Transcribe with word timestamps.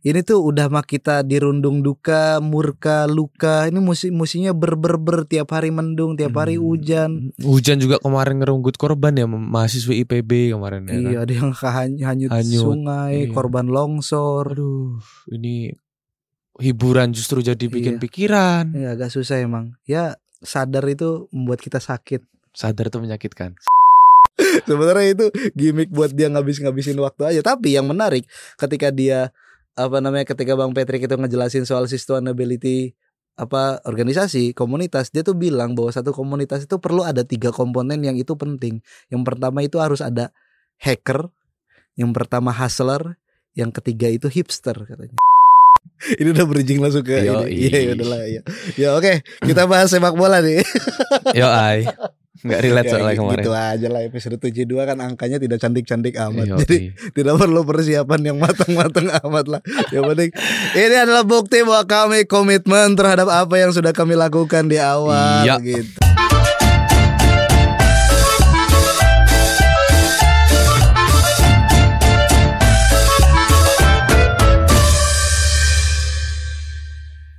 ini 0.00 0.20
tuh 0.20 0.40
udah 0.40 0.66
mah 0.66 0.80
kita 0.80 1.20
dirundung 1.20 1.84
duka, 1.84 2.40
murka, 2.40 3.04
luka. 3.04 3.68
Ini 3.68 3.76
musim 3.78 4.16
musimnya 4.16 4.56
ber 4.56 4.72
ber 4.74 4.96
ber 4.96 5.24
tiap 5.24 5.52
hari 5.52 5.68
mendung, 5.68 6.16
tiap 6.16 6.32
hari 6.34 6.56
Hmm. 6.56 6.64
hujan. 6.64 7.10
Hujan 7.36 7.76
juga 7.76 8.00
kemarin 8.00 8.40
ngerunggut 8.40 8.74
korban 8.74 9.12
ya 9.12 9.28
mahasiswa 9.28 9.92
IPB 9.92 10.50
kemarin 10.50 10.84
ya. 10.84 10.88
kan? 10.88 11.00
Iya, 11.04 11.18
ada 11.20 11.32
yang 11.32 11.50
hanyut, 11.52 12.30
Hanyut, 12.30 12.62
sungai, 12.64 13.28
iya. 13.28 13.32
korban 13.32 13.68
longsor. 13.68 14.56
Aduh, 14.56 14.96
ini 15.28 15.76
hiburan 16.56 17.12
justru 17.12 17.40
jadi 17.40 17.60
bikin 17.60 17.96
Iya. 17.96 18.02
pikiran. 18.02 18.64
Ya 18.72 18.88
agak 18.92 19.12
susah 19.12 19.36
emang. 19.36 19.76
Ya 19.84 20.16
sadar 20.40 20.88
itu 20.88 21.28
membuat 21.30 21.60
kita 21.60 21.76
sakit. 21.76 22.24
Sadar 22.50 22.88
tuh 22.88 23.04
menyakitkan. 23.04 23.52
Sebenarnya 24.64 25.12
itu 25.12 25.26
gimmick 25.52 25.92
buat 25.92 26.10
dia 26.10 26.28
ngabis-ngabisin 26.28 26.96
waktu 26.96 27.22
aja. 27.28 27.40
Tapi 27.44 27.76
yang 27.76 27.84
menarik 27.84 28.24
ketika 28.56 28.88
dia 28.88 29.28
apa 29.78 29.96
namanya 30.02 30.26
ketika 30.26 30.58
Bang 30.58 30.74
Patrick 30.74 31.06
itu 31.06 31.14
ngejelasin 31.14 31.64
soal 31.66 31.86
sustainability 31.86 32.94
apa 33.40 33.80
organisasi 33.88 34.52
komunitas 34.52 35.08
dia 35.08 35.24
tuh 35.24 35.32
bilang 35.32 35.72
bahwa 35.72 35.88
satu 35.88 36.12
komunitas 36.12 36.68
itu 36.68 36.76
perlu 36.76 37.06
ada 37.06 37.24
tiga 37.24 37.48
komponen 37.54 38.02
yang 38.04 38.16
itu 38.20 38.36
penting. 38.36 38.84
Yang 39.08 39.22
pertama 39.24 39.64
itu 39.64 39.80
harus 39.80 40.04
ada 40.04 40.34
hacker, 40.76 41.32
yang 41.96 42.12
pertama 42.12 42.52
hustler, 42.52 43.16
yang 43.56 43.72
ketiga 43.72 44.12
itu 44.12 44.28
hipster 44.28 44.76
katanya. 44.84 45.16
Ini 46.20 46.32
udah 46.32 46.44
bridging 46.48 46.80
langsung 46.80 47.04
ke 47.04 47.28
Yoi. 47.28 47.52
ini. 47.52 47.68
Iya, 47.68 47.78
ya 47.80 47.92
udahlah 47.96 48.20
ya. 48.24 48.42
Ya 48.76 48.88
oke, 48.96 49.20
kita 49.44 49.68
bahas 49.68 49.92
sepak 49.92 50.16
bola 50.16 50.40
nih. 50.40 50.64
Yo 51.36 51.48
ai. 51.48 51.84
Enggak 52.40 52.60
relate 52.62 52.86
Ya, 52.86 52.90
soalnya 52.90 53.14
kemarin. 53.14 53.36
gitu 53.36 53.52
aja 53.52 53.88
lah 53.88 54.00
episode 54.00 54.36
72 54.36 54.64
kan 54.80 54.96
angkanya 54.98 55.36
tidak 55.36 55.58
cantik-cantik 55.60 56.14
amat. 56.16 56.44
Yo, 56.46 56.56
Jadi 56.58 56.76
tidak 57.12 57.34
perlu 57.36 57.60
persiapan 57.62 58.20
yang 58.24 58.36
matang-matang 58.36 59.06
amat 59.22 59.46
lah. 59.46 59.60
Yang 59.90 60.04
penting 60.08 60.30
ini 60.74 60.96
adalah 60.96 61.22
bukti 61.22 61.60
bahwa 61.60 61.84
kami 61.84 62.24
komitmen 62.24 62.96
terhadap 62.96 63.28
apa 63.28 63.54
yang 63.54 63.70
sudah 63.70 63.92
kami 63.92 64.16
lakukan 64.16 64.66
di 64.66 64.80
awal 64.80 65.44
Iya. 65.44 65.60
gitu. 65.60 66.00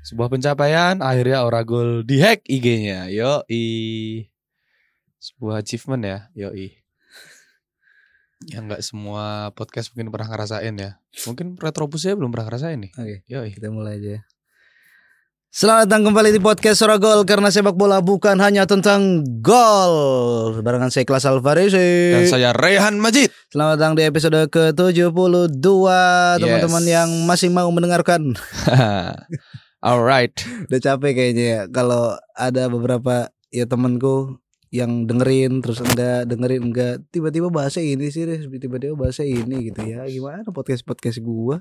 Sebuah 0.02 0.28
pencapaian 0.28 1.00
akhirnya 1.00 1.46
Oragol 1.46 2.02
dihack 2.04 2.44
IG-nya. 2.46 3.08
Yo 3.08 3.46
i. 3.48 4.28
Sebuah 5.42 5.66
achievement 5.66 6.06
ya. 6.06 6.18
Yo 6.38 6.54
i. 6.54 6.70
Yang 8.46 8.64
nggak 8.70 8.82
semua 8.86 9.50
podcast 9.58 9.90
mungkin 9.90 10.14
pernah 10.14 10.30
ngerasain 10.30 10.70
ya. 10.78 11.02
Mungkin 11.26 11.58
Retrobus 11.58 12.06
ya 12.06 12.14
belum 12.14 12.30
pernah 12.30 12.46
ngerasain 12.46 12.78
nih. 12.78 12.94
Oke, 12.94 13.16
Yo 13.26 13.42
i. 13.42 13.50
kita 13.50 13.74
mulai 13.74 13.98
aja. 13.98 14.10
ya. 14.18 14.22
Selamat 15.50 15.90
datang 15.90 16.06
kembali 16.06 16.30
di 16.30 16.38
podcast 16.38 16.78
Sora 16.78 17.02
Gol 17.02 17.26
karena 17.26 17.50
sepak 17.50 17.74
bola 17.74 18.06
bukan 18.06 18.38
hanya 18.38 18.70
tentang 18.70 19.26
gol. 19.42 19.98
Barengan 20.62 20.94
saya 20.94 21.10
Kelas 21.10 21.26
Alvarezi. 21.26 22.14
Dan 22.22 22.30
saya 22.30 22.54
Rehan 22.54 23.02
Majid. 23.02 23.34
Selamat 23.50 23.82
datang 23.82 23.98
di 23.98 24.06
episode 24.06 24.46
ke-72 24.46 25.58
teman-teman 26.38 26.84
Yes. 26.86 26.94
yang 26.94 27.10
masih 27.26 27.50
mau 27.50 27.66
mendengarkan. 27.74 28.38
Alright. 29.82 30.38
Udah 30.70 30.80
capek 30.80 31.18
kayaknya 31.18 31.46
ya 31.50 31.62
kalau 31.66 32.14
ada 32.38 32.70
beberapa 32.70 33.34
ya 33.50 33.66
temanku 33.66 34.38
yang 34.72 35.04
dengerin 35.04 35.60
terus 35.60 35.84
enggak 35.84 36.24
dengerin 36.32 36.72
enggak. 36.72 37.04
Tiba-tiba 37.12 37.52
bahasa 37.52 37.84
ini 37.84 38.08
sih 38.08 38.24
tiba-tiba 38.48 38.96
bahasa 38.96 39.28
ini 39.28 39.68
gitu 39.68 39.84
ya. 39.84 40.08
Gimana 40.08 40.48
podcast 40.48 40.88
podcast 40.88 41.20
gua? 41.20 41.60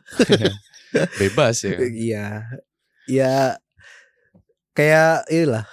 Bebas 1.21 1.67
ya. 1.67 1.75
iya. 1.91 2.27
Ya 3.11 3.35
kayak 4.79 5.27
inilah. 5.27 5.67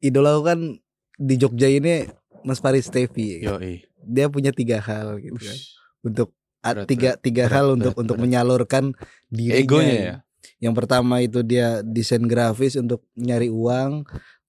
Idola 0.00 0.40
kan 0.40 0.80
di 1.16 1.34
Jogja 1.36 1.68
ini 1.68 2.08
Mas 2.44 2.60
Faris 2.60 2.88
Tevi 2.92 3.42
Yo 3.42 3.56
i. 3.58 3.82
dia 4.04 4.28
punya 4.32 4.52
tiga 4.52 4.80
hal 4.80 5.20
gitu 5.20 5.36
kan. 5.36 5.58
Untuk 6.04 6.28
Berat, 6.66 6.86
tiga 6.90 7.10
tiga 7.14 7.46
berat, 7.46 7.54
hal 7.54 7.66
berat, 7.66 7.76
untuk 7.78 7.92
berat, 7.94 8.02
untuk 8.02 8.16
berat. 8.16 8.24
menyalurkan 8.26 8.84
dirinya 9.30 9.60
Egonya 9.62 9.94
ya. 9.94 10.16
yang 10.58 10.74
pertama 10.74 11.22
itu 11.22 11.46
dia 11.46 11.78
desain 11.86 12.22
grafis 12.26 12.74
untuk 12.74 13.06
nyari 13.14 13.46
uang, 13.46 14.02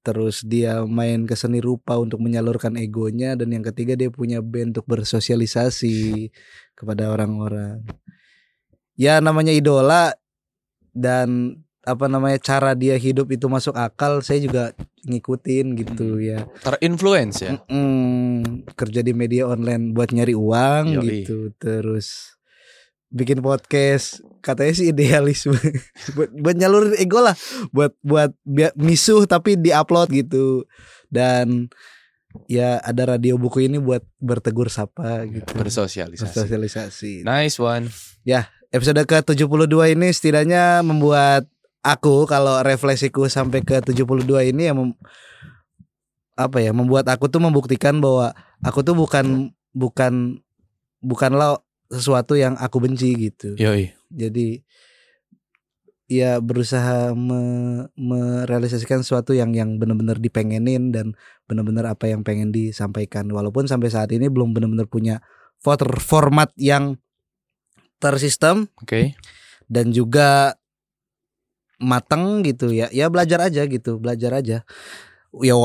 terus 0.06 0.46
dia 0.46 0.84
main 0.88 1.28
ke 1.28 1.36
seni 1.36 1.60
rupa 1.60 2.00
untuk 2.00 2.24
menyalurkan 2.24 2.80
egonya 2.80 3.36
dan 3.36 3.52
yang 3.52 3.66
ketiga 3.66 4.00
dia 4.00 4.08
punya 4.08 4.40
band 4.40 4.78
untuk 4.78 4.88
bersosialisasi 4.88 6.32
kepada 6.78 7.12
orang-orang. 7.12 7.84
Ya 8.98 9.22
namanya 9.22 9.54
idola 9.54 10.16
dan 10.96 11.60
apa 11.88 12.12
namanya 12.12 12.36
cara 12.44 12.76
dia 12.76 13.00
hidup 13.00 13.32
itu 13.32 13.48
masuk 13.48 13.72
akal, 13.80 14.20
saya 14.20 14.44
juga 14.44 14.76
ngikutin 15.08 15.66
gitu 15.80 16.20
ya. 16.20 16.44
Terinfluence 16.60 17.38
ya. 17.48 17.56
Mm, 17.72 18.68
kerja 18.76 19.00
di 19.00 19.16
media 19.16 19.48
online 19.48 19.96
buat 19.96 20.12
nyari 20.12 20.36
uang 20.36 21.00
Yoi. 21.00 21.24
gitu 21.24 21.56
terus 21.56 22.36
bikin 23.08 23.40
podcast 23.40 24.20
katanya 24.48 24.72
sih 24.72 24.96
idealisme 24.96 25.52
buat, 26.16 26.32
buat 26.32 26.56
nyalurin 26.56 26.96
ego 26.96 27.20
lah 27.20 27.36
buat 27.76 27.92
buat 28.00 28.32
biar 28.48 28.72
misuh 28.80 29.28
tapi 29.28 29.60
diupload 29.60 30.08
gitu 30.16 30.64
dan 31.12 31.68
ya 32.48 32.80
ada 32.80 33.18
radio 33.18 33.36
buku 33.36 33.68
ini 33.68 33.76
buat 33.76 34.06
bertegur 34.24 34.72
sapa 34.72 35.28
gitu 35.28 35.52
Bersosialisasi. 35.52 36.24
bersosialisasi 36.24 37.12
Nice 37.28 37.60
one. 37.60 37.92
episode 38.72 39.00
ke 39.04 39.18
72 39.24 39.48
ini 39.92 40.08
setidaknya 40.12 40.80
membuat 40.84 41.48
aku 41.82 42.28
kalau 42.28 42.60
refleksiku 42.62 43.26
sampai 43.28 43.64
ke 43.64 43.80
72 43.82 44.06
ini 44.54 44.70
yang 44.70 44.78
mem- 44.78 45.00
apa 46.38 46.62
ya 46.62 46.70
membuat 46.70 47.10
aku 47.10 47.26
tuh 47.26 47.42
membuktikan 47.42 47.98
bahwa 47.98 48.36
aku 48.62 48.86
tuh 48.86 48.94
bukan 48.94 49.50
bukan 49.74 50.38
bukanlah 51.02 51.58
sesuatu 51.90 52.38
yang 52.38 52.54
aku 52.60 52.78
benci 52.84 53.16
gitu. 53.18 53.58
Yo 53.58 53.74
i. 53.74 53.97
Jadi 54.12 54.62
ya 56.08 56.40
berusaha 56.40 57.12
me- 57.12 57.92
merealisasikan 58.00 59.04
sesuatu 59.04 59.36
yang 59.36 59.52
yang 59.52 59.76
benar-benar 59.76 60.18
dipengenin 60.24 60.96
dan 60.96 61.14
benar-benar 61.46 61.92
apa 61.92 62.08
yang 62.08 62.24
pengen 62.24 62.56
disampaikan. 62.56 63.28
Walaupun 63.28 63.68
sampai 63.68 63.92
saat 63.92 64.10
ini 64.16 64.32
belum 64.32 64.56
benar-benar 64.56 64.88
punya 64.88 65.20
voter 65.60 65.92
format 66.00 66.50
yang 66.56 66.96
tersistem 68.00 68.72
Oke. 68.80 69.20
dan 69.68 69.92
juga 69.92 70.56
mateng 71.78 72.42
gitu 72.42 72.74
ya 72.74 72.90
ya 72.90 73.06
belajar 73.12 73.52
aja 73.52 73.68
gitu 73.68 74.00
belajar 74.00 74.32
aja. 74.40 74.64
Ya 75.44 75.56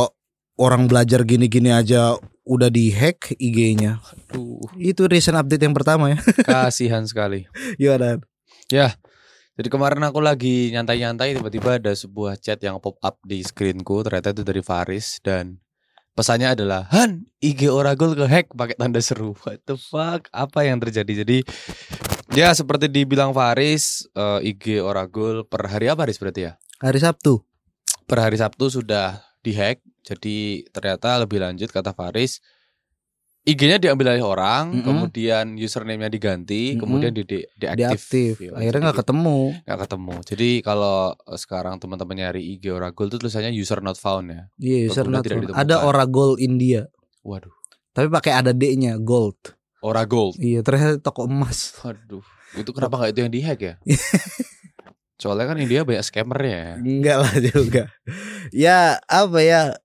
orang 0.58 0.90
belajar 0.90 1.22
gini-gini 1.22 1.70
aja 1.70 2.18
udah 2.42 2.66
dihack 2.66 3.38
IG-nya 3.38 4.02
itu 4.74 5.06
recent 5.06 5.38
update 5.38 5.62
yang 5.62 5.72
pertama 5.76 6.10
ya. 6.10 6.18
Kasihan 6.50 7.06
sekali. 7.06 7.46
gimana 7.78 8.18
Jadi 9.52 9.68
kemarin 9.68 10.00
aku 10.08 10.24
lagi 10.24 10.72
nyantai-nyantai 10.72 11.36
tiba-tiba 11.36 11.76
ada 11.76 11.92
sebuah 11.92 12.40
chat 12.40 12.56
yang 12.64 12.80
pop 12.80 12.96
up 13.04 13.20
di 13.20 13.44
screenku 13.44 14.00
ternyata 14.00 14.32
itu 14.32 14.40
dari 14.40 14.64
Faris 14.64 15.20
dan 15.20 15.60
pesannya 16.16 16.56
adalah 16.56 16.88
Han 16.88 17.28
IG 17.44 17.68
Oragol 17.68 18.16
ke 18.16 18.24
hack 18.24 18.56
pakai 18.56 18.80
tanda 18.80 19.04
seru. 19.04 19.36
What 19.44 19.68
the 19.68 19.76
fuck? 19.76 20.32
Apa 20.32 20.64
yang 20.64 20.80
terjadi? 20.80 21.24
Jadi 21.24 21.44
ya 22.32 22.56
seperti 22.56 22.88
dibilang 22.88 23.36
Faris 23.36 24.08
eh, 24.16 24.56
IG 24.56 24.80
Oragol 24.80 25.44
per 25.44 25.68
hari 25.68 25.92
apa 25.92 26.08
Faris 26.08 26.16
berarti 26.16 26.48
ya? 26.48 26.52
hari 26.82 26.98
Sabtu 26.98 27.38
Per 28.08 28.18
hari 28.18 28.34
Sabtu 28.40 28.66
sudah 28.72 29.22
dihack. 29.44 29.84
Jadi 30.02 30.66
ternyata 30.74 31.14
lebih 31.20 31.38
lanjut 31.38 31.70
kata 31.70 31.94
Faris 31.94 32.42
IG-nya 33.42 33.74
diambil 33.76 34.14
oleh 34.14 34.22
orang, 34.22 34.70
Mm-mm. 34.70 34.86
kemudian 34.86 35.58
username-nya 35.58 36.06
diganti, 36.08 36.72
Mm-mm. 36.72 36.78
kemudian 36.78 37.10
di, 37.10 37.22
di- 37.22 37.42
diaktif 37.52 38.06
deaktif. 38.06 38.32
Iya, 38.38 38.50
akhirnya 38.54 38.70
jadi 38.72 38.84
nggak 38.84 38.98
ketemu 39.00 39.38
nggak 39.62 39.80
ketemu. 39.80 40.14
Jadi 40.22 40.48
kalau 40.60 40.96
eh, 41.12 41.34
sekarang 41.36 41.74
teman-teman 41.76 42.14
nyari 42.16 42.42
IG 42.52 42.70
Oragol 42.70 43.06
itu 43.06 43.18
tulisannya 43.18 43.50
user 43.50 43.78
not 43.78 43.96
found 43.96 44.30
ya. 44.30 44.42
iya 44.56 44.86
user 44.86 45.02
Berguna 45.02 45.16
not 45.16 45.24
found. 45.24 45.42
ditemukan. 45.42 45.58
ada 45.58 45.76
Oragol 45.82 46.38
India 46.38 46.86
Waduh, 47.20 47.50
tapi 47.90 48.06
pakai 48.08 48.32
ada 48.32 48.50
D-nya 48.50 48.94
gold 48.96 49.58
Oragol. 49.78 50.38
iya 50.38 50.62
ternyata 50.62 50.98
toko 50.98 51.26
emas 51.26 51.74
Waduh, 51.80 52.22
itu 52.54 52.70
kenapa 52.70 52.94
nggak 52.96 53.10
itu 53.10 53.20
yang 53.20 53.32
dihack 53.32 53.58
ya? 53.60 53.74
Soalnya 55.18 55.46
kan 55.46 55.58
India 55.58 55.82
banyak 55.82 56.02
scammernya 56.02 56.58
ya. 56.58 56.74
Enggak 56.78 57.16
lah 57.22 57.34
juga. 57.40 57.82
Ya 58.50 58.78
apa 59.06 59.38
ya 59.38 59.78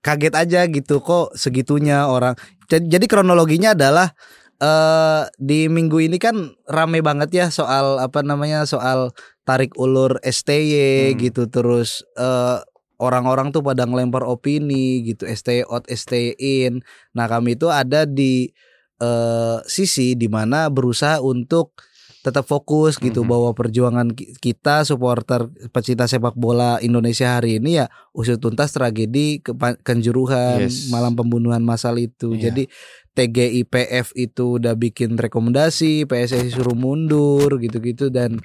kaget 0.00 0.34
aja 0.36 0.60
gitu 0.68 1.00
kok 1.04 1.36
segitunya 1.36 2.08
orang. 2.08 2.36
Jadi, 2.70 3.06
kronologinya 3.10 3.74
adalah 3.74 4.14
eh 4.60 5.24
di 5.40 5.66
minggu 5.72 6.04
ini 6.04 6.20
kan 6.20 6.52
rame 6.68 7.00
banget 7.00 7.30
ya 7.32 7.46
soal 7.48 7.96
apa 7.96 8.20
namanya 8.20 8.68
soal 8.68 9.08
tarik 9.48 9.72
ulur 9.80 10.20
STY 10.20 11.16
Hmm. 11.16 11.18
gitu 11.18 11.48
terus 11.48 12.04
eh 12.20 12.60
orang-orang 13.00 13.48
tuh 13.56 13.64
pada 13.64 13.88
ngelempar 13.88 14.20
opini 14.28 15.00
gitu 15.08 15.24
STY 15.24 15.64
out 15.64 15.88
STY 15.88 16.36
in. 16.36 16.84
Nah 17.16 17.24
kami 17.32 17.56
itu 17.56 17.72
ada 17.72 18.04
di 18.04 18.52
eh 19.00 19.58
sisi 19.64 20.12
di 20.12 20.28
mana 20.28 20.68
berusaha 20.68 21.24
untuk 21.24 21.80
tetap 22.20 22.44
fokus 22.44 23.00
gitu 23.00 23.24
Mhm. 23.24 23.28
bahwa 23.32 23.50
perjuangan 23.56 24.12
ki- 24.12 24.36
kita 24.36 24.84
supporter 24.84 25.48
pecinta 25.72 26.04
sepak 26.04 26.36
bola 26.36 26.76
Indonesia 26.78 27.40
hari 27.40 27.56
ini 27.56 27.80
ya 27.80 27.88
usut 28.12 28.36
tuntas 28.36 28.76
tragedi 28.76 29.40
kepa- 29.40 29.80
kanjuruhan 29.80 30.68
Yes. 30.68 30.92
malam 30.92 31.16
pembunuhan 31.16 31.64
massal 31.64 31.96
itu. 31.96 32.36
Iya. 32.36 32.52
Jadi 32.52 32.68
TGIPF 33.10 34.14
itu 34.14 34.60
udah 34.60 34.76
bikin 34.76 35.18
rekomendasi, 35.18 36.06
PSSI 36.06 36.52
suruh 36.52 36.76
mundur 36.76 37.58
gitu-gitu 37.58 38.08
dan 38.08 38.38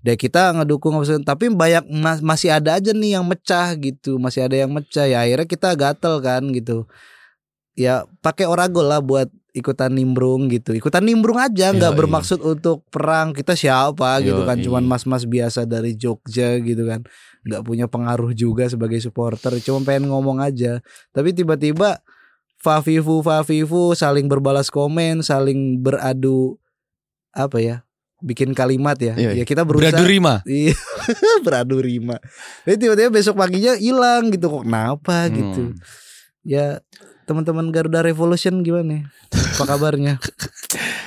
deh 0.00 0.14
kita 0.14 0.54
ngedukung 0.54 0.94
tapi 1.20 1.50
banyak 1.50 1.84
mas- 1.90 2.22
masih 2.22 2.54
ada 2.54 2.78
aja 2.78 2.94
nih 2.94 3.18
yang 3.18 3.26
mecah 3.26 3.74
gitu, 3.74 4.22
masih 4.22 4.46
ada 4.46 4.54
yang 4.54 4.70
mecah 4.70 5.04
ya 5.04 5.26
akhirnya 5.26 5.50
kita 5.50 5.74
gatel 5.74 6.22
kan 6.22 6.46
gitu. 6.54 6.86
Ya 7.76 8.08
pakai 8.24 8.48
oragol 8.48 8.88
lah 8.88 9.04
buat 9.04 9.28
ikutan 9.56 9.92
nimbrung 9.96 10.52
gitu. 10.52 10.76
Ikutan 10.76 11.00
nimbrung 11.00 11.40
aja 11.40 11.72
nggak 11.72 11.96
bermaksud 11.96 12.44
untuk 12.44 12.84
perang. 12.92 13.32
Kita 13.32 13.56
siapa 13.56 14.20
gitu 14.20 14.44
kan 14.44 14.60
Yoi. 14.60 14.64
cuman 14.68 14.84
mas-mas 14.84 15.24
biasa 15.24 15.64
dari 15.64 15.96
Jogja 15.96 16.60
gitu 16.60 16.84
kan. 16.84 17.04
nggak 17.46 17.62
punya 17.62 17.86
pengaruh 17.86 18.34
juga 18.34 18.66
sebagai 18.66 18.98
supporter, 18.98 19.54
cuma 19.62 19.78
pengen 19.86 20.10
ngomong 20.10 20.42
aja. 20.42 20.82
Tapi 21.14 21.30
tiba-tiba 21.30 22.02
Fafifu 22.58 23.22
Fafifu 23.22 23.94
saling 23.94 24.26
berbalas 24.26 24.66
komen, 24.66 25.22
saling 25.22 25.78
beradu 25.78 26.58
apa 27.30 27.62
ya? 27.62 27.76
Bikin 28.18 28.50
kalimat 28.50 28.98
ya. 28.98 29.14
Iya, 29.14 29.30
Ya 29.38 29.44
kita 29.46 29.62
berusaha 29.62 29.94
Beradu 29.94 30.10
rima. 30.10 30.42
Iya, 30.42 30.74
beradu 31.46 31.78
rima. 31.78 32.18
Jadi 32.66 32.76
tiba-tiba 32.82 33.14
besok 33.14 33.38
paginya 33.38 33.78
hilang 33.78 34.34
gitu 34.34 34.50
kok 34.50 34.66
kenapa 34.66 35.30
gitu. 35.30 35.70
Hmm. 35.70 35.78
Ya 36.42 36.82
teman-teman 37.26 37.68
Garuda 37.68 38.00
Revolution 38.00 38.62
gimana? 38.62 39.10
Apa 39.28 39.64
kabarnya? 39.68 40.22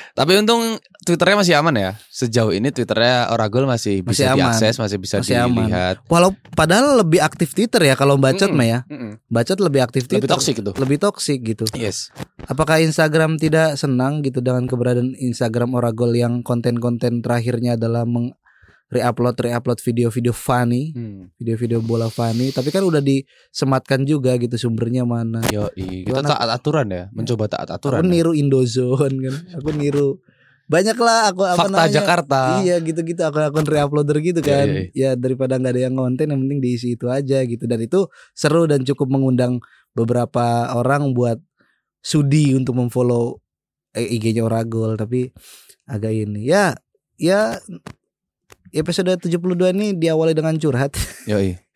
Tapi 0.10 0.36
untung 0.36 0.76
Twitternya 1.00 1.40
masih 1.40 1.56
aman 1.56 1.72
ya. 1.72 1.92
Sejauh 2.12 2.52
ini 2.52 2.70
Twitternya 2.70 3.32
Oragol 3.32 3.64
masih 3.64 4.04
Masih 4.04 4.28
bisa 4.28 4.36
aman. 4.36 4.52
diakses, 4.52 4.76
masih 4.76 4.98
bisa 5.00 5.16
Masih 5.24 5.40
aman. 5.40 5.66
dilihat. 5.66 5.96
Walau 6.06 6.36
padahal 6.52 7.00
lebih 7.00 7.24
aktif 7.24 7.56
Twitter 7.56 7.80
ya 7.82 7.96
kalau 7.96 8.20
bacot 8.20 8.52
Mm-mm. 8.52 8.60
mah 8.60 8.68
ya. 8.68 8.80
Bacot 9.26 9.58
lebih 9.58 9.80
aktif 9.80 10.06
Twitter. 10.06 10.28
Lebih 10.28 10.36
toksik 10.36 10.56
itu. 10.60 10.72
Lebih 10.76 10.98
toksik 11.00 11.40
gitu. 11.42 11.64
Yes. 11.72 12.12
Apakah 12.46 12.84
Instagram 12.84 13.40
tidak 13.40 13.80
senang 13.80 14.20
gitu 14.20 14.44
dengan 14.44 14.68
keberadaan 14.68 15.16
Instagram 15.16 15.72
Oragol 15.74 16.12
yang 16.12 16.44
konten-konten 16.44 17.24
terakhirnya 17.24 17.80
adalah 17.80 18.04
meng 18.04 18.36
reupload 18.90 19.38
reupload 19.38 19.78
video-video 19.80 20.30
funny, 20.32 20.92
Hmm. 20.92 21.30
video-video 21.36 21.78
bola 21.80 22.08
funny, 22.08 22.50
tapi 22.50 22.70
kan 22.70 22.82
udah 22.82 23.00
disematkan 23.00 24.02
juga 24.04 24.34
gitu 24.36 24.58
sumbernya 24.58 25.06
mana. 25.06 25.46
Yo, 25.48 25.70
kita 25.72 26.10
Gimana? 26.10 26.28
taat 26.28 26.50
aturan 26.52 26.88
ya, 26.90 27.06
mencoba 27.10 27.46
taat 27.48 27.70
Aku 27.70 27.78
aturan. 27.90 28.02
ya. 28.02 28.10
niru 28.12 28.34
Indozone 28.34 29.16
kan. 29.20 29.36
Aku 29.56 29.70
niru 29.72 30.18
banyak 30.66 30.98
lah 30.98 31.30
aku 31.30 31.42
apa 31.44 31.58
Fakta 31.60 31.70
namanya? 31.72 31.94
Jakarta. 31.96 32.40
Iya 32.62 32.76
gitu-gitu 32.80 33.22
akun-akun 33.22 33.66
reuploader 33.66 34.18
gitu 34.20 34.38
kan. 34.40 34.66
Iya, 34.66 34.90
iya, 34.90 35.10
Ya 35.14 35.18
daripada 35.18 35.58
nggak 35.58 35.74
ada 35.74 35.82
yang 35.82 35.96
konten 35.96 36.26
yang 36.26 36.42
penting 36.42 36.60
diisi 36.60 36.94
itu 36.94 37.10
aja 37.10 37.42
gitu 37.42 37.66
dan 37.66 37.82
itu 37.82 38.06
seru 38.34 38.66
dan 38.66 38.82
cukup 38.82 39.06
mengundang 39.08 39.58
beberapa 39.94 40.70
orang 40.72 41.14
buat 41.14 41.42
sudi 42.00 42.54
untuk 42.54 42.78
memfollow 42.78 43.42
eh, 43.92 44.14
IG-nya 44.14 44.46
Oragol 44.46 44.94
tapi 44.94 45.34
agak 45.86 46.14
ini. 46.14 46.46
Ya 46.46 46.78
ya 47.18 47.58
episode 48.72 49.16
72 49.18 49.38
ini 49.74 49.94
diawali 49.94 50.34
dengan 50.34 50.56
curhat. 50.56 50.94
Yoi. 51.26 51.58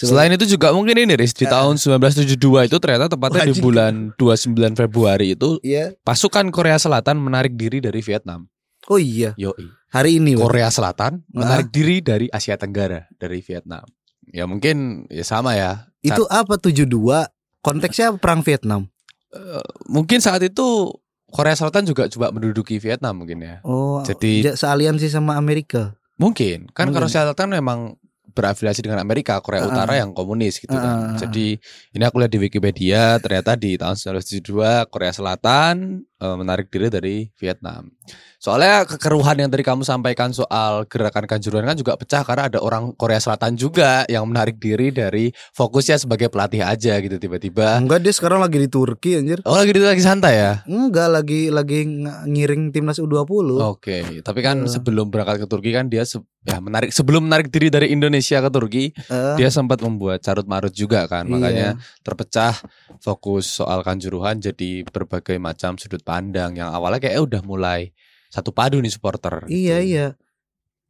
Selain 0.00 0.32
itu 0.32 0.48
juga 0.48 0.72
mungkin 0.72 0.96
ini 0.96 1.12
Riz, 1.12 1.36
di 1.36 1.44
Ah. 1.44 1.60
tahun 1.60 1.76
1972 1.76 2.64
itu 2.64 2.76
ternyata 2.80 3.12
tepatnya 3.12 3.44
di 3.44 3.52
Wajib. 3.52 3.64
bulan 3.68 3.92
29 4.16 4.72
Februari 4.72 5.36
itu 5.36 5.60
Iya. 5.60 5.92
pasukan 6.00 6.48
Korea 6.48 6.80
Selatan 6.80 7.20
menarik 7.20 7.52
diri 7.52 7.84
dari 7.84 8.00
Vietnam. 8.00 8.48
Oh 8.88 8.96
iya, 8.96 9.36
Yoi. 9.36 9.68
hari 9.92 10.16
ini. 10.16 10.40
Korea 10.40 10.72
Selatan 10.72 11.20
Ah. 11.20 11.44
menarik 11.44 11.68
diri 11.68 12.00
dari 12.00 12.32
Asia 12.32 12.56
Tenggara 12.56 13.04
dari 13.14 13.44
Vietnam. 13.44 13.84
Ya 14.32 14.48
mungkin 14.48 15.04
ya 15.12 15.20
sama 15.20 15.52
ya. 15.52 15.92
Itu 16.00 16.24
apa 16.32 16.56
72? 16.56 17.28
Konteksnya 17.60 18.16
perang 18.16 18.40
Vietnam. 18.40 18.88
Eh, 19.30 19.60
mungkin 19.84 20.24
saat 20.24 20.40
itu 20.40 20.96
Korea 21.28 21.52
Selatan 21.52 21.84
juga 21.84 22.08
coba 22.08 22.32
menduduki 22.32 22.80
Vietnam 22.80 23.20
mungkin 23.20 23.44
ya. 23.44 23.60
Oh, 23.62 24.00
Jadi- 24.00 24.42
ja- 24.42 24.56
sealiansi 24.56 25.06
sama 25.06 25.36
Amerika. 25.36 25.92
Mungkin 26.20 26.68
kan 26.76 26.92
Mungkin. 26.92 27.08
Korea 27.08 27.32
Selatan 27.32 27.48
memang 27.56 27.96
berafiliasi 28.30 28.84
dengan 28.86 29.02
Amerika, 29.02 29.40
Korea 29.42 29.66
Ah. 29.66 29.68
Utara 29.72 29.98
yang 29.98 30.14
komunis 30.14 30.60
gitu 30.62 30.70
Ah, 30.70 30.78
kan. 30.78 31.18
Jadi 31.18 31.58
ini 31.96 32.02
aku 32.06 32.20
lihat 32.22 32.30
di 32.30 32.38
Wikipedia 32.38 33.18
ternyata 33.18 33.58
di 33.58 33.74
tahun 33.74 33.98
1972 33.98 34.86
Korea 34.86 35.10
Selatan 35.10 36.04
menarik 36.20 36.68
diri 36.68 36.86
dari 36.86 37.16
Vietnam. 37.34 37.88
Soalnya 38.36 38.84
kekeruhan 38.84 39.36
yang 39.36 39.48
tadi 39.48 39.60
kamu 39.60 39.82
sampaikan 39.82 40.30
soal 40.30 40.84
gerakan 40.84 41.24
kanjuruhan 41.24 41.62
kan 41.62 41.76
juga 41.76 41.92
pecah 41.94 42.20
karena 42.20 42.48
ada 42.48 42.58
orang 42.58 42.92
Korea 42.94 43.16
Selatan 43.16 43.52
juga 43.52 44.04
yang 44.06 44.24
menarik 44.24 44.56
diri 44.56 44.88
dari 44.88 45.28
fokusnya 45.50 45.96
sebagai 45.98 46.28
pelatih 46.28 46.60
aja 46.60 46.96
gitu 46.98 47.16
tiba-tiba. 47.16 47.76
Enggak 47.76 48.00
dia 48.00 48.10
sekarang 48.10 48.40
lagi 48.40 48.56
di 48.56 48.66
Turki 48.66 49.14
anjir. 49.14 49.44
Oh 49.44 49.54
lagi 49.54 49.72
lagi 49.74 50.00
santai 50.00 50.34
ya? 50.34 50.52
Enggak 50.64 51.08
lagi 51.10 51.48
lagi 51.48 51.84
ng- 51.84 52.28
ngiring 52.28 52.62
timnas 52.70 52.96
U20. 52.96 53.60
Oke, 53.62 53.96
tapi 54.20 54.40
kan 54.40 54.64
Eh. 54.64 54.70
sebelum 54.70 55.08
berangkat 55.08 55.40
ke 55.40 55.46
Turki 55.46 55.70
kan 55.70 55.86
dia 55.86 56.04
se- 56.04 56.24
ya 56.40 56.56
menarik 56.58 56.88
sebelum 56.90 57.28
menarik 57.28 57.48
diri 57.48 57.68
dari 57.68 57.92
Indonesia 57.92 58.40
ke 58.40 58.48
Turki, 58.48 58.84
Eh, 59.06 59.34
dia 59.36 59.48
sempat 59.48 59.78
membuat 59.78 60.20
carut 60.20 60.44
marut 60.44 60.72
juga 60.72 61.04
kan. 61.04 61.22
iya. 61.22 61.30
Makanya 61.30 61.68
terpecah 62.00 62.56
fokus 62.98 63.44
soal 63.50 63.80
kanjuruhan 63.80 64.36
jadi 64.38 64.84
berbagai 64.86 65.36
macam 65.36 65.76
sudut 65.76 66.00
pandang 66.10 66.58
yang 66.58 66.74
awalnya 66.74 66.98
kayak 66.98 67.22
udah 67.22 67.42
mulai 67.46 67.94
satu 68.34 68.50
padu 68.50 68.82
nih 68.82 68.90
supporter. 68.90 69.46
Iya 69.46 69.78
gitu. 69.78 69.90
iya. 69.94 70.06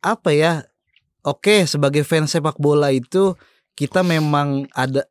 Apa 0.01 0.33
ya? 0.33 0.65
Oke, 1.21 1.69
sebagai 1.69 2.01
fans 2.01 2.33
sepak 2.33 2.57
bola 2.57 2.89
itu 2.89 3.37
kita 3.77 4.01
memang 4.01 4.65
ada 4.73 5.05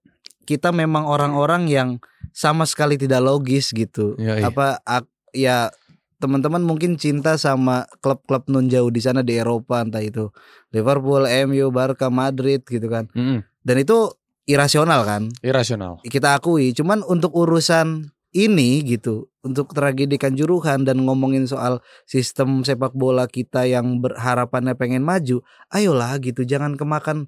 kita 0.50 0.74
memang 0.74 1.06
orang-orang 1.06 1.70
yang 1.70 1.90
sama 2.34 2.66
sekali 2.66 2.98
tidak 2.98 3.22
logis 3.22 3.70
gitu. 3.70 4.18
Iya, 4.18 4.42
iya. 4.42 4.46
Apa 4.50 4.82
ak- 4.82 5.14
ya 5.30 5.70
teman-teman 6.18 6.66
mungkin 6.66 6.98
cinta 6.98 7.38
sama 7.38 7.86
klub-klub 8.02 8.50
non 8.50 8.66
jauh 8.68 8.90
di 8.90 9.00
sana 9.00 9.22
di 9.22 9.38
Eropa 9.38 9.86
entah 9.86 10.02
itu 10.02 10.34
Liverpool, 10.74 11.30
MU, 11.46 11.70
Barca, 11.70 12.10
Madrid 12.10 12.66
gitu 12.66 12.90
kan. 12.90 13.06
Mm-mm. 13.14 13.46
Dan 13.62 13.76
itu 13.78 14.10
irasional 14.50 15.06
kan? 15.06 15.30
Irasional. 15.46 16.02
kita 16.04 16.34
akui 16.34 16.74
cuman 16.74 17.06
untuk 17.06 17.38
urusan 17.38 18.10
ini 18.30 18.86
gitu 18.86 19.28
untuk 19.42 19.74
tragedi 19.74 20.22
kanjuruhan 20.22 20.86
dan 20.86 21.02
ngomongin 21.02 21.50
soal 21.50 21.82
sistem 22.06 22.62
sepak 22.62 22.94
bola 22.94 23.26
kita 23.26 23.66
yang 23.66 23.98
berharapannya 24.04 24.78
pengen 24.78 25.02
maju 25.02 25.42
ayolah 25.74 26.20
gitu 26.22 26.46
jangan 26.46 26.78
kemakan 26.78 27.26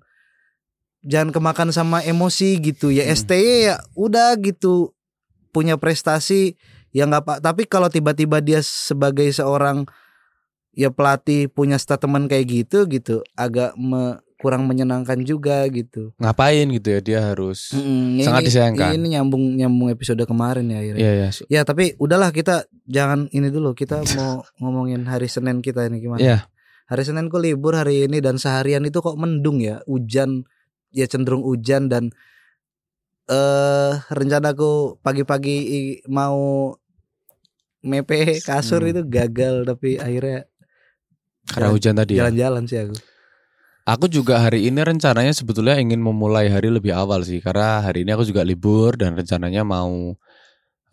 jangan 1.02 1.34
kemakan 1.34 1.70
sama 1.74 2.06
emosi 2.06 2.62
gitu 2.62 2.94
ya 2.94 3.10
Hmm. 3.10 3.18
STY 3.18 3.74
ya 3.74 3.76
udah 3.98 4.38
gitu 4.38 4.94
punya 5.50 5.76
prestasi 5.76 6.56
ya 6.94 7.10
nggak 7.10 7.24
pak 7.26 7.38
tapi 7.42 7.66
kalau 7.66 7.90
tiba-tiba 7.90 8.38
dia 8.40 8.62
sebagai 8.62 9.28
seorang 9.34 9.90
ya 10.72 10.88
pelatih 10.94 11.52
punya 11.52 11.76
statement 11.76 12.32
kayak 12.32 12.48
gitu 12.48 12.86
gitu 12.88 13.26
agak 13.36 13.76
me- 13.76 14.22
kurang 14.42 14.66
menyenangkan 14.66 15.22
juga 15.22 15.62
gitu 15.70 16.18
Ngapain 16.18 16.66
gitu 16.68 16.88
ya 16.90 17.00
dia 17.00 17.20
harus. 17.22 17.70
Mm, 17.72 18.26
Sangat 18.26 18.42
ini- 18.42 18.48
disayangkan. 18.50 18.90
Ini 18.98 19.08
nyambung 19.14 19.54
nyambung 19.54 19.88
episode 19.88 20.26
kemarin 20.26 20.66
ya 20.66 20.82
akhirnya. 20.82 20.98
Iya 21.00 21.12
ya. 21.14 21.30
Ya 21.48 21.62
tapi 21.62 21.94
udahlah 21.96 22.34
kita 22.34 22.66
jangan 22.84 23.30
ini 23.30 23.48
dulu 23.48 23.72
kita 23.72 24.02
mau 24.18 24.42
ngomongin 24.60 25.06
hari 25.06 25.30
Senin 25.30 25.62
kita 25.62 25.86
ini 25.86 26.02
gimana? 26.02 26.18
Iya. 26.18 26.38
Hari 26.90 27.06
Senin 27.06 27.30
ku 27.30 27.38
libur 27.38 27.72
hari 27.72 28.04
ini 28.04 28.18
dan 28.18 28.36
seharian 28.36 28.82
itu 28.82 28.98
kok 28.98 29.14
mendung 29.14 29.62
ya, 29.62 29.80
hujan 29.86 30.44
ya 30.90 31.06
cenderung 31.06 31.40
hujan 31.42 31.88
dan 31.88 32.10
eh 33.28 33.94
rencanaku 34.10 35.00
pagi-pagi 35.00 35.56
mau 36.08 36.74
mepe 37.82 38.42
kasur 38.42 38.82
Hmm. 38.82 38.92
itu 38.92 39.02
gagal 39.06 39.64
tapi 39.64 39.96
akhirnya 39.98 40.46
Karena 41.44 41.70
hujan 41.70 41.96
tadi 41.96 42.14
ya. 42.14 42.26
jalan-jalan 42.26 42.64
sih 42.66 42.78
aku. 42.80 42.96
Aku 43.82 44.06
juga 44.06 44.38
hari 44.38 44.70
ini 44.70 44.78
rencananya 44.78 45.34
sebetulnya 45.34 45.74
ingin 45.82 45.98
memulai 45.98 46.54
hari 46.54 46.70
lebih 46.70 46.94
awal 46.94 47.26
sih 47.26 47.42
karena 47.42 47.82
hari 47.82 48.06
ini 48.06 48.14
aku 48.14 48.30
juga 48.30 48.46
libur 48.46 48.94
dan 48.94 49.18
rencananya 49.18 49.66
mau 49.66 50.14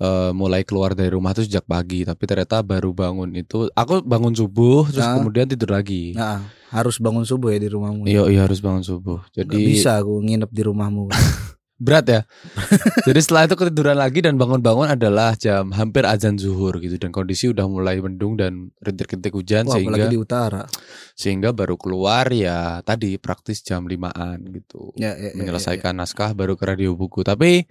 eh, 0.00 0.30
mulai 0.32 0.64
keluar 0.64 0.96
dari 0.96 1.12
rumah 1.12 1.36
tuh 1.36 1.44
sejak 1.44 1.68
pagi 1.68 2.06
tapi 2.08 2.22
ternyata 2.24 2.64
baru 2.64 2.94
bangun 2.96 3.34
itu 3.36 3.68
aku 3.76 4.00
bangun 4.00 4.32
subuh 4.32 4.88
terus 4.88 5.04
Ah. 5.04 5.20
kemudian 5.20 5.44
tidur 5.44 5.74
lagi. 5.74 6.16
Nah, 6.16 6.48
harus 6.72 6.96
bangun 6.96 7.26
subuh 7.28 7.52
ya 7.52 7.58
di 7.60 7.68
rumahmu. 7.68 8.06
Iya 8.08 8.24
iya 8.32 8.40
harus 8.48 8.62
bangun 8.64 8.80
subuh. 8.86 9.20
Nggak 9.36 9.52
Jadi 9.52 9.64
bisa 9.68 10.00
aku 10.00 10.22
nginep 10.24 10.50
di 10.54 10.62
rumahmu. 10.64 11.04
berat 11.78 12.06
ya. 12.10 12.20
Jadi 13.08 13.20
setelah 13.22 13.46
itu 13.46 13.54
ketiduran 13.54 13.96
lagi 13.96 14.18
dan 14.18 14.34
bangun-bangun 14.34 14.98
adalah 14.98 15.38
jam 15.38 15.70
hampir 15.70 16.02
azan 16.02 16.34
zuhur 16.34 16.76
gitu 16.82 16.98
dan 16.98 17.14
kondisi 17.14 17.48
udah 17.48 17.70
mulai 17.70 18.02
mendung 18.02 18.34
dan 18.34 18.74
rintik-rintik 18.82 19.30
hujan 19.30 19.70
Wah, 19.70 19.78
sehingga 19.78 20.10
di 20.10 20.18
utara. 20.18 20.66
sehingga 21.14 21.54
baru 21.54 21.78
keluar 21.78 22.30
ya 22.34 22.82
tadi 22.82 23.14
praktis 23.16 23.62
jam 23.62 23.86
limaan 23.86 24.42
gitu. 24.50 24.90
Ya, 24.98 25.14
ya, 25.14 25.30
ya, 25.30 25.30
ya, 25.32 25.38
menyelesaikan 25.38 25.94
naskah 25.94 26.34
baru 26.34 26.58
ke 26.58 26.66
radio 26.66 26.98
buku. 26.98 27.22
Tapi 27.22 27.64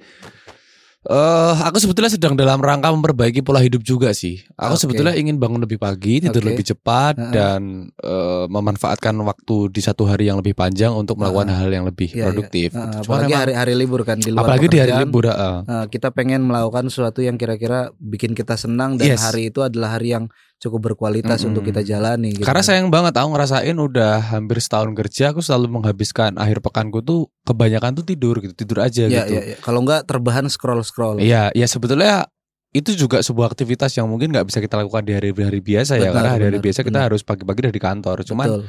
Eh, 1.08 1.54
aku 1.64 1.80
sebetulnya 1.80 2.12
sedang 2.12 2.36
dalam 2.36 2.60
rangka 2.60 2.92
memperbaiki 2.92 3.40
pola 3.40 3.64
hidup 3.64 3.80
juga 3.80 4.12
sih. 4.12 4.44
Aku 4.60 4.76
Oke. 4.76 4.82
sebetulnya 4.84 5.16
ingin 5.16 5.40
bangun 5.40 5.64
lebih 5.64 5.80
pagi, 5.80 6.20
tidur 6.20 6.44
Oke. 6.44 6.52
lebih 6.52 6.68
cepat 6.68 7.16
Heeh. 7.16 7.32
dan 7.32 7.62
eh, 7.96 8.46
memanfaatkan 8.52 9.16
waktu 9.24 9.72
di 9.72 9.80
satu 9.80 10.04
hari 10.04 10.28
yang 10.28 10.44
lebih 10.44 10.52
panjang 10.52 10.92
untuk 10.92 11.16
melakukan 11.16 11.48
hal 11.48 11.72
yang 11.72 11.88
lebih 11.88 12.12
Iya, 12.12 12.20
iya. 12.20 12.26
produktif. 12.28 12.70
Gitu. 12.76 13.08
Cuman 13.08 13.24
apalagi 13.24 13.34
hari-hari 13.40 13.74
libur 13.80 14.04
kan 14.04 14.20
di 14.20 14.36
luar 14.36 14.52
apalagi 14.52 14.68
di 14.68 14.78
hari 14.84 14.94
libur. 15.00 15.24
heeh. 15.32 15.56
Nah, 15.64 15.84
kita 15.88 16.12
pengen 16.12 16.44
melakukan 16.44 16.92
sesuatu 16.92 17.24
yang 17.24 17.40
kira-kira 17.40 17.96
bikin 18.04 18.36
kita 18.36 18.60
senang 18.60 19.00
dan 19.00 19.16
Yes. 19.16 19.24
hari 19.24 19.48
itu 19.48 19.64
adalah 19.64 19.96
hari 19.96 20.12
yang 20.12 20.28
cukup 20.58 20.94
berkualitas 20.94 21.42
Mm-mm. 21.42 21.54
untuk 21.54 21.70
kita 21.70 21.86
jalani 21.86 22.34
gitu. 22.34 22.46
Karena 22.46 22.66
sayang 22.66 22.90
banget 22.90 23.14
aku 23.14 23.30
ngerasain 23.30 23.78
udah 23.78 24.34
hampir 24.34 24.58
setahun 24.58 24.90
kerja 24.98 25.30
aku 25.30 25.46
selalu 25.46 25.70
menghabiskan 25.82 26.34
akhir 26.34 26.66
pekanku 26.66 27.06
tuh 27.06 27.30
kebanyakan 27.46 27.94
tuh 28.02 28.06
tidur 28.10 28.42
gitu, 28.42 28.58
tidur 28.58 28.82
aja 28.82 29.06
ya, 29.06 29.30
gitu. 29.30 29.38
ya, 29.38 29.42
ya. 29.54 29.58
kalau 29.62 29.86
enggak 29.86 30.10
terbahan 30.10 30.50
scroll-scroll. 30.50 31.22
Iya, 31.22 31.54
ya 31.54 31.66
sebetulnya 31.70 32.26
itu 32.74 32.94
juga 32.98 33.22
sebuah 33.24 33.54
aktivitas 33.54 33.96
yang 33.96 34.10
mungkin 34.10 34.34
nggak 34.34 34.50
bisa 34.50 34.60
kita 34.60 34.78
lakukan 34.82 35.06
di 35.06 35.14
hari-hari 35.16 35.62
biasa 35.62 35.98
ya. 35.98 36.10
Benar, 36.10 36.14
Karena 36.14 36.30
hari-hari 36.36 36.60
biasa 36.62 36.80
kita 36.82 37.00
benar. 37.00 37.08
harus 37.10 37.22
pagi-pagi 37.24 37.62
dari 37.70 37.80
kantor. 37.80 38.18
Cuman 38.28 38.48
Betul. 38.50 38.62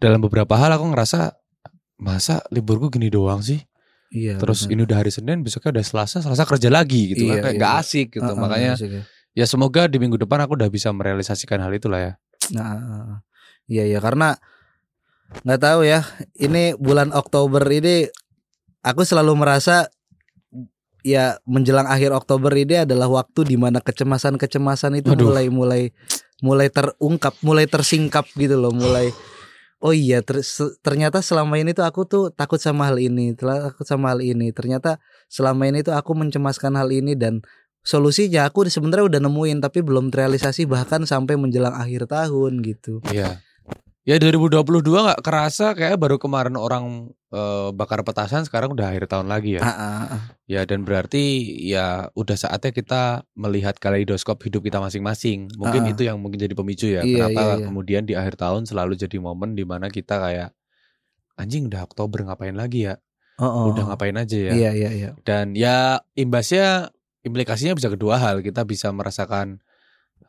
dalam 0.00 0.20
beberapa 0.22 0.54
hal 0.60 0.70
aku 0.76 0.86
ngerasa 0.92 1.34
masa 2.00 2.40
liburku 2.48 2.88
gini 2.88 3.08
doang 3.12 3.40
sih. 3.44 3.60
Iya. 4.10 4.38
Terus 4.40 4.64
benar. 4.64 4.72
ini 4.74 4.80
udah 4.86 4.96
hari 5.02 5.12
Senin, 5.12 5.38
besoknya 5.44 5.80
udah 5.80 5.84
Selasa, 5.84 6.18
Selasa 6.24 6.44
kerja 6.48 6.68
lagi 6.72 7.14
gitu 7.14 7.26
Iya, 7.26 7.38
kan. 7.38 7.42
Kayak 7.42 7.52
iya. 7.52 7.58
nggak 7.60 7.74
asik 7.84 8.06
gitu. 8.16 8.22
Heeh, 8.26 8.38
Makanya 8.38 8.70
asik 8.76 8.90
ya. 8.90 9.02
Ya 9.34 9.46
semoga 9.46 9.86
di 9.86 9.96
minggu 10.02 10.18
depan 10.18 10.42
aku 10.44 10.58
udah 10.58 10.70
bisa 10.70 10.90
merealisasikan 10.90 11.62
hal 11.62 11.72
itulah 11.74 12.00
ya. 12.00 12.12
Nah, 12.50 13.22
iya 13.70 13.86
ya 13.86 13.98
karena 14.02 14.36
nggak 15.46 15.60
tahu 15.60 15.80
ya. 15.86 16.02
Ini 16.34 16.76
bulan 16.76 17.14
Oktober 17.14 17.62
ini 17.70 18.10
aku 18.82 19.06
selalu 19.06 19.38
merasa 19.38 19.86
ya 21.00 21.40
menjelang 21.48 21.88
akhir 21.88 22.12
Oktober 22.12 22.52
ini 22.52 22.84
adalah 22.84 23.08
waktu 23.08 23.48
di 23.48 23.56
mana 23.56 23.80
kecemasan-kecemasan 23.80 25.00
itu 25.00 25.16
Aduh. 25.16 25.32
mulai 25.32 25.46
mulai 25.48 25.82
mulai 26.44 26.68
terungkap, 26.68 27.36
mulai 27.44 27.64
tersingkap 27.68 28.28
gitu 28.36 28.56
loh, 28.56 28.72
mulai 28.72 29.12
Oh 29.80 29.96
iya, 29.96 30.20
ter- 30.20 30.44
ternyata 30.84 31.24
selama 31.24 31.56
ini 31.56 31.72
tuh 31.72 31.88
aku 31.88 32.04
tuh 32.04 32.28
takut 32.28 32.60
sama 32.60 32.92
hal 32.92 33.00
ini, 33.00 33.32
takut 33.32 33.88
sama 33.88 34.12
hal 34.12 34.20
ini. 34.20 34.52
Ternyata 34.52 35.00
selama 35.32 35.64
ini 35.72 35.80
tuh 35.80 35.96
aku 35.96 36.12
mencemaskan 36.12 36.76
hal 36.76 36.92
ini 36.92 37.16
dan 37.16 37.40
solusinya 37.80 38.48
aku 38.48 38.68
sebenarnya 38.68 39.06
udah 39.16 39.20
nemuin 39.24 39.58
tapi 39.64 39.80
belum 39.80 40.12
terrealisasi 40.12 40.68
bahkan 40.68 41.08
sampai 41.08 41.36
menjelang 41.40 41.72
akhir 41.72 42.08
tahun 42.08 42.60
gitu. 42.64 43.00
Iya. 43.08 43.40
Ya 44.08 44.16
2022 44.16 44.80
nggak 44.80 45.20
kerasa 45.20 45.76
kayak 45.76 46.00
baru 46.00 46.16
kemarin 46.16 46.56
orang 46.56 47.12
eh, 47.30 47.68
bakar 47.76 48.00
petasan 48.00 48.48
sekarang 48.48 48.72
udah 48.72 48.90
akhir 48.90 49.12
tahun 49.12 49.28
lagi 49.28 49.60
ya. 49.60 49.62
Ah, 49.62 49.70
ah, 49.70 50.02
ah. 50.16 50.22
Ya 50.48 50.64
dan 50.64 50.88
berarti 50.88 51.44
ya 51.68 52.08
udah 52.16 52.34
saatnya 52.34 52.72
kita 52.72 53.02
melihat 53.36 53.76
kaleidoskop 53.76 54.40
hidup 54.40 54.64
kita 54.64 54.80
masing-masing. 54.80 55.52
Mungkin 55.52 55.92
itu 55.92 56.08
yang 56.08 56.16
mungkin 56.16 56.40
jadi 56.40 56.56
pemicu 56.56 56.88
ya. 56.88 57.04
Iya, 57.04 57.28
Kenapa 57.28 57.40
iya, 57.44 57.54
iya. 57.60 57.66
kemudian 57.68 58.02
di 58.08 58.14
akhir 58.16 58.40
tahun 58.40 58.64
selalu 58.64 58.96
jadi 58.96 59.20
momen 59.20 59.52
di 59.52 59.68
mana 59.68 59.92
kita 59.92 60.16
kayak 60.16 60.50
anjing 61.36 61.68
udah 61.68 61.84
Oktober 61.84 62.24
ngapain 62.24 62.56
lagi 62.56 62.88
ya? 62.88 62.96
Oh, 63.40 63.48
oh, 63.48 63.64
Udah 63.72 63.88
ngapain 63.88 64.16
aja 64.16 64.36
ya? 64.36 64.52
Iya, 64.52 64.70
iya, 64.76 64.90
iya. 64.92 65.10
Dan 65.24 65.56
ya 65.56 66.04
imbasnya 66.12 66.92
implikasinya 67.22 67.72
bisa 67.72 67.88
kedua 67.88 68.16
hal. 68.16 68.40
Kita 68.40 68.62
bisa 68.62 68.88
merasakan 68.90 69.60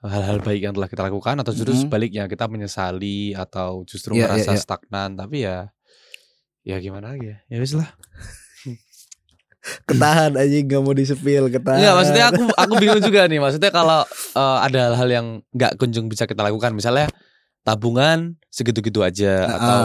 hal-hal 0.01 0.39
baik 0.39 0.61
yang 0.61 0.73
telah 0.73 0.87
kita 0.87 1.03
lakukan 1.03 1.35
atau 1.37 1.51
justru 1.51 1.71
Mhm. 1.71 1.81
sebaliknya 1.85 2.23
kita 2.25 2.47
menyesali 2.47 3.33
atau 3.33 3.83
justru 3.83 4.15
Iya, 4.15 4.25
merasa 4.25 4.51
iya, 4.51 4.57
iya. 4.57 4.61
stagnan. 4.61 5.09
Tapi 5.13 5.37
ya 5.41 5.57
ya 6.61 6.75
gimana 6.77 7.13
lagi 7.13 7.29
ya? 7.29 7.37
Ya 7.47 7.57
wis 7.59 7.73
lah. 7.73 7.89
Ketahan 9.85 10.33
aja 10.33 10.57
nggak 10.57 10.81
mau 10.81 10.89
disepil, 10.91 11.45
ketahan. 11.47 11.77
Iya 11.77 11.93
maksudnya 11.93 12.25
aku 12.33 12.41
aku 12.65 12.73
bingung 12.81 12.97
juga 12.99 13.29
nih. 13.29 13.37
Maksudnya 13.37 13.69
kalau 13.69 14.01
eh, 14.33 14.57
ada 14.65 14.79
hal-hal 14.89 15.09
yang 15.11 15.27
nggak 15.53 15.77
kunjung 15.77 16.09
bisa 16.09 16.25
kita 16.25 16.41
lakukan, 16.41 16.73
misalnya 16.73 17.05
tabungan 17.61 18.41
segitu-gitu 18.49 19.05
aja 19.05 19.45
Ah, 19.45 19.53
atau 19.53 19.79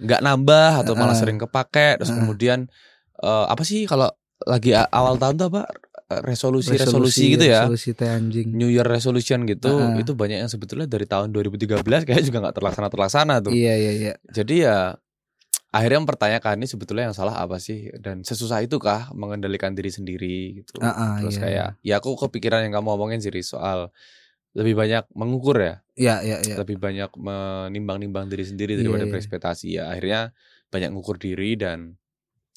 nggak 0.00 0.20
nambah 0.24 0.70
atau 0.80 0.92
malah 0.96 1.12
Ah. 1.12 1.20
sering 1.20 1.36
kepake. 1.36 2.00
Terus 2.00 2.08
Ah. 2.08 2.16
kemudian 2.16 2.58
eh, 3.20 3.46
apa 3.52 3.60
sih 3.62 3.84
kalau 3.84 4.08
lagi 4.42 4.72
awal 4.72 5.20
tahun 5.20 5.36
tuh 5.36 5.46
apa 5.52 5.62
resolusi 6.20 6.76
resolusi, 6.76 7.32
gitu 7.32 7.48
ya. 7.48 7.64
Resolusi 7.64 7.96
teh 7.96 8.10
anjing. 8.10 8.52
New 8.52 8.68
Year 8.68 8.84
resolution 8.84 9.48
gitu 9.48 9.72
Ah. 9.72 9.96
itu 9.96 10.12
banyak 10.12 10.44
yang 10.44 10.50
sebetulnya 10.52 10.84
dari 10.84 11.08
tahun 11.08 11.32
2013 11.32 12.04
kayak 12.04 12.22
juga 12.22 12.38
nggak 12.44 12.56
terlaksana 12.60 12.88
terlaksana 12.92 13.34
tuh. 13.40 13.52
Iya, 13.56 13.74
iya, 13.80 13.92
iya. 13.96 14.12
Jadi 14.28 14.68
ya 14.68 14.92
akhirnya 15.72 16.04
mempertanyakan 16.04 16.60
ini 16.60 16.68
sebetulnya 16.68 17.08
yang 17.08 17.16
salah 17.16 17.40
apa 17.40 17.56
sih 17.56 17.88
dan 17.96 18.20
sesusah 18.20 18.60
itukah 18.60 19.08
mengendalikan 19.16 19.72
diri 19.72 19.88
sendiri 19.88 20.60
gitu. 20.60 20.76
Ah, 20.84 21.16
Terus 21.24 21.40
iya, 21.40 21.42
kayak 21.42 21.68
ya 21.80 21.94
aku 21.96 22.12
kepikiran 22.18 22.60
yang 22.68 22.76
kamu 22.76 22.92
omongin 22.92 23.24
sih 23.24 23.32
soal 23.40 23.88
lebih 24.52 24.76
banyak 24.76 25.08
mengukur 25.16 25.56
ya, 25.56 25.80
Iya, 25.96 26.20
iya, 26.20 26.36
iya. 26.44 26.56
lebih 26.60 26.76
banyak 26.76 27.08
menimbang-nimbang 27.16 28.28
diri 28.28 28.44
sendiri 28.44 28.76
Iya, 28.76 28.84
daripada 28.84 29.08
iya. 29.08 29.12
berekspektasi 29.16 29.66
ya. 29.80 29.88
Akhirnya 29.88 30.36
banyak 30.68 30.92
ngukur 30.92 31.16
diri 31.16 31.56
dan 31.56 31.96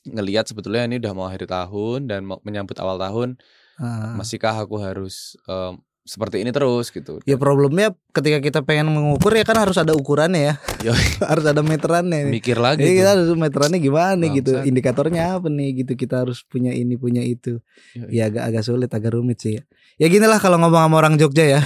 ngelihat 0.06 0.46
sebetulnya 0.46 0.86
ini 0.86 1.02
udah 1.02 1.12
mau 1.12 1.26
akhir 1.26 1.46
tahun 1.46 2.06
dan 2.06 2.24
mau 2.24 2.38
menyambut 2.42 2.78
awal 2.78 2.98
tahun, 2.98 3.36
Ah. 3.76 4.16
masihkah 4.16 4.56
aku 4.56 4.80
harus 4.80 5.36
em, 5.46 5.76
seperti 6.06 6.38
ini 6.40 6.54
terus 6.54 6.94
gitu. 6.94 7.18
Ya 7.26 7.36
problemnya 7.36 7.92
ketika 8.14 8.38
kita 8.38 8.60
pengen 8.62 8.94
mengukur 8.94 9.34
ya 9.34 9.42
kan 9.42 9.58
harus 9.58 9.76
ada 9.76 9.92
ukurannya 9.92 10.54
ya. 10.54 10.56
Harus 11.34 11.44
ada 11.44 11.66
meterannya. 11.66 12.30
Mikir 12.30 12.62
lagi 12.62 12.86
Jadi 12.86 12.94
tuh. 12.94 12.98
kita 13.02 13.10
harus 13.18 13.30
meterannya 13.34 13.80
gimana 13.82 14.14
nih 14.16 14.30
gitu, 14.38 14.52
indikatornya 14.62 15.42
apa 15.42 15.50
nih 15.50 15.82
gitu. 15.82 15.98
Kita 15.98 16.22
harus 16.22 16.46
punya 16.46 16.70
ini 16.72 16.94
punya 16.96 17.26
itu. 17.26 17.58
Yoi. 17.98 18.14
Ya 18.14 18.30
agak 18.30 18.44
agak 18.54 18.64
sulit, 18.64 18.94
agak 18.94 19.18
rumit 19.18 19.42
sih 19.42 19.58
ya. 19.58 19.62
Ya 19.98 20.08
gini 20.08 20.24
lah 20.24 20.38
kalau 20.38 20.62
ngomong 20.62 20.86
sama 20.88 20.96
orang 21.02 21.18
Jogja 21.18 21.58
ya. 21.58 21.62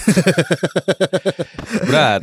Berat. 1.84 2.22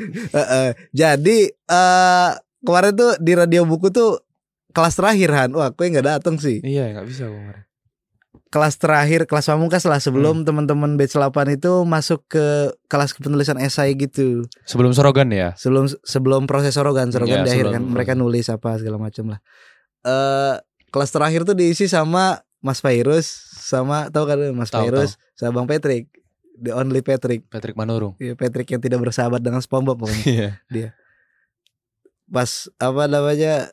Jadi 1.05 1.39
eh 1.53 2.31
kemarin 2.65 2.93
tuh 2.97 3.13
di 3.21 3.33
radio 3.37 3.63
buku 3.63 3.93
tuh 3.93 4.19
kelas 4.77 4.95
terakhir 4.95 5.33
Han. 5.33 5.51
Wah, 5.57 5.73
gue 5.73 5.87
nggak 5.89 6.05
datang 6.07 6.37
sih. 6.37 6.61
iya, 6.61 6.93
nggak 6.93 7.09
bisa 7.09 7.25
kemarin. 7.27 7.65
Kelas 8.47 8.79
terakhir, 8.79 9.27
kelas 9.27 9.49
pamungkas 9.49 9.83
lah 9.85 9.99
sebelum 9.99 10.45
Hmm. 10.45 10.47
teman-teman 10.47 10.95
batch 10.95 11.17
8 11.17 11.51
itu 11.51 11.83
masuk 11.83 12.23
ke 12.29 12.71
kelas 12.87 13.17
penulisan 13.17 13.59
esai 13.59 13.97
gitu. 13.97 14.47
Sebelum 14.63 14.93
sorogan 14.93 15.33
ya. 15.33 15.57
Sebelum 15.59 15.89
sebelum 16.05 16.45
proses 16.47 16.71
sorogan, 16.71 17.11
sorogan 17.11 17.43
Iya, 17.43 17.45
di 17.45 17.51
akhir 17.51 17.67
kan 17.75 17.83
mereka 17.83 18.13
nulis 18.15 18.47
apa 18.47 18.79
segala 18.79 19.03
macam 19.03 19.35
lah. 19.35 19.41
Eh 20.05 20.55
kelas 20.93 21.11
terakhir 21.11 21.43
tuh 21.43 21.59
diisi 21.59 21.91
sama 21.91 22.39
Mas 22.63 22.79
Fairus 22.79 23.27
sama 23.67 24.09
tahu 24.15 24.25
kan 24.25 24.39
Mas 24.55 24.71
Tahu, 24.71 24.87
Fairus 24.89 25.19
sama 25.35 25.61
Bang 25.61 25.67
Patrick. 25.67 26.07
The 26.57 26.73
only 26.73 27.03
Patrick. 27.03 27.45
Patrick 27.51 27.77
Manurung. 27.77 28.15
Ya, 28.17 28.33
Patrick 28.33 28.71
yang 28.71 28.81
tidak 28.81 29.03
bersahabat 29.03 29.43
dengan 29.43 29.61
SpongeBob 29.61 30.07
pokoknya. 30.07 30.63
Iya. 30.73 30.95
Pas 32.27 32.71
apa 32.79 33.05
namanya 33.07 33.71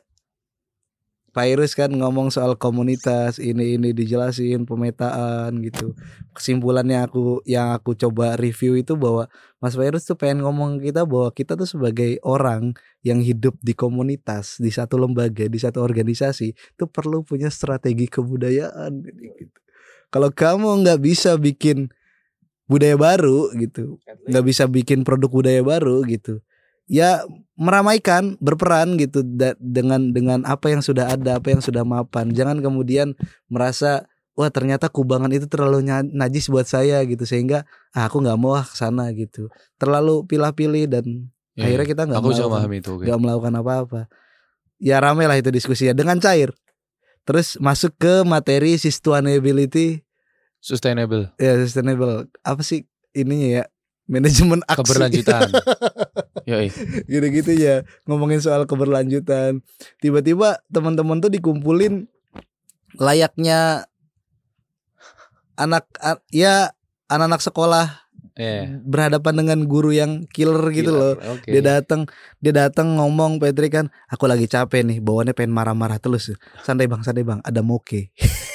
Virus 1.34 1.74
kan 1.74 1.90
ngomong 1.90 2.30
soal 2.30 2.54
komunitas 2.54 3.42
ini 3.42 3.74
ini 3.74 3.90
dijelasin 3.90 4.62
pemetaan 4.70 5.58
gitu. 5.66 5.90
Kesimpulannya 6.30 7.02
aku 7.02 7.42
yang 7.42 7.74
aku 7.74 7.98
coba 7.98 8.38
review 8.38 8.78
itu 8.78 8.94
bahwa 8.94 9.26
Mas 9.58 9.74
Virus 9.74 10.06
tuh 10.06 10.14
pengen 10.14 10.46
ngomong 10.46 10.78
kita 10.78 11.02
bahwa 11.02 11.34
kita 11.34 11.58
tuh 11.58 11.66
sebagai 11.66 12.22
orang 12.22 12.78
yang 13.02 13.18
hidup 13.18 13.58
di 13.58 13.74
komunitas, 13.74 14.62
di 14.62 14.70
satu 14.70 14.94
lembaga, 14.94 15.50
di 15.50 15.58
satu 15.58 15.82
organisasi 15.82 16.54
itu 16.54 16.84
perlu 16.86 17.26
punya 17.26 17.50
strategi 17.50 18.06
kebudayaan 18.06 19.02
gitu. 19.02 19.58
Kalau 20.14 20.30
kamu 20.30 20.86
nggak 20.86 21.02
bisa 21.02 21.34
bikin 21.34 21.90
budaya 22.70 22.94
baru 22.94 23.50
gitu, 23.58 23.98
nggak 24.30 24.44
bisa 24.46 24.70
bikin 24.70 25.02
produk 25.02 25.28
budaya 25.28 25.62
baru 25.66 26.06
gitu 26.06 26.38
ya 26.90 27.24
meramaikan 27.54 28.36
berperan 28.42 28.98
gitu 28.98 29.22
dengan 29.62 30.10
dengan 30.10 30.42
apa 30.44 30.74
yang 30.74 30.82
sudah 30.82 31.14
ada 31.14 31.38
apa 31.38 31.54
yang 31.54 31.62
sudah 31.62 31.86
mapan. 31.86 32.34
Jangan 32.34 32.60
kemudian 32.60 33.14
merasa 33.46 34.04
wah 34.34 34.50
ternyata 34.50 34.90
kubangan 34.90 35.30
itu 35.30 35.46
terlalu 35.46 35.86
najis 36.12 36.50
buat 36.50 36.66
saya 36.66 37.00
gitu. 37.06 37.22
Sehingga 37.24 37.64
ah, 37.94 38.10
aku 38.10 38.20
nggak 38.20 38.38
mau 38.38 38.58
ah 38.58 38.66
ke 38.66 38.76
sana 38.76 39.08
gitu. 39.14 39.48
Terlalu 39.78 40.26
pilih-pilih 40.28 40.86
dan 40.90 41.06
Iya, 41.54 41.70
akhirnya 41.70 41.86
kita 41.86 42.02
nggak 42.10 42.18
Aku 42.18 42.30
melakukan 42.34 42.70
itu. 42.74 42.92
melakukan 43.22 43.54
apa-apa. 43.62 44.00
Ya 44.82 44.98
rame 44.98 45.30
lah 45.30 45.38
itu 45.38 45.54
diskusinya. 45.54 45.94
Dengan 45.94 46.18
cair. 46.18 46.50
Terus 47.22 47.56
masuk 47.62 47.94
ke 47.94 48.26
materi 48.26 48.74
sustainability. 48.74 50.02
Sustainable. 50.58 51.30
ya 51.38 51.54
sustainable. 51.62 52.26
Apa 52.42 52.66
sih 52.66 52.90
ininya 53.14 53.62
ya 53.62 53.64
manajemen 54.04 54.60
aksi 54.68 54.80
Keberlanjutan. 54.84 55.48
Yoi. 56.50 56.68
gitu-gitu 57.08 57.56
ya 57.56 57.88
ngomongin 58.04 58.36
soal 58.36 58.68
keberlanjutan 58.68 59.64
tiba-tiba 60.04 60.60
teman-teman 60.68 61.16
tuh 61.24 61.32
dikumpulin 61.32 62.04
layaknya 63.00 63.88
anak 65.56 65.88
ya 66.28 66.76
anak-anak 67.08 67.40
sekolah 67.40 67.86
Iya. 68.34 68.82
berhadapan 68.82 69.46
dengan 69.46 69.58
guru 69.70 69.94
yang 69.94 70.26
killer 70.26 70.58
gitu 70.74 70.90
Gila, 70.90 70.98
loh 70.98 71.14
Oke. 71.38 71.54
dia 71.54 71.62
datang 71.62 72.10
dia 72.42 72.50
datang 72.50 72.98
ngomong 72.98 73.38
Patrick 73.38 73.70
kan 73.70 73.94
aku 74.10 74.26
lagi 74.26 74.50
capek 74.50 74.82
nih 74.82 74.98
bawaannya 74.98 75.38
pengen 75.38 75.54
marah-marah 75.54 76.02
terus 76.02 76.34
santai 76.66 76.90
bang 76.90 77.06
santai 77.06 77.22
bang 77.22 77.38
ada 77.46 77.62
moke 77.62 78.10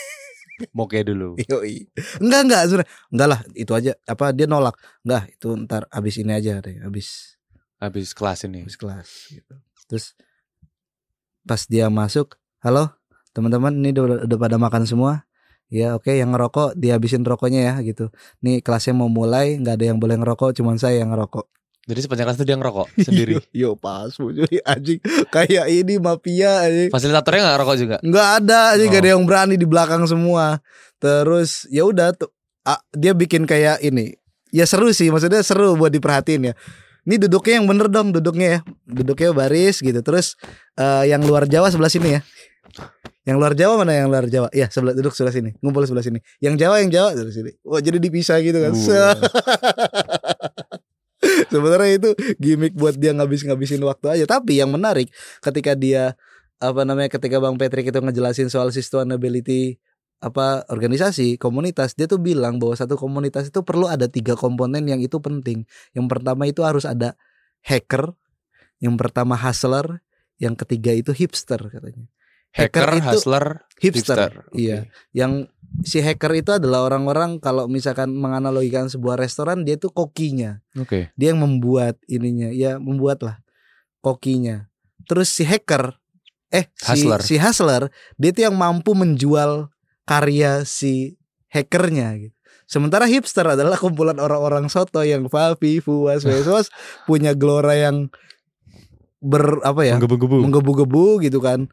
Moke 0.75 1.00
dulu. 1.04 1.39
Yoi. 1.51 1.88
Enggak 2.20 2.42
enggak 2.46 2.62
sebenarnya. 2.68 2.92
Enggak 3.12 3.28
lah, 3.32 3.39
itu 3.56 3.72
aja. 3.75 3.92
Apa 4.04 4.36
dia 4.36 4.46
nolak? 4.46 4.75
Enggak, 5.08 5.24
itu 5.36 5.48
ntar 5.66 5.84
abis 5.92 6.16
ini 6.20 6.32
aja 6.36 6.60
deh, 6.60 6.80
abis 6.84 7.39
Habis 7.80 8.12
kelas 8.12 8.44
ini. 8.44 8.68
abis 8.68 8.75
kelas 8.75 9.10
gitu. 9.32 9.56
Terus 9.88 10.12
pas 11.48 11.63
dia 11.66 11.88
masuk, 11.88 12.36
halo 12.60 12.92
teman-teman, 13.32 13.72
ini 13.72 13.96
udah, 13.96 14.28
udah 14.28 14.38
pada 14.38 14.58
makan 14.60 14.84
semua. 14.84 15.24
Ya 15.70 15.94
oke, 15.94 16.10
yang 16.10 16.34
ngerokok 16.34 16.75
dihabisin 16.75 17.22
rokoknya 17.22 17.62
ya 17.62 17.74
gitu. 17.86 18.10
Nih 18.42 18.60
kelasnya 18.66 18.98
mau 18.98 19.08
mulai, 19.08 19.56
nggak 19.62 19.75
ada 19.80 19.86
yang 19.94 20.00
boleh 20.01 20.18
ngerokok, 20.18 20.58
cuman 20.58 20.82
saya 20.82 21.00
yang 21.06 21.13
ngerokok. 21.13 21.46
Jadi 21.89 22.00
sepanjang 22.05 22.25
kelas 22.29 22.38
itu 22.38 22.46
dia 22.46 22.58
ngerokok 22.62 22.88
sendiri. 23.10 23.34
Yo 23.50 23.74
pas, 23.74 24.13
cuy. 24.13 24.46
Anjing 24.62 25.01
kayak 25.34 25.65
ini 25.74 25.98
mafia 25.98 26.69
anjing. 26.69 26.93
Fasilitatornya 26.93 27.41
nggak 27.41 27.55
ngerokok 27.58 27.75
juga. 27.81 27.98
nggak 28.05 28.27
ada 28.46 28.60
aja 28.77 28.84
Oh. 28.86 28.89
gak 28.93 29.01
ada 29.01 29.10
yang 29.17 29.24
berani 29.25 29.55
di 29.58 29.65
belakang 29.65 30.05
semua. 30.05 30.62
Terus 31.01 31.65
ya 31.74 31.89
udah 31.89 32.13
tuh 32.13 32.29
dia 32.93 33.17
bikin 33.17 33.50
kayak 33.50 33.81
ini. 33.81 34.13
Ya 34.53 34.69
seru 34.69 34.93
sih 34.93 35.10
maksudnya 35.10 35.41
seru 35.41 35.74
buat 35.74 35.89
diperhatiin 35.89 36.53
ya. 36.53 36.55
Ini 37.10 37.25
duduknya 37.25 37.58
yang 37.58 37.65
bener 37.65 37.89
dong 37.89 38.13
duduknya 38.13 38.48
ya. 38.48 38.60
Duduknya 38.86 39.34
baris 39.34 39.81
gitu. 39.81 39.98
Terus 40.05 40.38
eh, 40.77 41.10
yang 41.10 41.25
luar 41.25 41.50
Jawa 41.50 41.74
sebelah 41.74 41.89
sini 41.89 42.17
ya. 42.17 42.22
Yang 43.25 43.38
luar 43.41 43.53
Jawa 43.58 43.74
mana 43.81 43.98
yang 43.98 44.10
luar 44.13 44.29
Jawa? 44.29 44.50
Ya 44.53 44.69
sebelah 44.69 44.93
duduk 44.93 45.13
sebelah 45.17 45.34
sini. 45.34 45.58
Ngumpul 45.62 45.89
sebelah 45.89 46.05
sini. 46.05 46.22
Yang 46.38 46.62
Jawa 46.62 46.75
yang 46.86 46.89
Jawa 46.93 47.10
sebelah 47.17 47.34
sini. 47.34 47.51
Wah 47.65 47.81
jadi 47.81 47.98
dipisah 47.98 48.38
gitu 48.46 48.58
kan. 48.62 48.74
Uh. 48.77 49.13
sebenarnya 51.54 51.92
itu 51.96 52.10
gimmick 52.38 52.74
buat 52.76 52.96
dia 52.98 53.14
ngabis-ngabisin 53.16 53.82
waktu 53.86 54.20
aja. 54.20 54.26
Tapi 54.26 54.60
yang 54.60 54.74
menarik 54.74 55.10
ketika 55.44 55.74
dia 55.74 56.16
apa 56.60 56.84
namanya 56.84 57.08
ketika 57.08 57.40
Bang 57.40 57.56
Patrick 57.56 57.88
itu 57.88 58.00
ngejelasin 58.00 58.52
soal 58.52 58.70
sustainability 58.76 59.80
apa 60.20 60.68
organisasi 60.68 61.40
komunitas 61.40 61.96
dia 61.96 62.04
tuh 62.04 62.20
bilang 62.20 62.60
bahwa 62.60 62.76
satu 62.76 63.00
komunitas 63.00 63.48
itu 63.48 63.64
perlu 63.64 63.88
ada 63.88 64.12
tiga 64.12 64.36
komponen 64.36 64.84
yang 64.84 65.00
itu 65.00 65.16
penting. 65.24 65.64
Yang 65.96 66.06
pertama 66.12 66.44
itu 66.48 66.62
harus 66.68 66.84
ada 66.84 67.16
hacker 67.64 68.12
yang 68.84 68.96
pertama 69.00 69.36
hustler 69.36 70.04
yang 70.40 70.56
ketiga 70.56 70.96
itu 70.96 71.12
hipster 71.12 71.60
katanya. 71.60 72.08
Hacker, 72.50 72.98
itu 72.98 73.06
hustler, 73.06 73.46
hipster, 73.78 74.50
Oke. 74.50 74.58
iya. 74.58 74.90
yang 75.14 75.46
si 75.86 76.02
hacker 76.04 76.34
itu 76.36 76.52
adalah 76.56 76.86
orang-orang 76.86 77.38
kalau 77.40 77.70
misalkan 77.70 78.12
menganalogikan 78.12 78.90
sebuah 78.90 79.16
restoran 79.16 79.64
dia 79.64 79.78
tuh 79.80 79.94
kokinya 79.94 80.60
Oke. 80.76 81.14
dia 81.16 81.28
yang 81.32 81.40
membuat 81.42 81.96
ininya 82.10 82.52
ya 82.52 82.82
membuat 82.82 83.24
lah 83.24 83.36
kokinya 84.04 84.68
terus 85.08 85.32
si 85.32 85.48
hacker 85.48 85.96
eh 86.50 86.66
si 86.74 87.06
Hustler. 87.06 87.22
si 87.22 87.36
hustler 87.38 87.84
dia 88.18 88.34
tuh 88.34 88.44
yang 88.50 88.56
mampu 88.58 88.98
menjual 88.98 89.70
karya 90.10 90.66
si 90.66 91.16
hackernya 91.54 92.18
gitu 92.18 92.36
sementara 92.70 93.06
hipster 93.06 93.46
adalah 93.46 93.78
kumpulan 93.78 94.18
orang-orang 94.18 94.70
soto 94.70 95.02
yang 95.02 95.26
Fafi, 95.30 95.82
Fuas, 95.82 96.26
Wesos 96.30 96.70
punya 97.10 97.34
gelora 97.38 97.78
yang 97.78 98.10
ber 99.20 99.60
apa 99.68 99.82
ya 99.84 99.96
Menggebu-gebu. 100.00 100.36
menggebu-gebu 100.48 101.06
gitu 101.28 101.40
kan 101.44 101.68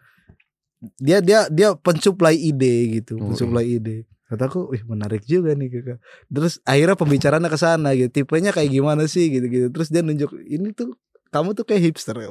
dia 1.00 1.18
dia 1.25 1.49
dia 1.49 1.73
pensuplai 1.75 2.37
ide 2.37 3.00
gitu 3.00 3.16
Oh, 3.16 3.33
pensuplai 3.33 3.80
ide. 3.80 4.04
Kataku 4.26 4.75
wih 4.75 4.83
menarik 4.85 5.23
juga 5.23 5.54
nih 5.54 5.71
kakak 5.71 5.99
terus 6.26 6.59
akhirnya 6.66 6.99
pembicaraannya 6.99 7.50
ke 7.50 7.59
sana 7.59 7.95
gitu. 7.95 8.11
Tipenya 8.23 8.50
kayak 8.50 8.71
gimana 8.75 9.06
sih 9.06 9.30
gitu 9.30 9.47
gitu 9.47 9.66
terus 9.71 9.88
dia 9.88 10.02
nunjuk 10.02 10.35
ini 10.47 10.75
tuh 10.75 10.99
kamu 11.30 11.54
tuh 11.54 11.64
kayak 11.66 11.83
hipster 11.92 12.16
ya 12.18 12.30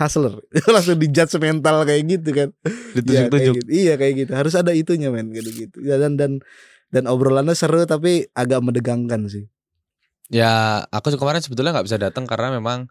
hustler. 0.00 0.40
Langsung 0.74 0.96
dijudge 0.96 1.36
mental 1.36 1.84
kayak 1.84 2.02
gitu 2.08 2.30
kan. 2.32 2.48
Iya, 2.64 2.92
Ditunjuk-tunjuk. 2.96 3.54
gitu. 3.60 3.68
iya 3.68 3.94
kayak 4.00 4.14
gitu. 4.24 4.32
Harus 4.32 4.54
ada 4.56 4.72
itunya 4.72 5.12
men 5.12 5.28
gitu 5.36 5.52
gitu 5.52 5.76
ya, 5.84 6.00
dan 6.00 6.16
dan 6.16 6.40
dan 6.88 7.04
obrolannya 7.04 7.52
seru 7.52 7.84
tapi 7.84 8.26
agak 8.32 8.64
mendegangkan 8.64 9.28
sih. 9.28 9.46
Ya, 10.32 10.82
aku 10.88 11.12
kemarin 11.18 11.42
sebetulnya 11.44 11.74
nggak 11.76 11.86
bisa 11.90 11.98
datang 12.00 12.24
karena 12.24 12.54
memang 12.54 12.88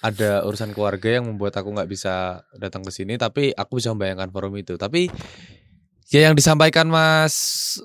ada 0.00 0.44
urusan 0.48 0.72
keluarga 0.72 1.20
yang 1.20 1.28
membuat 1.28 1.56
aku 1.60 1.72
nggak 1.72 1.88
bisa 1.88 2.44
datang 2.56 2.80
ke 2.80 2.92
sini. 2.92 3.20
Tapi 3.20 3.52
aku 3.52 3.80
bisa 3.80 3.92
membayangkan 3.92 4.32
forum 4.32 4.56
itu. 4.56 4.76
Tapi 4.80 5.12
ya 6.10 6.28
yang 6.28 6.34
disampaikan 6.34 6.88
Mas 6.90 7.34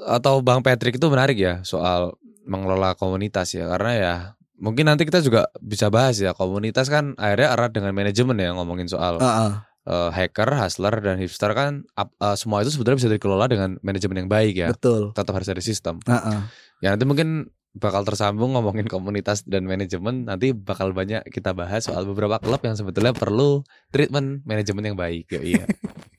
atau 0.07 0.39
Bang 0.41 0.63
Patrick 0.65 0.97
itu 0.97 1.07
menarik 1.11 1.37
ya 1.37 1.61
soal 1.61 2.15
mengelola 2.47 2.95
komunitas 2.95 3.51
ya. 3.53 3.67
Karena 3.69 3.91
ya 3.93 4.13
mungkin 4.55 4.87
nanti 4.87 5.03
kita 5.03 5.19
juga 5.19 5.51
bisa 5.59 5.91
bahas 5.91 6.15
ya 6.15 6.31
komunitas 6.31 6.87
kan 6.87 7.11
akhirnya 7.19 7.51
erat 7.51 7.71
dengan 7.75 7.91
manajemen 7.91 8.39
ya 8.39 8.55
ngomongin 8.55 8.87
soal 8.87 9.19
Heeh. 9.19 9.51
eh, 9.85 10.09
hacker, 10.15 10.49
hustler 10.55 10.95
dan 11.03 11.19
hipster 11.19 11.51
kan 11.51 11.83
ap- 11.93 12.15
eh, 12.15 12.35
semua 12.39 12.63
itu 12.63 12.71
sebetulnya 12.71 12.97
bisa 13.03 13.11
dikelola 13.11 13.45
dengan 13.51 13.75
manajemen 13.83 14.25
yang 14.25 14.29
baik 14.31 14.55
ya. 14.55 14.69
betul 14.71 15.11
Tetap 15.11 15.35
harus 15.35 15.49
ada 15.51 15.59
sistem. 15.61 15.99
Heeh. 16.07 16.39
Ya 16.79 16.95
nanti 16.95 17.03
mungkin 17.03 17.51
bakal 17.75 18.07
tersambung 18.07 18.55
ngomongin 18.55 18.87
komunitas 18.87 19.43
dan 19.43 19.67
manajemen 19.67 20.23
nanti 20.23 20.55
bakal 20.55 20.95
banyak 20.95 21.27
kita 21.27 21.51
bahas 21.51 21.83
soal 21.83 22.07
beberapa 22.07 22.39
klub 22.39 22.63
yang 22.63 22.79
sebetulnya 22.79 23.11
perlu 23.11 23.67
treatment 23.91 24.47
manajemen 24.47 24.95
yang 24.95 24.97
baik. 24.97 25.27
Yo, 25.27 25.43
iya. 25.43 25.63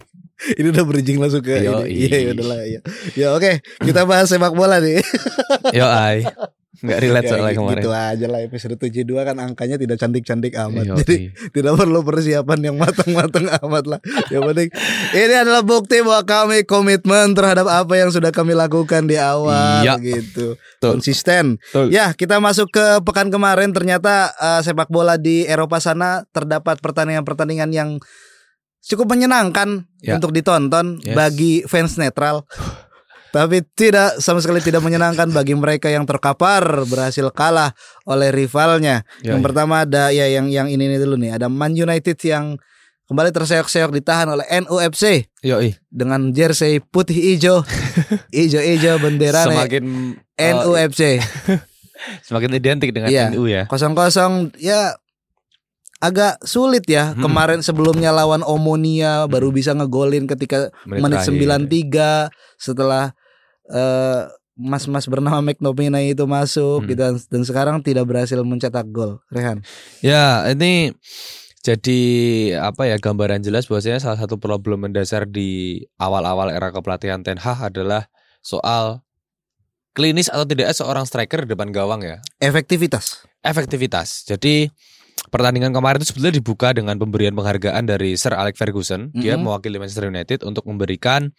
ini 0.61 0.69
udah 0.69 0.85
bridging 0.85 1.17
langsung 1.17 1.41
ke 1.41 1.65
Yoi. 1.65 1.89
ini. 1.89 2.13
Iya, 2.13 2.17
ya 2.21 2.31
udahlah 2.37 2.61
ya. 2.69 2.81
Ya 3.17 3.29
oke, 3.33 3.53
kita 3.81 4.05
bahas 4.05 4.29
sepak 4.29 4.53
bola 4.53 4.79
nih. 4.79 5.01
Yo 5.73 5.89
ai. 5.89 6.23
Nggak 6.79 6.99
relate 6.99 7.25
Ya, 7.25 7.31
soalnya 7.31 7.53
gitu 7.53 7.61
kemarin. 7.63 8.13
aja 8.13 8.27
lah 8.27 8.41
episode 8.41 8.77
72 8.77 9.07
kan 9.19 9.37
angkanya 9.37 9.77
tidak 9.77 9.97
cantik-cantik 9.97 10.53
amat. 10.53 10.85
Yo, 10.85 10.95
Jadi 10.97 11.17
tidak 11.51 11.73
perlu 11.75 12.01
persiapan 12.01 12.59
yang 12.63 12.77
matang-matang 12.77 13.47
amat 13.61 13.85
lah. 13.87 14.01
Yang 14.29 14.43
penting 14.47 14.69
ini 15.15 15.35
adalah 15.35 15.63
bukti 15.63 15.97
bahwa 16.01 16.23
kami 16.23 16.59
komitmen 16.63 17.33
terhadap 17.33 17.65
apa 17.65 17.95
yang 17.95 18.09
sudah 18.09 18.29
kami 18.29 18.53
lakukan 18.53 19.05
di 19.05 19.17
awal 19.17 19.81
Iya. 19.81 19.97
gitu. 19.99 20.57
Betul. 20.57 20.91
Konsisten. 20.95 21.57
Betul. 21.59 21.89
Ya, 21.89 22.13
kita 22.13 22.37
masuk 22.37 22.69
ke 22.69 22.85
pekan 23.03 23.29
kemarin 23.29 23.71
ternyata 23.71 24.31
eh, 24.33 24.61
sepak 24.61 24.89
bola 24.89 25.17
di 25.17 25.45
Eropa 25.45 25.79
sana 25.79 26.25
terdapat 26.29 26.79
pertandingan-pertandingan 26.79 27.71
yang 27.71 27.91
cukup 28.81 29.11
menyenangkan 29.11 29.83
Ya. 29.99 30.15
untuk 30.15 30.31
ditonton 30.31 31.01
Yes. 31.01 31.15
bagi 31.15 31.53
fans 31.65 31.97
netral. 31.97 32.47
Tapi 33.35 33.63
tidak 33.77 34.19
sama 34.23 34.41
sekali 34.41 34.63
tidak 34.63 34.81
menyenangkan 34.81 35.29
bagi 35.31 35.53
mereka 35.53 35.91
yang 35.93 36.07
terkapar 36.09 36.63
berhasil 36.87 37.27
kalah 37.35 37.75
oleh 38.07 38.31
rivalnya. 38.33 39.05
Yo, 39.21 39.35
yang 39.35 39.41
iya. 39.41 39.47
pertama 39.47 39.83
ada 39.85 40.09
ya 40.15 40.27
yang 40.31 40.47
yang 40.49 40.67
ini, 40.71 40.87
ini 40.89 40.97
dulu 40.97 41.19
nih, 41.21 41.37
ada 41.37 41.47
Man 41.51 41.77
United 41.77 42.17
yang 42.25 42.57
kembali 43.07 43.31
terseok-seok 43.31 43.95
ditahan 44.03 44.27
oleh 44.27 44.43
NUFC 44.51 45.31
Yo, 45.47 45.63
ih. 45.63 45.79
dengan 45.87 46.35
jersey 46.35 46.83
putih 46.83 47.15
hijau, 47.15 47.63
hijau-hijau 48.37 48.99
bendera 48.99 49.47
semakin 49.47 50.15
eh, 50.35 50.53
NUFC. 50.55 51.03
semakin 52.29 52.51
identik 52.53 52.91
dengan 52.93 53.09
Iya. 53.09 53.33
NU 53.33 53.49
ya. 53.49 53.65
kosong-kosong 53.67 54.55
ya 54.61 54.95
agak 55.99 56.37
sulit 56.43 56.85
ya 56.85 57.13
Hmm. 57.13 57.25
kemarin 57.25 57.61
sebelumnya 57.61 58.11
lawan 58.11 58.43
Omonia 58.43 59.25
baru 59.25 59.49
bisa 59.49 59.73
ngegolin 59.73 60.27
ketika 60.27 60.69
menit, 60.85 61.25
terakhir. 61.25 61.33
93 61.33 62.11
setelah 62.57 63.17
eh, 63.67 64.23
mas-mas 64.55 65.05
bernama 65.05 65.41
McNominay 65.43 66.13
itu 66.13 66.25
masuk 66.25 66.81
Hmm. 66.81 66.89
gitu 66.89 67.01
dan, 67.01 67.15
dan 67.19 67.43
sekarang 67.43 67.77
tidak 67.81 68.05
berhasil 68.05 68.41
mencetak 68.41 68.89
gol 68.89 69.21
Rehan 69.29 69.61
Ya, 70.01 70.45
ini 70.47 70.93
jadi 71.61 72.01
apa 72.61 72.87
ya 72.87 72.97
gambaran 72.97 73.43
jelas 73.43 73.67
bahwasanya 73.67 73.99
salah 73.99 74.17
satu 74.17 74.37
problem 74.37 74.87
mendasar 74.87 75.27
di 75.27 75.81
awal-awal 75.97 76.49
era 76.49 76.71
kepelatihan 76.71 77.21
Ten 77.21 77.37
Hag 77.37 77.75
adalah 77.75 78.07
soal 78.39 79.03
klinis 79.91 80.29
atau 80.29 80.45
tidaknya 80.45 80.71
seorang 80.73 81.03
striker 81.05 81.43
di 81.43 81.51
depan 81.51 81.73
gawang 81.73 82.05
ya. 82.05 82.21
efektivitas 82.39 83.25
Efektivitas. 83.41 84.27
Jadi 84.27 84.67
pertandingan 85.29 85.71
kemarin 85.71 85.99
itu 85.99 86.09
sebetulnya 86.09 86.35
dibuka 86.35 86.71
dengan 86.71 86.97
pemberian 86.97 87.33
penghargaan 87.33 87.85
dari 87.85 88.15
Sir 88.15 88.33
Alex 88.33 88.55
Ferguson. 88.55 89.11
Dia 89.13 89.35
Mhm. 89.35 89.43
mewakili 89.43 89.77
Manchester 89.77 90.07
United 90.07 90.43
untuk 90.43 90.65
memberikan 90.65 91.31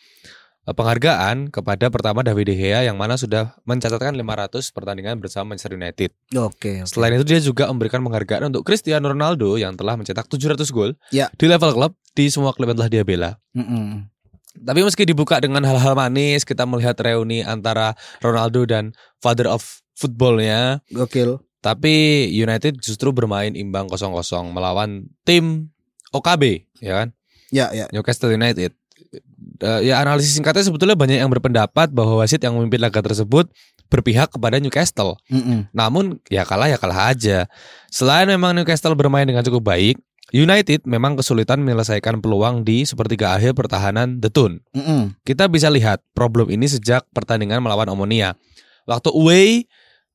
eh, 0.63 0.75
penghargaan 0.75 1.47
kepada 1.47 1.87
pertama 1.87 2.19
David 2.21 2.43
De 2.45 2.55
Gea 2.57 2.83
yang 2.83 2.95
mana 2.95 3.15
sudah 3.15 3.55
mencatatkan 3.63 4.11
500 4.11 4.67
pertandingan 4.69 5.15
bersama 5.15 5.55
Manchester 5.55 5.73
United. 5.73 6.11
oke 6.29 6.83
oke. 6.83 6.83
Selain 6.85 7.13
itu 7.13 7.23
dia 7.23 7.39
juga 7.39 7.67
memberikan 7.67 8.01
penghargaan 8.01 8.49
untuk 8.49 8.61
Cristiano 8.61 9.07
Ronaldo 9.07 9.55
yang 9.55 9.73
telah 9.73 9.95
mencetak 9.95 10.27
700 10.27 10.67
gol 10.67 10.99
Ya. 11.07 11.31
di 11.31 11.47
level 11.47 11.71
klub 11.71 11.95
di 12.11 12.27
semua 12.27 12.51
klub 12.51 12.67
yang 12.67 12.77
telah 12.77 12.91
dia 12.91 13.03
bela. 13.03 13.39
Mm-mm. 13.53 14.11
Tapi 14.57 14.79
meski 14.81 15.05
dibuka 15.05 15.37
dengan 15.37 15.63
hal-hal 15.63 15.93
manis, 15.93 16.41
kita 16.41 16.65
melihat 16.65 16.97
reuni 16.97 17.45
antara 17.45 17.95
Ronaldo 18.19 18.65
dan 18.65 18.91
father 19.17 19.47
of 19.47 19.63
footballnya. 19.93 20.81
gokil 20.89 21.39
Tapi 21.67 22.27
United 22.31 22.79
justru 22.79 23.11
bermain 23.11 23.51
imbang 23.51 23.91
0-0 23.91 24.15
melawan 24.55 25.03
tim 25.27 25.67
OKB, 26.15 26.63
ya 26.79 27.03
kan? 27.03 27.07
ya 27.51 27.71
ya 27.71 27.85
Newcastle 27.91 28.31
United. 28.31 28.71
Eh, 29.57 29.81
ya 29.89 30.01
analisis 30.01 30.37
singkatnya 30.37 30.69
sebetulnya 30.69 30.93
banyak 30.93 31.17
yang 31.17 31.31
berpendapat 31.31 31.89
bahwa 31.89 32.21
wasit 32.21 32.41
yang 32.43 32.53
memimpin 32.53 32.81
laga 32.83 33.01
tersebut 33.01 33.49
berpihak 33.87 34.29
kepada 34.29 34.61
Newcastle. 34.61 35.17
Mm-mm. 35.31 35.65
Namun 35.73 36.21
ya 36.29 36.43
kalah 36.43 36.69
ya 36.69 36.77
kalah 36.77 37.11
aja. 37.13 37.47
Selain 37.89 38.27
memang 38.27 38.53
Newcastle 38.53 38.93
bermain 38.93 39.25
dengan 39.25 39.41
cukup 39.41 39.73
baik, 39.73 39.97
United 40.35 40.83
memang 40.83 41.15
kesulitan 41.15 41.63
menyelesaikan 41.63 42.19
peluang 42.19 42.67
di 42.67 42.83
sepertiga 42.83 43.33
akhir 43.33 43.55
pertahanan 43.55 44.19
The 44.19 44.29
Tun. 44.29 44.61
Mm-mm. 44.75 45.15
Kita 45.23 45.47
bisa 45.47 45.71
lihat 45.71 46.03
problem 46.11 46.51
ini 46.51 46.67
sejak 46.67 47.07
pertandingan 47.15 47.63
melawan 47.63 47.87
Omonia. 47.89 48.35
Waktu 48.85 49.09
away, 49.15 49.47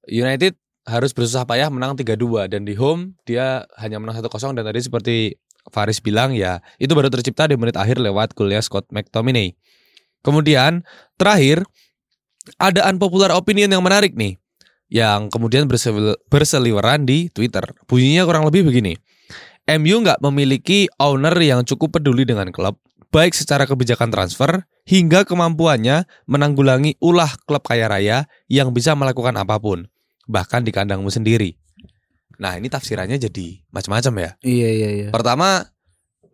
United 0.06 0.54
harus 0.82 1.14
bersusah 1.14 1.46
payah 1.46 1.70
menang 1.70 1.94
3-2 1.94 2.50
dan 2.50 2.66
di 2.66 2.74
home 2.74 3.14
dia 3.22 3.66
hanya 3.78 4.02
menang 4.02 4.18
1-0 4.18 4.28
dan 4.58 4.64
tadi 4.66 4.80
seperti 4.82 5.16
Faris 5.70 6.02
bilang 6.02 6.34
ya 6.34 6.58
itu 6.82 6.90
baru 6.90 7.06
tercipta 7.06 7.46
di 7.46 7.54
menit 7.54 7.78
akhir 7.78 8.02
lewat 8.02 8.34
golnya 8.34 8.58
Scott 8.58 8.90
McTominay. 8.90 9.54
Kemudian 10.22 10.82
terakhir 11.14 11.62
ada 12.58 12.90
unpopular 12.90 13.30
opinion 13.34 13.70
yang 13.70 13.82
menarik 13.82 14.18
nih 14.18 14.42
yang 14.92 15.30
kemudian 15.32 15.70
bersel- 15.70 16.18
berseliweran 16.28 17.06
di 17.08 17.30
Twitter. 17.30 17.64
Bunyinya 17.88 18.26
kurang 18.28 18.44
lebih 18.44 18.66
begini. 18.68 18.98
MU 19.78 20.02
nggak 20.02 20.18
memiliki 20.20 20.90
owner 20.98 21.32
yang 21.38 21.62
cukup 21.62 21.96
peduli 21.96 22.26
dengan 22.26 22.50
klub, 22.50 22.82
baik 23.14 23.30
secara 23.30 23.62
kebijakan 23.62 24.10
transfer 24.10 24.66
hingga 24.82 25.22
kemampuannya 25.22 26.10
menanggulangi 26.26 26.98
ulah 26.98 27.30
klub 27.46 27.62
kaya 27.62 27.86
raya 27.86 28.26
yang 28.50 28.74
bisa 28.74 28.98
melakukan 28.98 29.38
apa 29.38 29.62
pun, 29.62 29.86
bahkan 30.26 30.62
di 30.62 30.70
kandangmu 30.70 31.08
sendiri. 31.08 31.56
Nah 32.38 32.58
ini 32.58 32.66
tafsirannya 32.66 33.18
jadi 33.18 33.62
macam-macam 33.70 34.12
ya. 34.18 34.30
Iya 34.42 34.68
iya 34.72 34.88
iya. 34.90 35.08
Pertama, 35.14 35.66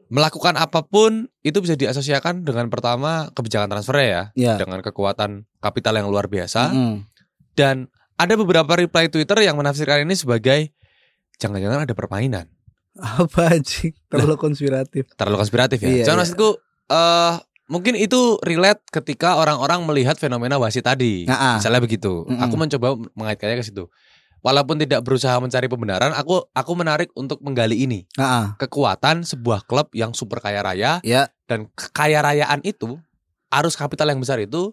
melakukan 0.08 0.56
apa 0.56 0.80
pun 0.80 1.28
itu 1.44 1.58
bisa 1.60 1.76
diasosiasikan 1.76 2.40
dengan 2.44 2.72
pertama 2.72 3.28
kebijakan 3.36 3.68
transfer 3.68 4.00
ya, 4.00 4.22
Iya. 4.32 4.56
dengan 4.56 4.80
kekuatan 4.80 5.44
kapital 5.60 6.00
yang 6.00 6.08
luar 6.08 6.28
biasa. 6.32 6.72
Mm-mm. 6.72 7.04
Dan 7.52 7.92
ada 8.16 8.34
beberapa 8.34 8.72
reply 8.72 9.12
Twitter 9.12 9.44
yang 9.44 9.58
menafsirkan 9.60 10.02
ini 10.08 10.16
sebagai 10.16 10.72
jangan-jangan 11.36 11.84
ada 11.84 11.94
permainan. 11.94 12.46
Apa 12.98 13.54
anjing? 13.54 13.94
Terlalu 14.10 14.34
konspiratif. 14.40 15.06
Terlalu 15.14 15.36
konspiratif 15.38 15.78
ya. 15.78 15.86
Iya, 15.86 16.04
Cuman 16.08 16.16
iya. 16.18 16.22
maksudku 16.24 16.48
eh 16.88 17.34
mungkin 17.68 17.94
itu 17.94 18.40
relate 18.42 18.80
ketika 18.90 19.36
orang-orang 19.36 19.84
melihat 19.84 20.16
fenomena 20.16 20.56
wasit 20.56 20.82
tadi. 20.82 21.24
Nah, 21.24 21.36
ah. 21.36 21.56
Misalnya 21.56 21.78
begitu. 21.78 22.24
Mm-mm. 22.24 22.40
Aku 22.40 22.54
mencoba 22.56 22.88
mengaitkannya 23.14 23.56
ke 23.56 23.64
situ. 23.64 23.86
Walaupun 24.38 24.78
tidak 24.78 25.02
berusaha 25.02 25.34
mencari 25.36 25.66
pembenaran, 25.66 26.14
aku 26.14 26.46
aku 26.48 26.72
menarik 26.72 27.10
untuk 27.12 27.42
menggali 27.42 27.74
ini. 27.76 28.06
Ah, 28.14 28.22
ah. 28.22 28.46
Kekuatan 28.56 29.22
sebuah 29.22 29.62
klub 29.64 29.90
yang 29.92 30.10
super 30.12 30.38
kaya 30.38 30.62
raya 30.62 31.02
Ya. 31.02 31.28
dan 31.44 31.68
kekaya 31.70 32.22
rayaan 32.22 32.62
itu 32.62 32.98
arus 33.50 33.74
kapital 33.74 34.08
yang 34.08 34.18
besar 34.18 34.38
itu 34.38 34.72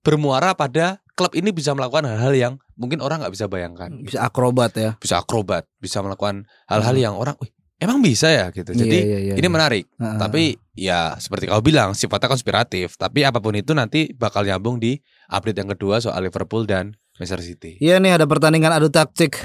bermuara 0.00 0.52
pada 0.52 0.98
klub 1.12 1.30
ini 1.32 1.50
bisa 1.50 1.70
melakukan 1.72 2.08
hal-hal 2.08 2.32
yang 2.32 2.54
mungkin 2.74 2.98
orang 2.98 3.20
nggak 3.20 3.30
bisa 3.30 3.46
bayangkan 3.46 3.92
Bisa 4.00 4.24
akrobat 4.24 4.72
ya. 4.74 4.90
bisa 4.96 5.20
akrobat 5.20 5.68
bisa 5.76 6.00
melakukan 6.00 6.48
hal-hal 6.66 6.96
Hmm. 6.96 7.04
yang 7.04 7.14
orang 7.14 7.36
"Wih, 7.38 7.52
emang 7.82 7.98
bisa 7.98 8.30
ya 8.30 8.46
gitu 8.48 8.70
jadi 8.70 8.86
Iya, 8.94 9.04
iya, 9.04 9.18
iya, 9.20 9.34
ini 9.34 9.42
iya. 9.42 9.50
menarik 9.50 9.84
Ah, 9.98 10.14
ah, 10.14 10.18
tapi 10.22 10.54
ya 10.72 11.18
seperti 11.18 11.50
kau 11.50 11.58
bilang 11.58 11.92
sifatnya 11.92 12.30
konspiratif 12.30 12.94
tapi 12.94 13.26
apa 13.26 13.42
pun 13.42 13.52
itu 13.52 13.74
nanti 13.74 14.14
bakal 14.14 14.46
nyambung 14.46 14.78
di 14.78 14.96
update 15.26 15.58
yang 15.58 15.70
kedua 15.70 15.98
soal 15.98 16.22
Liverpool 16.22 16.62
dan 16.62 16.94
Manchester 17.14 17.42
City 17.44 17.72
Iya 17.76 17.98
nih 17.98 18.16
ada 18.16 18.24
pertandingan 18.24 18.72
adu 18.72 18.88
taktik. 18.88 19.36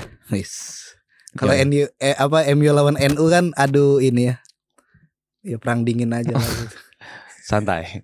Kalau 1.36 1.54
Ya. 1.54 1.62
NU 1.62 1.86
eh, 1.97 2.15
apa 2.15 2.47
MU 2.50 2.71
lawan 2.71 2.95
NU 2.95 3.26
kan 3.28 3.52
adu 3.54 4.00
ini 4.00 4.32
ya. 4.32 4.36
Ya 5.43 5.58
perang 5.58 5.84
dingin 5.84 6.10
aja 6.10 6.34
lah 6.34 6.41
gitu. 6.41 6.78
santai 7.50 8.02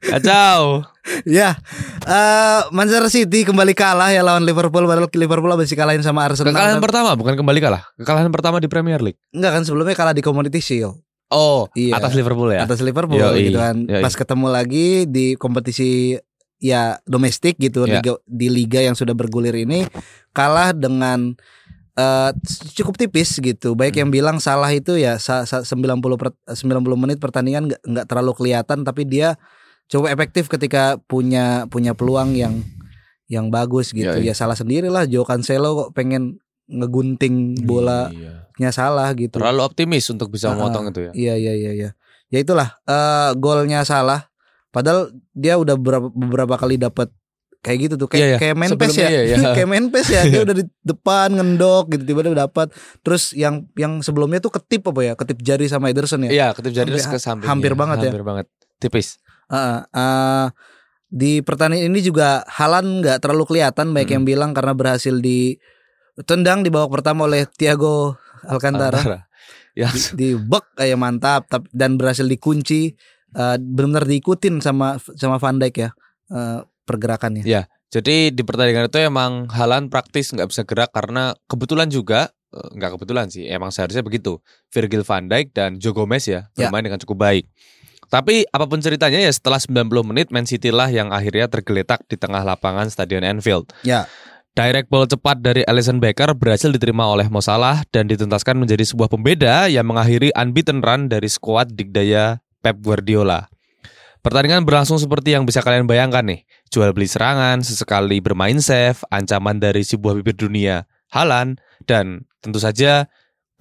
kacau 0.00 0.84
Ya, 1.24 1.56
eh 2.04 2.60
Manchester 2.68 3.08
City 3.08 3.40
kembali 3.42 3.72
kalah 3.72 4.08
ya 4.08 4.20
lawan 4.20 4.44
Liverpool 4.44 4.84
padahal 4.84 5.08
Liverpool 5.08 5.48
habis 5.48 5.66
dikalahin 5.66 6.00
sama 6.00 6.22
Arsenal. 6.22 6.52
kekalahan 6.52 6.78
pertama 6.78 7.10
bukan 7.14 7.32
kembali 7.34 7.58
kalah 7.58 7.82
kekalahan 7.96 8.28
pertama 8.28 8.58
di 8.58 8.66
Premier 8.66 9.00
League 9.00 9.16
Enggak 9.30 9.50
kan 9.50 9.62
sebelumnya 9.62 9.94
kalah 9.94 10.12
di 10.12 10.20
Community 10.20 10.58
Shield 10.58 11.00
oh 11.28 11.66
Iya. 11.72 11.96
atas 11.96 12.12
Liverpool 12.12 12.48
ya 12.50 12.62
atas 12.62 12.80
Liverpool 12.80 13.16
Yoi, 13.16 13.40
gitu 13.46 13.56
kan. 13.56 13.76
yoi. 13.82 14.00
Pas 14.00 14.12
ketemu 14.12 14.46
lagi 14.48 14.86
di 15.04 15.32
kompetisi 15.34 16.16
ya 16.58 17.00
domestik 17.02 17.56
gitu 17.56 17.82
Ya. 17.82 17.98
liga, 17.98 18.12
di 18.22 18.48
liga 18.48 18.80
yang 18.80 18.92
sudah 18.92 19.12
bergulir 19.12 19.56
ini 19.56 19.88
kalah 20.30 20.70
dengan 20.70 21.32
eh, 21.94 22.30
cukup 22.72 22.94
tipis 22.94 23.34
gitu. 23.36 23.74
Baik 23.74 23.92
Hmm. 23.92 24.00
yang 24.00 24.10
bilang 24.12 24.36
salah 24.38 24.70
itu 24.70 24.94
ya 24.94 25.16
sa- 25.16 25.42
sa- 25.42 25.66
90 25.66 26.14
per, 26.14 26.30
90 26.46 26.94
menit 26.96 27.16
pertandingan 27.16 27.74
nggak 27.74 28.06
terlalu 28.06 28.32
kelihatan 28.34 28.82
tapi 28.82 29.02
dia 29.02 29.34
cukup 29.88 30.08
efektif 30.08 30.46
ketika 30.46 30.96
punya 31.02 31.64
punya 31.66 31.92
peluang 31.92 32.32
yang 32.32 32.60
yang 33.26 33.48
bagus 33.48 33.90
gitu. 33.90 34.08
Yoi. 34.10 34.24
Ya 34.24 34.32
salah 34.32 34.54
sendirilah 34.54 35.04
Joe 35.04 35.24
Cancelo 35.24 35.76
kok 35.78 35.90
pengen 35.92 36.40
ngegunting 36.68 37.64
bolanya 37.64 38.12
Iya. 38.60 38.70
salah 38.70 39.12
gitu. 39.12 39.36
terlalu 39.36 39.60
optimis 39.62 40.04
untuk 40.08 40.28
bisa 40.28 40.48
Ah, 40.48 40.54
memotong 40.54 40.88
itu 40.88 41.00
ya 41.02 41.12
Iya 41.12 41.34
iya 41.36 41.52
iya 41.54 41.72
iya. 41.74 41.90
Ya 42.28 42.38
itulah 42.38 42.76
eh 42.84 43.30
golnya 43.34 43.82
salah. 43.82 44.28
Padahal 44.68 45.08
dia 45.32 45.56
udah 45.56 45.74
beberapa, 45.74 46.08
beberapa 46.08 46.54
kali 46.54 46.76
dapat 46.76 47.08
kayak 47.58 47.78
gitu 47.82 47.94
tuh 47.96 48.06
kayak 48.06 48.20
Iya, 48.20 48.28
iya. 48.28 48.38
kayak 48.38 48.54
main 48.54 48.70
PES 48.70 48.94
ya. 48.94 49.08
Iya, 49.08 49.22
iya. 49.24 49.36
kayak 49.56 49.68
main 49.68 49.86
PES 49.88 50.08
ya. 50.08 50.22
Dia 50.30 50.40
udah 50.44 50.54
di 50.54 50.64
depan 50.82 51.28
ngendok 51.32 51.84
gitu 51.90 52.02
tiba-tiba 52.04 52.36
dapat. 52.38 52.68
Terus 53.00 53.32
yang 53.32 53.64
yang 53.74 53.98
sebelumnya 53.98 54.38
tuh 54.38 54.52
ketip 54.52 54.84
apa 54.86 55.00
ya? 55.02 55.12
Ketip 55.16 55.40
jari 55.40 55.66
sama 55.66 55.88
Ederson 55.88 56.20
ya. 56.24 56.30
Iya, 56.30 56.46
ketip 56.52 56.70
jari 56.70 56.84
Hampir- 56.86 57.00
terus 57.00 57.08
ke 57.08 57.18
samping. 57.18 57.48
hampir 57.48 57.72
Iya, 57.72 57.80
banget 57.80 57.96
ya. 57.98 58.10
Hampir 58.12 58.24
banget. 58.24 58.46
Tipis. 58.78 59.08
Heeh, 59.48 59.78
eh, 59.88 60.46
di 61.08 61.40
pertandingan 61.40 61.88
ini 61.88 62.00
juga 62.04 62.44
Halan 62.44 63.00
nggak 63.00 63.24
terlalu 63.24 63.44
kelihatan 63.48 63.96
baik 63.96 64.08
Mm-mm. 64.08 64.14
yang 64.14 64.24
bilang 64.24 64.50
karena 64.52 64.76
berhasil 64.76 65.16
di 65.18 65.56
tendang 66.28 66.60
di 66.60 66.68
babak 66.68 67.00
pertama 67.00 67.24
oleh 67.24 67.48
Thiago 67.48 68.18
Alcantara. 68.44 69.00
Antara. 69.00 69.20
Ya, 69.72 69.88
di, 69.94 70.00
di 70.18 70.28
bek 70.34 70.74
kayak 70.74 70.98
mantap 70.98 71.46
tap- 71.46 71.70
dan 71.70 71.94
berhasil 71.96 72.26
dikunci 72.26 72.92
eh, 73.32 73.56
benar-benar 73.56 74.04
diikutin 74.04 74.58
sama 74.58 74.98
sama 75.14 75.38
Van 75.38 75.56
Dijk 75.56 75.74
ya 75.78 75.90
eh, 76.28 76.60
pergerakannya. 76.84 77.44
Iya. 77.46 77.70
jadi 77.88 78.28
di 78.28 78.42
pertandingan 78.44 78.92
itu 78.92 79.00
emang 79.00 79.48
Halan 79.48 79.88
praktis 79.88 80.28
nggak 80.36 80.52
bisa 80.52 80.60
gerak 80.68 80.92
karena 80.92 81.32
kebetulan 81.48 81.88
juga 81.88 82.28
nggak 82.48 82.96
kebetulan 82.96 83.28
sih, 83.28 83.44
emang 83.44 83.68
seharusnya 83.68 84.00
begitu. 84.00 84.40
Virgil 84.72 85.04
van 85.04 85.28
Dijk 85.28 85.52
dan 85.52 85.76
Joe 85.76 85.92
Gomez 85.92 86.24
ya 86.24 86.48
Ya. 86.52 86.68
bermain 86.68 86.84
dengan 86.84 87.00
cukup 87.00 87.20
baik. 87.20 87.44
Tapi 88.08 88.48
apa 88.48 88.64
pun 88.64 88.80
ceritanya 88.80 89.20
ya 89.20 89.28
setelah 89.28 89.60
90 89.60 89.84
menit 90.08 90.32
Man 90.32 90.48
City 90.48 90.72
lah 90.72 90.88
yang 90.88 91.12
akhirnya 91.12 91.44
tergeletak 91.48 92.08
di 92.08 92.16
tengah 92.16 92.40
lapangan 92.40 92.88
Stadion 92.88 93.20
Anfield. 93.20 93.68
Ya. 93.84 94.08
Direct 94.56 94.90
ball 94.90 95.06
cepat 95.06 95.38
dari 95.38 95.62
Alisson 95.62 96.02
Becker 96.02 96.34
berhasil 96.34 96.72
diterima 96.74 97.06
oleh 97.06 97.30
Mo 97.30 97.38
Salah 97.38 97.86
dan 97.94 98.10
dituntaskan 98.10 98.58
menjadi 98.58 98.82
sebuah 98.82 99.06
pembeda 99.06 99.70
yang 99.70 99.86
mengakhiri 99.86 100.34
unbeaten 100.34 100.82
run 100.82 101.06
dari 101.06 101.30
skuad 101.30 101.78
dikdaya 101.78 102.42
Pep 102.58 102.80
Guardiola. 102.82 103.46
Pertandingan 104.18 104.66
berlangsung 104.66 104.98
seperti 104.98 105.38
yang 105.38 105.46
bisa 105.46 105.62
kalian 105.62 105.86
bayangkan 105.86 106.26
nih. 106.26 106.42
Jual 106.74 106.90
beli 106.90 107.06
serangan, 107.06 107.62
sesekali 107.62 108.18
bermain 108.18 108.58
safe, 108.58 109.06
ancaman 109.14 109.62
dari 109.62 109.86
sebuah 109.86 110.18
bibir 110.18 110.34
dunia, 110.34 110.90
Halan, 111.14 111.54
dan 111.86 112.26
tentu 112.42 112.58
saja 112.58 113.06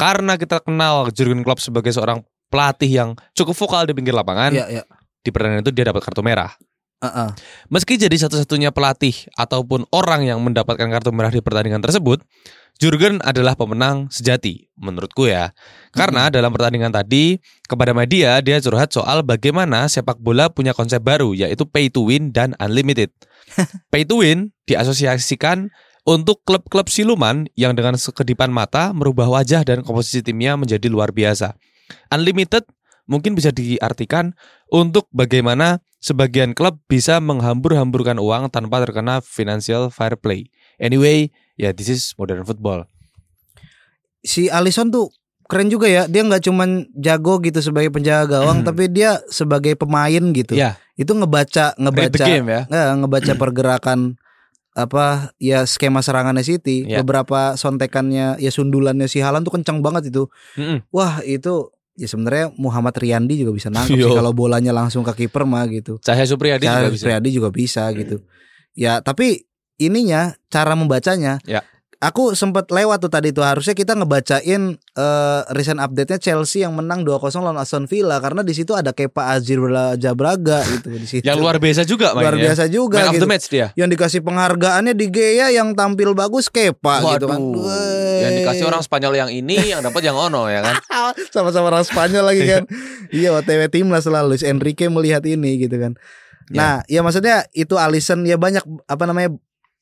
karena 0.01 0.33
kita 0.37 0.65
kenal 0.65 1.13
Jurgen 1.13 1.45
Klopp 1.45 1.61
sebagai 1.61 1.93
seorang 1.93 2.25
pelatih 2.47 2.89
yang 2.89 3.09
cukup 3.35 3.55
vokal 3.55 3.83
di 3.87 3.93
pinggir 3.93 4.15
lapangan, 4.15 4.55
Ya 4.55 4.65
ya. 4.67 4.83
di 5.23 5.29
pertandingan 5.29 5.63
itu 5.67 5.73
dia 5.75 5.85
dapat 5.87 6.01
kartu 6.03 6.23
merah. 6.23 6.51
Heeh. 6.97 7.29
Meski 7.69 7.93
jadi 8.01 8.13
satu-satunya 8.17 8.73
pelatih 8.73 9.13
ataupun 9.37 9.85
orang 9.93 10.25
yang 10.25 10.41
mendapatkan 10.41 10.89
kartu 10.89 11.13
merah 11.13 11.29
di 11.29 11.45
pertandingan 11.45 11.83
tersebut, 11.85 12.25
Jurgen 12.77 13.17
adalah 13.25 13.57
pemenang 13.57 14.05
sejati 14.13 14.69
menurutku 14.77 15.25
ya. 15.25 15.49
Karena 15.93 16.29
dalam 16.29 16.53
pertandingan 16.53 16.93
tadi 16.93 17.41
kepada 17.65 17.93
media 17.93 18.37
dia 18.41 18.61
curhat 18.61 18.93
soal 18.93 19.25
bagaimana 19.25 19.89
sepak 19.89 20.21
bola 20.21 20.49
punya 20.53 20.77
konsep 20.77 21.01
baru 21.01 21.33
yaitu 21.33 21.65
pay 21.65 21.89
to 21.89 22.05
win 22.05 22.29
dan 22.29 22.53
unlimited. 22.61 23.09
pay 23.93 24.05
to 24.05 24.21
win 24.21 24.53
diasosiasikan 24.69 25.73
untuk 26.05 26.45
klub-klub 26.45 26.85
siluman 26.87 27.49
yang 27.57 27.73
dengan 27.73 27.97
sekedipan 27.97 28.53
mata 28.53 28.93
merubah 28.93 29.25
wajah 29.27 29.65
dan 29.65 29.81
komposisi 29.81 30.21
timnya 30.21 30.53
menjadi 30.53 30.85
luar 30.85 31.09
biasa. 31.09 31.57
Unlimited 32.09 32.63
mungkin 33.07 33.33
bisa 33.33 33.51
diartikan 33.51 34.35
untuk 34.67 35.07
bagaimana 35.15 35.79
sebagian 35.97 36.53
klub 36.53 36.77
bisa 36.85 37.17
menghambur-hamburkan 37.17 38.19
uang 38.19 38.51
tanpa 38.51 38.83
terkena 38.83 39.23
financial 39.23 39.89
fair 39.89 40.13
play. 40.19 40.51
Anyway, 40.77 41.31
ya 41.55 41.73
this 41.73 41.89
is 41.89 42.13
modern 42.15 42.43
football. 42.43 42.85
Si 44.21 44.51
Alisson 44.51 44.91
tuh 44.91 45.09
keren 45.47 45.71
juga 45.71 45.87
ya. 45.87 46.05
Dia 46.05 46.21
nggak 46.27 46.43
cuman 46.43 46.91
jago 46.93 47.39
gitu 47.39 47.63
sebagai 47.63 47.89
penjaga 47.89 48.27
gawang, 48.39 48.61
Hmm. 48.61 48.67
tapi 48.67 48.91
dia 48.91 49.23
sebagai 49.31 49.73
pemain 49.79 50.21
gitu. 50.35 50.53
Ya, 50.53 50.75
Itu 50.99 51.15
ngebaca 51.15 51.77
ngebaca 51.77 52.25
game 52.25 52.47
ya. 52.51 52.61
nggak, 52.67 52.87
ngebaca 52.99 53.33
pergerakan 53.37 53.99
apa 54.77 55.33
ya 55.41 55.65
skema 55.65 56.05
serangannya 56.05 56.45
City. 56.45 56.85
Ya. 56.85 57.01
Beberapa 57.01 57.57
sontekannya 57.57 58.37
ya 58.37 58.51
sundulannya 58.53 59.09
si 59.09 59.17
Halan 59.17 59.41
tuh 59.41 59.57
kencang 59.57 59.81
banget 59.81 60.13
itu. 60.13 60.29
Mm-mm. 60.59 60.85
Wah 60.93 61.21
itu 61.25 61.73
ya 61.97 62.05
sebenarnya 62.05 62.53
Muhammad 62.61 62.93
Riyandi 62.93 63.41
juga 63.41 63.51
bisa 63.57 63.73
nangkep 63.73 63.97
sih 63.97 64.13
kalau 64.13 64.31
bolanya 64.31 64.69
langsung 64.69 65.01
ke 65.01 65.25
kiper 65.25 65.43
mah 65.49 65.65
gitu. 65.67 65.97
Cahaya 66.05 66.29
Supriyadi 66.29 66.69
Cara 66.69 66.85
juga 66.85 66.93
bisa. 66.93 67.05
Riyadi 67.09 67.29
juga 67.33 67.49
bisa 67.49 67.83
gitu. 67.97 68.21
Ya 68.77 69.01
tapi 69.01 69.49
ininya 69.81 70.37
cara 70.53 70.77
membacanya 70.77 71.41
Ya. 71.49 71.65
Aku 71.97 72.37
sempat 72.37 72.69
lewat 72.69 73.01
tuh 73.01 73.11
tadi 73.11 73.33
tuh 73.33 73.41
harusnya 73.41 73.73
kita 73.73 73.97
ngebacain 73.97 74.77
eh 74.77 75.41
recent 75.53 75.81
update-nya 75.81 76.21
Chelsea 76.21 76.61
yang 76.61 76.77
menang 76.77 77.01
2-0 77.01 77.17
lawan 77.41 77.57
Aston 77.57 77.89
Villa 77.89 78.21
karena 78.21 78.45
di 78.45 78.53
situ 78.53 78.77
ada 78.77 78.93
Kepa 78.93 79.41
Jabraga 79.97 80.61
gitu 80.67 80.93
di 80.93 81.07
situ. 81.09 81.25
Yang 81.25 81.37
luar 81.41 81.57
biasa 81.57 81.81
juga 81.89 82.13
mainnya. 82.13 82.29
Luar 82.29 82.37
biasa 82.37 82.63
juga 82.69 82.97
Man 83.01 83.09
of 83.09 83.13
gitu. 83.17 83.23
the 83.25 83.29
match 83.29 83.47
dia. 83.49 83.67
Yang 83.73 83.89
dikasih 83.97 84.19
penghargaannya 84.21 84.93
di 84.93 85.05
Gea 85.09 85.47
yang 85.49 85.73
tampil 85.73 86.13
bagus 86.13 86.53
Kepa 86.53 87.17
gitu 87.17 87.25
kan. 87.25 87.39
Waduh. 87.41 87.65
Wey. 87.65 88.21
Yang 88.21 88.33
dikasih 88.45 88.63
orang 88.69 88.81
Spanyol 88.85 89.13
yang 89.17 89.29
ini, 89.33 89.57
yang 89.73 89.81
dapat 89.81 90.01
yang 90.05 90.17
ono 90.17 90.45
ya 90.49 90.61
kan. 90.61 90.75
sama-sama 91.35 91.73
orang 91.73 91.85
Spanyol 91.85 92.23
lagi 92.29 92.43
kan. 92.45 92.63
iya, 93.09 93.33
OTW 93.33 93.73
timnas 93.73 94.05
selalu 94.05 94.37
Luis 94.37 94.45
Enrique 94.45 94.85
melihat 94.85 95.25
ini 95.25 95.57
gitu 95.65 95.77
kan. 95.81 95.97
Nah, 96.47 96.79
ya 96.87 97.03
maksudnya 97.03 97.43
itu 97.51 97.75
Alisson 97.75 98.23
ya 98.23 98.39
banyak 98.39 98.63
apa 98.87 99.03
namanya 99.03 99.35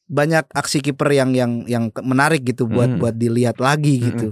banyak 0.06 0.46
aksi 0.54 0.86
kiper 0.86 1.10
yang 1.12 1.34
yang 1.34 1.52
yang 1.66 1.90
menarik 2.06 2.46
gitu 2.46 2.70
buat 2.70 2.96
Hmm. 2.96 3.02
buat 3.02 3.16
dilihat 3.18 3.58
lagi 3.58 4.00
gitu. 4.00 4.28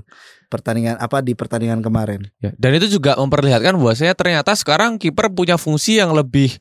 Pertandingan 0.48 1.02
apa 1.02 1.26
di 1.26 1.34
pertandingan 1.34 1.82
kemarin. 1.82 2.30
Ya, 2.38 2.54
dan 2.62 2.78
itu 2.78 2.86
juga 2.86 3.18
memperlihatkan 3.18 3.74
bahwasanya 3.74 4.14
ternyata 4.14 4.54
sekarang 4.54 5.02
kiper 5.02 5.34
punya 5.34 5.58
fungsi 5.58 5.98
yang 5.98 6.14
lebih 6.14 6.54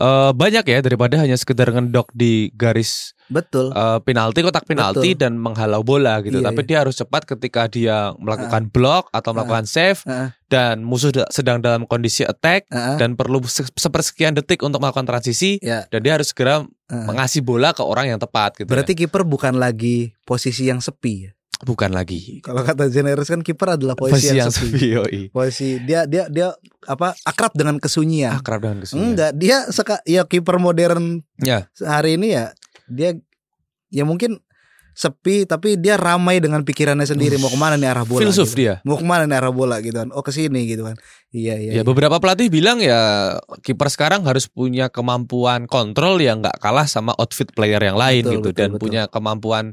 eh, 0.00 0.32
banyak 0.32 0.64
ya 0.64 0.78
daripada 0.80 1.20
hanya 1.20 1.36
sekedar 1.36 1.68
ngendok 1.68 2.08
di 2.10 2.48
garis 2.52 3.12
Betul. 3.28 3.70
eh, 3.70 4.00
penalti 4.00 4.40
kotak 4.40 4.64
penalti 4.64 5.12
Betul. 5.12 5.20
dan 5.20 5.32
menghalau 5.36 5.84
bola 5.84 6.18
gitu. 6.20 6.40
Iya, 6.40 6.48
Tapi 6.48 6.60
iya. 6.64 6.68
dia 6.68 6.78
harus 6.82 6.96
cepat 6.96 7.22
ketika 7.24 7.68
dia 7.68 8.10
melakukan 8.16 8.66
blok 8.66 9.06
atau 9.10 9.30
melakukan 9.30 9.68
save 9.68 10.00
Heeh. 10.02 10.32
dan 10.48 10.82
musuh 10.82 11.12
da- 11.12 11.28
sedang 11.30 11.60
dalam 11.60 11.84
kondisi 11.84 12.24
attack 12.24 12.66
Heeh. 12.66 12.96
dan 12.96 13.14
perlu 13.14 13.38
se- 13.44 13.70
sepersekian 13.70 14.34
detik 14.34 14.64
untuk 14.64 14.80
melakukan 14.80 15.06
transisi 15.06 15.60
Ya. 15.60 15.86
dan 15.86 16.00
dia 16.00 16.16
harus 16.16 16.32
segera 16.32 16.64
Heeh. 16.64 17.06
mengasih 17.06 17.44
bola 17.44 17.70
ke 17.70 17.84
orang 17.84 18.08
yang 18.08 18.18
tepat 18.18 18.58
gitu. 18.58 18.66
Berarti 18.66 18.96
kiper 18.96 19.22
bukan 19.22 19.54
lagi 19.54 20.16
posisi 20.24 20.66
yang 20.66 20.80
sepi 20.80 21.28
ya. 21.28 21.32
Ya. 21.60 21.64
bukan 21.68 21.92
lagi 21.92 22.40
Kalau 22.40 22.64
kata 22.64 22.88
Generis 22.88 23.28
kan 23.28 23.40
kiper 23.40 23.76
adalah 23.76 23.92
posisi, 23.92 24.32
yang, 24.32 24.48
sepi. 24.48 24.72
sepi, 24.72 24.86
yoi. 24.96 25.20
Posisi 25.28 25.76
dia 25.84 26.08
dia 26.08 26.24
dia 26.26 26.56
apa 26.84 27.12
akrab 27.22 27.52
dengan 27.52 27.76
kesunyian. 27.76 28.40
Akrab 28.40 28.64
dengan 28.64 28.80
kesunyian. 28.80 29.12
Enggak, 29.12 29.30
dia 29.36 29.68
seka, 29.68 30.00
ya 30.02 30.24
kiper 30.24 30.56
modern 30.56 31.20
Ya. 31.38 31.68
hari 31.80 32.16
ini 32.16 32.32
ya 32.32 32.56
dia 32.88 33.12
ya 33.88 34.04
mungkin 34.04 34.40
sepi 34.90 35.46
tapi 35.46 35.78
dia 35.80 35.94
ramai 35.96 36.42
dengan 36.42 36.60
pikirannya 36.60 37.06
sendiri 37.06 37.38
mau 37.38 37.48
ke 37.48 37.56
mana 37.56 37.78
nih 37.78 37.88
arah 37.88 38.04
bola 38.04 38.20
Filsuf 38.20 38.52
gitu. 38.52 38.60
dia. 38.68 38.74
mau 38.84 38.98
ke 38.98 39.06
mana 39.06 39.24
nih 39.24 39.38
arah 39.38 39.54
bola 39.54 39.78
gitu 39.80 39.96
kan 39.96 40.10
oh 40.12 40.20
ke 40.20 40.28
sini 40.28 40.66
gitu 40.66 40.82
kan 40.84 40.98
iya 41.30 41.56
iya, 41.56 41.70
Ya 41.72 41.80
iya. 41.80 41.82
beberapa 41.86 42.18
pelatih 42.18 42.50
bilang 42.52 42.82
ya 42.82 43.32
kiper 43.62 43.86
sekarang 43.88 44.26
harus 44.26 44.50
punya 44.50 44.90
kemampuan 44.90 45.64
kontrol 45.64 46.18
yang 46.20 46.42
nggak 46.44 46.58
kalah 46.58 46.84
sama 46.84 47.14
outfit 47.16 47.48
player 47.54 47.80
yang 47.80 47.96
lain 47.96 48.26
Betul, 48.26 48.34
gitu 48.36 48.48
betul, 48.50 48.58
dan 48.60 48.68
betul. 48.74 48.82
punya 48.82 49.02
kemampuan 49.08 49.64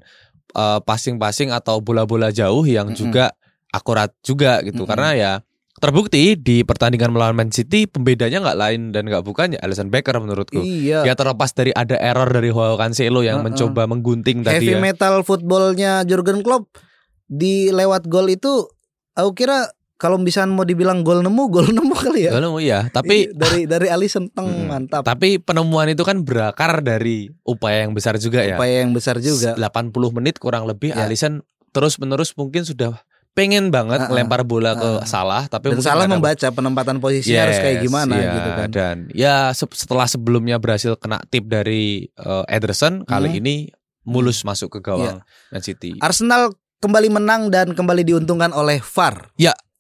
eh, 0.58 0.80
passing-passing 0.82 1.54
atau 1.54 1.78
bola-bola 1.80 2.34
jauh 2.34 2.66
yang 2.66 2.90
Mm-mm. 2.90 2.98
juga 2.98 3.32
akurat 3.70 4.10
juga 4.26 4.60
gitu 4.66 4.84
Mm-mm. 4.84 4.90
karena 4.90 5.10
ya 5.14 5.32
terbukti 5.78 6.34
di 6.34 6.66
pertandingan 6.66 7.14
melawan 7.14 7.38
Man 7.38 7.54
City 7.54 7.86
pembedanya 7.86 8.42
nggak 8.42 8.58
lain 8.58 8.82
dan 8.90 9.06
nggak 9.06 9.22
bukan 9.22 9.54
ya 9.54 9.62
Alisson 9.62 9.94
Becker 9.94 10.18
menurutku. 10.18 10.58
iya 10.58 11.06
Ya 11.06 11.14
terlepas 11.14 11.54
dari 11.54 11.70
ada 11.70 11.94
error 12.02 12.26
dari 12.26 12.50
Joao 12.50 12.82
Cancelo 12.82 13.22
yang 13.22 13.46
Uh-uh. 13.46 13.54
mencoba 13.54 13.86
menggunting 13.86 14.42
tadi 14.42 14.58
heavy 14.58 14.74
ya. 14.74 14.82
metal 14.82 15.22
footballnya 15.22 16.02
Jurgen 16.10 16.42
Klopp 16.42 16.82
di 17.30 17.70
lewat 17.70 18.10
gol 18.10 18.34
itu 18.34 18.66
aku 19.14 19.38
kira 19.38 19.70
kalau 19.98 20.18
bisa 20.18 20.46
mau 20.46 20.62
dibilang 20.62 21.02
gol 21.02 21.20
nemu 21.20 21.44
gol 21.48 21.68
nemu 21.74 21.94
kali 21.94 22.26
ya 22.26 22.32
Lalu 22.34 22.50
ya, 22.64 22.86
tapi 22.88 23.26
Iya, 23.26 23.34
dari 23.34 23.62
dari 23.66 23.88
Alisson 23.90 24.30
teng 24.30 24.46
Mm. 24.48 24.66
mantap 24.68 25.02
tapi 25.02 25.38
penemuan 25.38 25.86
itu 25.88 26.02
kan 26.02 26.22
berakar 26.22 26.80
dari 26.80 27.28
upaya 27.44 27.82
yang 27.82 27.92
besar 27.92 28.16
juga 28.16 28.42
ya. 28.42 28.56
upaya 28.56 28.82
yang 28.82 28.92
besar 28.92 29.18
juga 29.18 29.54
80 29.54 29.90
menit 30.14 30.38
kurang 30.38 30.64
lebih 30.64 30.90
Ya. 30.90 31.04
Alisson 31.04 31.42
terus 31.70 31.98
menerus 31.98 32.32
mungkin 32.32 32.62
sudah 32.62 32.94
pengen 33.34 33.70
banget 33.70 34.00
ah. 34.00 34.08
melempar 34.08 34.42
bola 34.42 34.74
ke 34.74 34.92
Ah. 34.96 35.04
salah 35.04 35.46
tapi 35.46 35.70
dan 35.70 35.78
salah 35.80 36.06
membaca 36.06 36.48
penempatan 36.48 36.98
posisinya 36.98 37.42
harus 37.44 37.58
kayak 37.60 37.76
Yes, 37.76 37.84
gimana 37.84 38.14
iya. 38.16 38.34
gitu 38.34 38.50
kan 38.52 38.70
dan 38.72 38.96
ya 39.12 39.36
se- 39.52 39.76
setelah 39.76 40.06
sebelumnya 40.06 40.58
berhasil 40.58 40.94
kena 40.96 41.22
tip 41.28 41.46
dari 41.46 42.06
eh, 42.08 42.44
Ederson 42.48 43.02
kali 43.04 43.30
Hmm. 43.30 43.40
ini 43.40 43.56
mulus 44.04 44.42
masuk 44.42 44.72
ke 44.72 44.80
gawang 44.80 45.22
Man 45.48 45.62
City 45.62 45.98
Arsenal 46.00 46.50
kembali 46.78 47.10
menang 47.12 47.50
dan 47.50 47.74
kembali 47.74 48.02
diuntungkan 48.04 48.50
oleh 48.52 48.78
VAR 48.80 49.34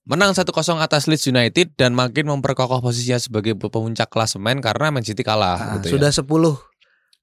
menang 0.07 0.31
1-0 0.31 0.47
atas 0.77 1.05
Leeds 1.05 1.27
United 1.27 1.75
dan 1.75 1.91
makin 1.91 2.25
memperkokoh 2.25 2.79
posisinya 2.79 3.19
sebagai 3.19 3.53
pemuncak 3.53 4.07
klasemen 4.07 4.57
karena 4.57 4.87
Man 4.87 5.03
City 5.03 5.21
kalah 5.21 5.57
Ah, 5.57 5.73
gitu 5.77 5.99
sudah 5.99 6.09
10 6.09 6.23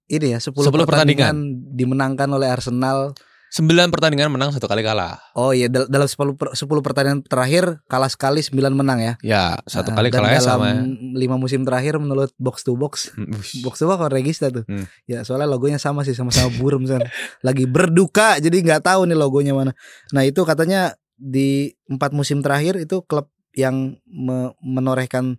ini 0.06 0.26
ya 0.30 0.38
10, 0.38 0.52
10 0.52 0.84
pertandingan, 0.84 1.34
dimenangkan 1.72 2.28
oleh 2.28 2.46
Arsenal. 2.46 3.16
ya 3.16 3.32
9 3.54 3.86
pertandingan 3.88 4.34
menang 4.34 4.50
satu 4.50 4.66
kali 4.66 4.82
kalah 4.82 5.14
Oh 5.32 5.54
iya 5.54 5.70
dal- 5.70 5.86
dalam 5.86 6.10
10 6.10 6.34
per- 6.34 6.52
10 6.52 6.66
pertandingan 6.82 7.22
terakhir 7.22 7.78
kalah 7.86 8.10
sekali 8.10 8.42
9 8.42 8.50
menang 8.74 8.98
ya. 8.98 9.12
ya 9.22 9.44
satu 9.64 9.94
Ah, 9.94 9.96
kali 9.96 10.10
dan 10.10 10.18
kalahnya 10.20 10.42
dalam 10.42 10.50
sama 10.50 10.68
5 11.14 11.38
musim 11.38 11.62
terakhir 11.62 11.94
menurut 11.96 12.34
box 12.34 12.66
to 12.66 12.74
box. 12.74 13.14
Box 13.62 13.78
to 13.78 13.86
box 13.86 13.96
kalau 13.96 14.10
regista 14.10 14.50
tuh. 14.50 14.66
Hmm. 14.66 14.90
Ya 15.06 15.22
soalnya 15.22 15.46
logonya 15.46 15.78
sama 15.78 16.02
sih 16.02 16.12
sama-sama 16.12 16.50
burem 16.52 16.82
san. 16.84 16.98
Lagi 17.46 17.64
berduka 17.64 18.36
jadi 18.36 18.58
nggak 18.58 18.82
tahu 18.82 19.06
nih 19.06 19.14
logonya 19.14 19.54
mana. 19.54 19.70
Nah, 20.10 20.26
itu 20.26 20.42
katanya 20.42 20.98
di 21.14 21.72
empat 21.87 22.11
musim 22.12 22.42
terakhir 22.42 22.79
itu 22.83 23.03
klub 23.07 23.31
yang 23.55 23.98
me- 24.07 24.55
menorehkan 24.61 25.38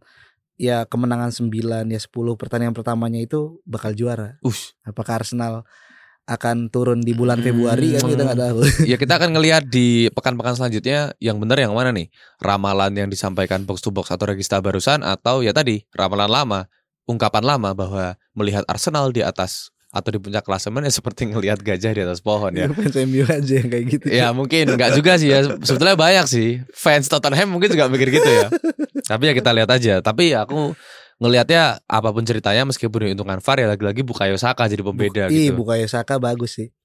ya 0.56 0.88
kemenangan 0.88 1.36
9 1.36 1.52
ya 1.92 2.00
10 2.00 2.40
pertandingan 2.40 2.76
pertamanya 2.76 3.20
itu 3.20 3.60
bakal 3.68 3.92
juara. 3.92 4.40
Ush. 4.40 4.76
Apakah 4.88 5.24
Arsenal 5.24 5.68
akan 6.26 6.74
turun 6.74 7.06
di 7.06 7.14
bulan 7.14 7.38
Februari 7.46 7.94
kan 7.94 8.10
kita 8.10 8.24
nggak 8.26 8.42
tahu. 8.42 8.60
ya 8.92 8.98
kita 8.98 9.14
akan 9.22 9.30
ngelihat 9.38 9.70
di 9.70 10.10
pekan-pekan 10.10 10.58
selanjutnya 10.58 11.14
yang 11.22 11.38
benar 11.38 11.62
yang 11.62 11.78
mana 11.78 11.94
nih 11.94 12.10
ramalan 12.42 12.90
yang 12.98 13.10
disampaikan 13.14 13.62
box 13.62 13.86
to 13.86 13.94
box 13.94 14.10
atau 14.10 14.26
regista 14.26 14.58
barusan 14.58 15.06
atau 15.06 15.46
ya 15.46 15.54
tadi 15.54 15.86
ramalan 15.94 16.32
lama 16.32 16.60
ungkapan 17.06 17.46
lama 17.46 17.78
bahwa 17.78 18.18
melihat 18.34 18.66
Arsenal 18.66 19.14
di 19.14 19.22
atas 19.22 19.70
atau 19.96 20.10
di 20.12 20.20
puncak 20.20 20.44
klasemen 20.44 20.84
ya 20.84 20.92
seperti 20.92 21.24
ngelihat 21.32 21.64
gajah 21.64 21.96
di 21.96 22.02
atas 22.04 22.20
pohon 22.20 22.52
ya 22.52 22.68
Fans 22.68 23.00
MU 23.08 23.24
aja 23.24 23.54
yang 23.64 23.70
kayak 23.72 23.86
gitu. 23.88 24.06
ya 24.12 24.28
mungkin 24.36 24.76
nggak 24.76 24.92
juga 24.92 25.16
sih 25.16 25.32
ya 25.32 25.40
sebetulnya 25.64 25.96
banyak 25.96 26.26
sih 26.28 26.60
fans 26.76 27.08
Tottenham 27.08 27.56
mungkin 27.56 27.72
juga 27.72 27.88
mikir 27.88 28.12
gitu 28.12 28.28
ya 28.28 28.52
tapi 29.08 29.32
ya 29.32 29.34
kita 29.34 29.56
lihat 29.56 29.70
aja 29.72 30.04
tapi 30.04 30.36
ya 30.36 30.44
aku 30.44 30.76
ngelihatnya 31.16 31.80
apa 31.88 32.12
pun 32.12 32.28
ceritanya 32.28 32.68
meskipun 32.68 33.08
diuntungkan 33.08 33.40
VAR 33.40 33.58
ya 33.64 33.68
lagi-lagi 33.72 34.04
Bukayo 34.04 34.36
Saka 34.36 34.68
jadi 34.68 34.84
pembeda 34.84 35.32
Ih, 35.32 35.48
gitu 35.48 35.64
Bukayo 35.64 35.88
Saka 35.88 36.20
bagus 36.20 36.60
sih. 36.60 36.76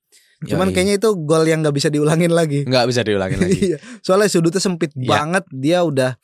Cuman 0.46 0.70
Yoi. 0.70 0.74
kayaknya 0.78 0.94
itu 1.02 1.10
gol 1.26 1.42
yang 1.44 1.60
nggak 1.60 1.74
bisa 1.74 1.90
diulangin 1.90 2.30
lagi. 2.30 2.62
nggak 2.62 2.86
bisa 2.86 3.02
diulangin 3.02 3.42
lagi 3.42 3.58
Iya, 3.74 3.78
soalnya 4.00 4.30
sudutnya 4.30 4.62
sempit 4.62 4.94
Iya. 4.94 5.10
banget. 5.10 5.44
Dia 5.50 5.82
udah 5.82 6.14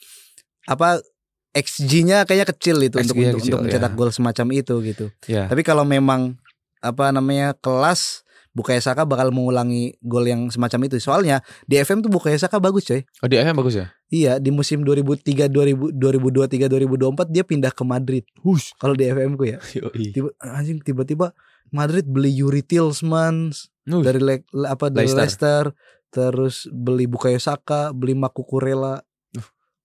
apa 0.70 1.02
XG-nya 1.50 2.22
kayaknya 2.24 2.46
kecil 2.46 2.76
itu 2.78 2.96
untuk 3.00 3.16
XG-nya 3.16 3.28
untuk, 3.34 3.40
kecil, 3.42 3.52
untuk 3.58 3.60
mencetak 3.66 3.92
ya. 3.92 3.96
gol 3.98 4.10
semacam 4.14 4.46
itu 4.54 4.74
gitu. 4.86 5.06
ya 5.26 5.50
Tapi 5.50 5.62
kalau 5.66 5.82
memang 5.82 6.38
apa 6.86 7.10
namanya 7.10 7.52
kelas 7.54 8.22
Bukayo 8.56 8.80
Saka 8.80 9.04
bakal 9.04 9.36
mengulangi 9.36 10.00
gol 10.00 10.24
yang 10.24 10.48
semacam 10.48 10.88
itu. 10.88 10.96
Soalnya 10.96 11.44
di 11.64 11.76
FM 11.76 12.00
tuh 12.00 12.08
Bukayo 12.08 12.40
Saka 12.40 12.56
bagus 12.56 12.88
coy. 12.88 13.04
oh 13.20 13.28
di 13.28 13.36
FM 13.36 13.52
bagus 13.52 13.76
ya 13.76 13.92
Iya, 14.08 14.38
di 14.38 14.48
musim 14.48 14.80
2003 14.80 15.50
2000 15.50 15.92
2023 15.92 16.64
2024 16.64 17.28
dia 17.28 17.44
pindah 17.44 17.68
ke 17.68 17.82
Madrid. 17.82 18.24
Hush. 18.40 18.72
Kalau 18.78 18.94
di 18.94 19.04
FM 19.04 19.36
ku 19.36 19.44
ya. 19.44 19.60
Yoi. 19.74 20.08
Tiba 20.08 20.30
anjing 20.40 20.80
tiba-tiba 20.80 21.36
Madrid 21.68 22.06
beli 22.06 22.32
Yuri 22.32 22.62
Tillmans 22.62 23.68
dari 23.84 24.22
Le- 24.22 24.46
apa 24.64 24.88
dari 24.88 25.10
Leicester. 25.10 25.68
Leicester. 25.68 25.94
terus 26.08 26.64
beli 26.70 27.04
Bukayo 27.04 27.36
Saka, 27.36 27.92
beli 27.92 28.16
Makukurela 28.16 29.04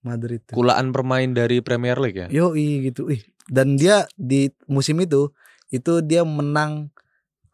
Madrid. 0.01 0.41
kulaan 0.49 0.89
permain 0.89 1.29
dari 1.29 1.59
Premier 1.59 1.97
League 1.97 2.17
ya. 2.17 2.27
Yoi 2.31 2.87
gitu. 2.87 3.05
Ih, 3.07 3.21
dan 3.45 3.75
dia 3.75 4.07
di 4.15 4.49
musim 4.65 4.97
itu 4.97 5.29
itu 5.71 6.03
dia 6.03 6.21
menang 6.27 6.91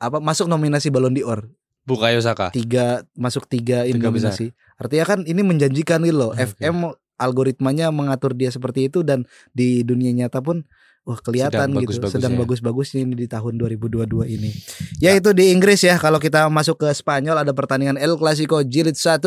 apa 0.02 0.18
masuk 0.18 0.50
nominasi 0.50 0.90
Ballon 0.90 1.14
d'Or. 1.14 1.48
Bukayo 1.88 2.20
Saka. 2.20 2.52
Tiga 2.52 3.08
masuk 3.16 3.48
tiga 3.48 3.88
ini 3.88 3.96
Tiga 3.96 4.12
nominasi. 4.12 4.52
Artinya 4.76 5.06
kan 5.08 5.20
ini 5.24 5.40
menjanjikan 5.42 6.04
gitu 6.04 6.18
loh. 6.20 6.32
Oke. 6.36 6.44
FM 6.44 6.92
algoritmanya 7.18 7.90
mengatur 7.90 8.36
dia 8.38 8.52
seperti 8.54 8.92
itu 8.92 9.02
dan 9.02 9.26
di 9.56 9.82
dunia 9.82 10.14
nyata 10.14 10.44
pun 10.44 10.62
wah 11.08 11.18
kelihatan 11.24 11.72
Sedang 11.72 11.80
gitu 11.80 11.96
bagus-bagusnya 11.96 12.20
sedang 12.20 12.34
ya. 12.36 12.40
bagus-bagusnya 12.44 13.00
ini 13.08 13.16
di 13.16 13.28
tahun 13.32 13.54
2022 13.56 14.36
ini. 14.36 14.52
Ya 15.00 15.16
itu 15.16 15.32
di 15.32 15.56
Inggris 15.56 15.80
ya. 15.80 15.96
Kalau 15.96 16.20
kita 16.20 16.52
masuk 16.52 16.84
ke 16.84 16.92
Spanyol 16.92 17.48
ada 17.48 17.56
pertandingan 17.56 17.96
El 17.96 18.20
Clasico 18.20 18.60
Jilid 18.60 19.00
1 19.00 19.24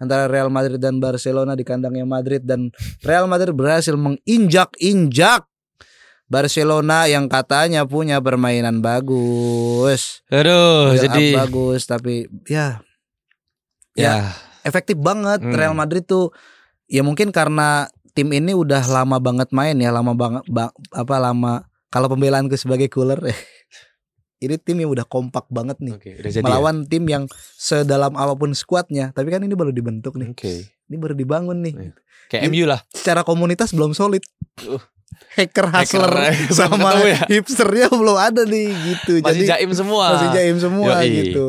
antara 0.00 0.24
Real 0.26 0.48
Madrid 0.48 0.80
dan 0.80 0.98
Barcelona 0.98 1.52
di 1.52 1.68
kandangnya 1.68 2.08
Madrid 2.08 2.42
dan 2.42 2.72
Real 3.04 3.28
Madrid 3.28 3.52
berhasil 3.52 3.92
menginjak-injak 3.94 5.44
Barcelona 6.28 7.04
yang 7.04 7.26
katanya 7.26 7.82
punya 7.82 8.20
permainan 8.20 8.78
bagus. 8.78 10.20
Aduh, 10.28 10.92
Build 10.92 11.00
up 11.00 11.04
jadi 11.08 11.24
bagus 11.34 11.82
tapi 11.84 12.14
ya 12.44 12.84
ya 13.92 14.30
efektif 14.62 14.94
banget 14.94 15.40
Hmm. 15.40 15.52
Real 15.52 15.72
Madrid 15.72 16.04
tuh 16.04 16.30
ya 16.84 17.00
mungkin 17.00 17.28
karena 17.28 17.88
tim 18.12 18.28
ini 18.28 18.52
udah 18.52 18.84
lama 18.84 19.16
banget 19.16 19.48
main 19.50 19.74
ya 19.74 19.88
lama 19.88 20.12
banget 20.12 20.44
ba- 20.46 20.70
apa 20.90 21.16
lama 21.16 21.64
kalau 21.88 22.06
pembelaan 22.06 22.46
ke 22.46 22.54
sebagai 22.54 22.86
cooler 22.86 23.18
ini 24.38 24.54
tim 24.56 24.78
yang 24.78 24.92
udah 24.92 25.02
kompak 25.02 25.48
banget 25.48 25.80
nih 25.80 25.94
Oke, 25.94 26.10
udah 26.14 26.30
jadi. 26.30 26.38
ya? 26.38 26.46
melawan 26.46 26.76
tim 26.84 27.04
yang 27.04 27.24
sedalam 27.56 28.14
apa 28.14 28.34
pun 28.34 28.54
skuadnya. 28.54 29.10
Tapi 29.10 29.28
kan 29.28 29.42
ini 29.42 29.50
baru 29.50 29.74
dibentuk 29.74 30.14
ya? 30.14 30.18
nih. 30.22 30.28
Oke. 30.30 30.54
Ini 30.86 30.94
baru 30.94 31.10
dibangun 31.12 31.58
nih. 31.58 31.74
Kayak 32.28 32.42
MU 32.46 32.62
lah. 32.62 32.80
Secara 32.88 33.26
komunitas 33.26 33.74
belum 33.74 33.92
solid. 33.92 34.22
Uh. 34.62 34.78
Hacker 35.38 35.66
hustler 35.70 36.10
Hacker, 36.10 36.54
sama 36.58 36.98
ya? 37.06 37.22
hipsternya 37.30 37.88
belum 37.92 38.18
ada 38.18 38.42
nih 38.42 38.70
gitu. 38.74 39.22
Masih 39.22 39.46
Jadi 39.46 39.50
jaim 39.50 39.70
semua. 39.72 40.04
masih 40.16 40.28
jaim 40.34 40.56
semua 40.58 40.94
Yoi. 41.00 41.10
gitu. 41.10 41.46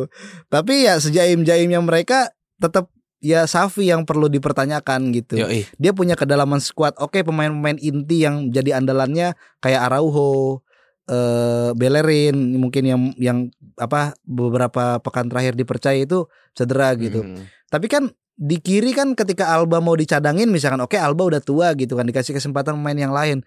Tapi 0.47 0.85
ya 0.85 1.01
sejaim-jaimnya 1.01 1.79
mereka 1.81 2.29
tetap 2.61 2.91
ya 3.19 3.43
Safi 3.49 3.89
yang 3.91 4.07
perlu 4.07 4.31
dipertanyakan 4.31 5.11
gitu. 5.11 5.41
Yoi. 5.41 5.67
Dia 5.75 5.91
punya 5.91 6.15
kedalaman 6.15 6.63
squad. 6.63 6.95
Oke, 7.01 7.23
pemain-pemain 7.23 7.79
inti 7.79 8.23
yang 8.23 8.51
jadi 8.53 8.79
andalannya 8.79 9.35
kayak 9.59 9.91
Araujo, 9.91 10.63
eh 11.09 11.71
Bellerin 11.75 12.55
mungkin 12.61 12.83
yang 12.85 13.01
yang 13.19 13.37
apa 13.79 14.13
beberapa 14.23 14.99
pekan 15.01 15.27
terakhir 15.27 15.57
dipercaya 15.57 15.99
itu 15.99 16.27
cedera 16.53 16.93
gitu. 16.95 17.23
Hmm. 17.25 17.47
Tapi 17.69 17.87
kan 17.91 18.11
di 18.39 18.55
kiri 18.57 18.95
kan 18.95 19.11
ketika 19.13 19.51
Alba 19.51 19.83
mau 19.83 19.93
dicadangin 19.93 20.47
misalkan 20.47 20.79
oke 20.79 20.95
Alba 20.95 21.27
udah 21.27 21.41
tua 21.43 21.75
gitu 21.75 21.93
kan 21.93 22.07
dikasih 22.07 22.31
kesempatan 22.31 22.79
pemain 22.79 22.95
yang 22.95 23.11
lain. 23.11 23.43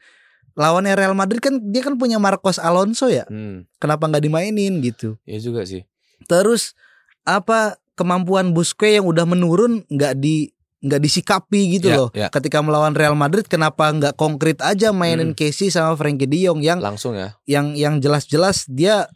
Lawannya 0.52 0.92
Real 0.92 1.16
Madrid 1.16 1.40
kan 1.40 1.56
dia 1.64 1.80
kan 1.80 1.96
punya 1.96 2.20
Marcos 2.20 2.60
Alonso 2.60 3.08
ya. 3.08 3.24
Hmm. 3.24 3.64
Kenapa 3.80 4.04
nggak 4.04 4.20
dimainin 4.20 4.84
gitu? 4.84 5.16
Ya 5.24 5.40
juga 5.40 5.64
sih. 5.64 5.88
Terus 6.28 6.76
apa 7.24 7.80
kemampuan 7.96 8.52
Busquets 8.52 9.00
yang 9.00 9.08
udah 9.08 9.24
menurun 9.24 9.80
nggak 9.88 10.12
di 10.14 10.52
nggak 10.82 10.98
disikapi 10.98 11.78
gitu 11.78 11.88
Ya, 11.88 11.96
loh. 11.96 12.10
ya. 12.12 12.28
Ketika 12.28 12.60
melawan 12.60 12.92
Real 12.92 13.16
Madrid 13.16 13.48
kenapa 13.48 13.88
nggak 13.88 14.12
konkret 14.14 14.60
aja 14.60 14.92
mainin 14.92 15.32
Hmm. 15.32 15.38
Casey 15.38 15.72
sama 15.72 15.96
Frankie 15.96 16.28
De 16.28 16.44
Jong 16.44 16.60
yang 16.60 16.84
Langsung 16.84 17.16
ya. 17.16 17.32
yang 17.48 17.72
yang 17.72 17.96
jelas-jelas 17.96 18.68
dia 18.68 19.08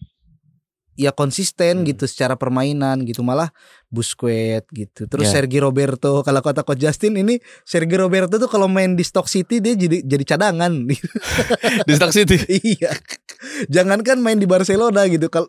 ya 0.97 1.13
konsisten 1.13 1.81
Hmm. 1.81 1.87
gitu 1.87 2.05
secara 2.05 2.35
permainan 2.35 3.05
gitu 3.05 3.21
malah 3.21 3.53
Busquets 3.87 4.67
gitu 4.73 5.07
terus 5.07 5.29
Ya. 5.29 5.39
Sergi 5.39 5.61
Roberto 5.61 6.21
kalau 6.21 6.41
kata 6.41 6.61
coach 6.61 6.81
Justin 6.81 7.17
ini 7.17 7.39
Sergi 7.63 7.95
Roberto 7.95 8.37
tuh 8.37 8.49
kalau 8.49 8.67
main 8.67 8.93
di 8.93 9.05
Stock 9.05 9.25
City 9.27 9.61
dia 9.61 9.73
jadi 9.73 10.03
jadi 10.03 10.25
cadangan 10.27 10.73
Di 11.87 11.93
Stock 11.95 12.11
City. 12.11 12.37
iya 12.75 12.93
jangankan 13.69 14.19
main 14.19 14.37
di 14.37 14.45
Barcelona 14.45 15.07
gitu 15.07 15.29
kalau 15.29 15.49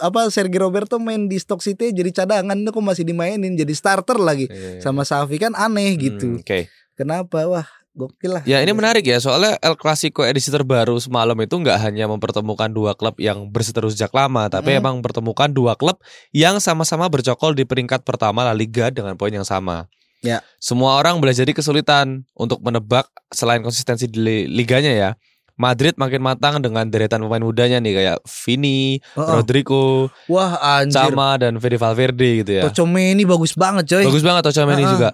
apa 0.00 0.26
Sergi 0.28 0.56
Roberto 0.56 0.96
main 0.96 1.26
di 1.26 1.36
Stock 1.36 1.60
City 1.60 1.90
jadi 1.90 2.10
cadangan 2.14 2.56
itu 2.56 2.70
kok 2.70 2.80
masih 2.80 3.04
dimainin 3.04 3.52
jadi 3.52 3.74
starter 3.74 4.16
lagi 4.16 4.48
iya. 4.48 4.80
sama 4.80 5.02
Safi 5.02 5.36
kan 5.36 5.52
aneh 5.52 5.92
gitu 5.94 6.26
Hmm, 6.26 6.40
Oke. 6.40 6.70
kenapa 6.94 7.44
wah 7.44 7.66
gokil 7.94 8.30
lah 8.34 8.42
Ya 8.42 8.58
ini 8.58 8.74
menarik 8.74 9.02
ya 9.02 9.16
soalnya 9.16 9.54
El 9.58 9.78
Clasico 9.78 10.20
edisi 10.20 10.50
terbaru 10.50 10.98
semalam 10.98 11.38
itu 11.38 11.54
nggak 11.54 11.78
hanya 11.80 12.04
mempertemukan 12.04 12.66
dua 12.68 12.92
klub 12.92 13.14
yang 13.16 13.46
berseteru 13.48 13.86
sejak 13.86 14.10
lama, 14.10 14.46
tapi 14.46 14.74
Mm. 14.74 14.78
emang 14.82 14.94
mempertemukan 14.98 15.48
dua 15.48 15.72
klub 15.74 16.02
yang 16.30 16.58
sama-sama 16.58 17.06
bercokol 17.06 17.54
di 17.54 17.62
peringkat 17.62 18.02
pertama 18.02 18.42
La 18.42 18.52
Liga 18.52 18.90
dengan 18.90 19.14
poin 19.14 19.30
yang 19.30 19.46
sama. 19.46 19.86
Ya. 20.20 20.42
Semua 20.58 20.96
orang 20.96 21.20
boleh 21.20 21.32
jadi 21.32 21.52
kesulitan 21.52 22.24
untuk 22.32 22.58
menebak 22.60 23.06
selain 23.28 23.60
konsistensi 23.60 24.08
di 24.08 24.18
li- 24.18 24.48
liganya 24.48 24.90
ya. 24.90 25.10
Madrid 25.54 25.94
makin 25.94 26.18
matang 26.18 26.58
dengan 26.58 26.82
deretan 26.90 27.22
pemain 27.22 27.38
mudanya 27.38 27.78
nih 27.78 27.94
kayak 27.94 28.18
Vini, 28.42 28.98
Oh, 29.14 29.22
oh. 29.22 29.38
Rodrigo, 29.38 29.84
wah 30.26 30.82
anjir 30.82 31.14
Sama 31.14 31.38
dan 31.38 31.62
Fede 31.62 31.78
Valverde 31.78 32.42
gitu 32.42 32.52
ya. 32.58 32.62
Tocomeni 32.66 33.22
bagus 33.22 33.54
banget 33.54 33.86
coy 33.86 34.02
Bagus 34.02 34.26
banget 34.26 34.50
Tchouaméni 34.50 34.82
Ah, 34.82 34.88
ah. 34.88 34.90
juga. 34.90 35.08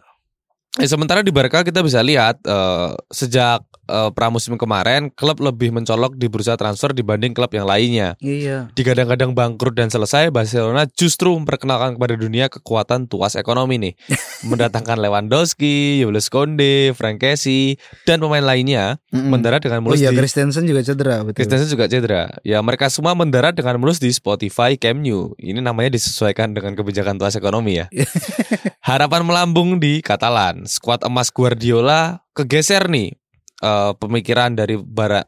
Eh, 0.79 0.87
sementara 0.87 1.19
di 1.27 1.35
Barca 1.35 1.67
kita 1.67 1.83
bisa 1.83 1.99
lihat 1.99 2.39
eh, 2.47 2.95
sejak 3.11 3.67
eh, 3.91 4.11
pramusim 4.15 4.55
kemarin 4.55 5.11
klub 5.11 5.43
lebih 5.43 5.75
mencolok 5.75 6.15
di 6.15 6.31
bursa 6.31 6.55
transfer 6.55 6.95
dibanding 6.95 7.35
klub 7.35 7.51
yang 7.51 7.67
lainnya. 7.67 8.15
iya 8.23 8.71
Digadang-gadang 8.79 9.35
bangkrut 9.35 9.75
dan 9.75 9.91
selesai, 9.91 10.31
Barcelona 10.31 10.87
justru 10.95 11.35
memperkenalkan 11.35 11.99
kepada 11.99 12.15
dunia 12.15 12.47
kekuatan 12.47 13.11
tuas 13.11 13.35
ekonomi 13.35 13.83
nih. 13.83 13.95
Mendatangkan 14.51 15.03
Lewandowski, 15.03 16.07
Jules 16.07 16.31
Konde, 16.31 16.95
Frank 16.95 17.19
Kessie, 17.19 17.75
dan 18.07 18.23
pemain 18.23 18.47
lainnya 18.47 19.03
Mm-mm. 19.11 19.27
mendarat 19.27 19.67
dengan 19.67 19.83
Oh 19.83 19.91
mulus 19.91 19.99
iya 19.99 20.15
di 20.15 20.23
Christensen 20.23 20.71
juga 20.71 20.87
cedera 20.87 21.27
betul. 21.27 21.43
Christensen 21.43 21.67
juga 21.67 21.91
cedera. 21.91 22.31
Ya 22.47 22.63
mereka 22.63 22.87
semua 22.95 23.19
mendarat 23.19 23.59
dengan 23.59 23.75
mulus 23.83 23.99
di 23.99 24.07
Spotify 24.15 24.79
Camp 24.79 25.03
Nou. 25.03 25.35
Ini 25.35 25.59
namanya 25.59 25.99
disesuaikan 25.99 26.55
dengan 26.55 26.79
kebijakan 26.79 27.19
tuas 27.19 27.35
ekonomi 27.35 27.83
ya. 27.83 27.91
Harapan 28.87 29.27
melambung 29.27 29.83
di 29.83 29.99
Katalan. 29.99 30.60
Skuad 30.65 31.05
emas 31.07 31.33
Guardiola 31.33 32.25
kegeser 32.37 32.89
nih 32.91 33.15
eh, 33.63 33.93
pemikiran 33.97 34.57
dari 34.57 34.81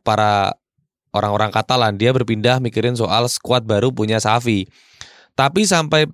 para 0.03 0.57
orang-orang 1.13 1.53
Katalan. 1.53 1.95
Dia 2.01 2.11
berpindah 2.17 2.59
mikirin 2.59 2.97
soal 2.97 3.29
skuad 3.29 3.69
baru 3.69 3.93
punya 3.93 4.19
Safi. 4.19 4.67
Tapi 5.33 5.65
sampai 5.65 6.13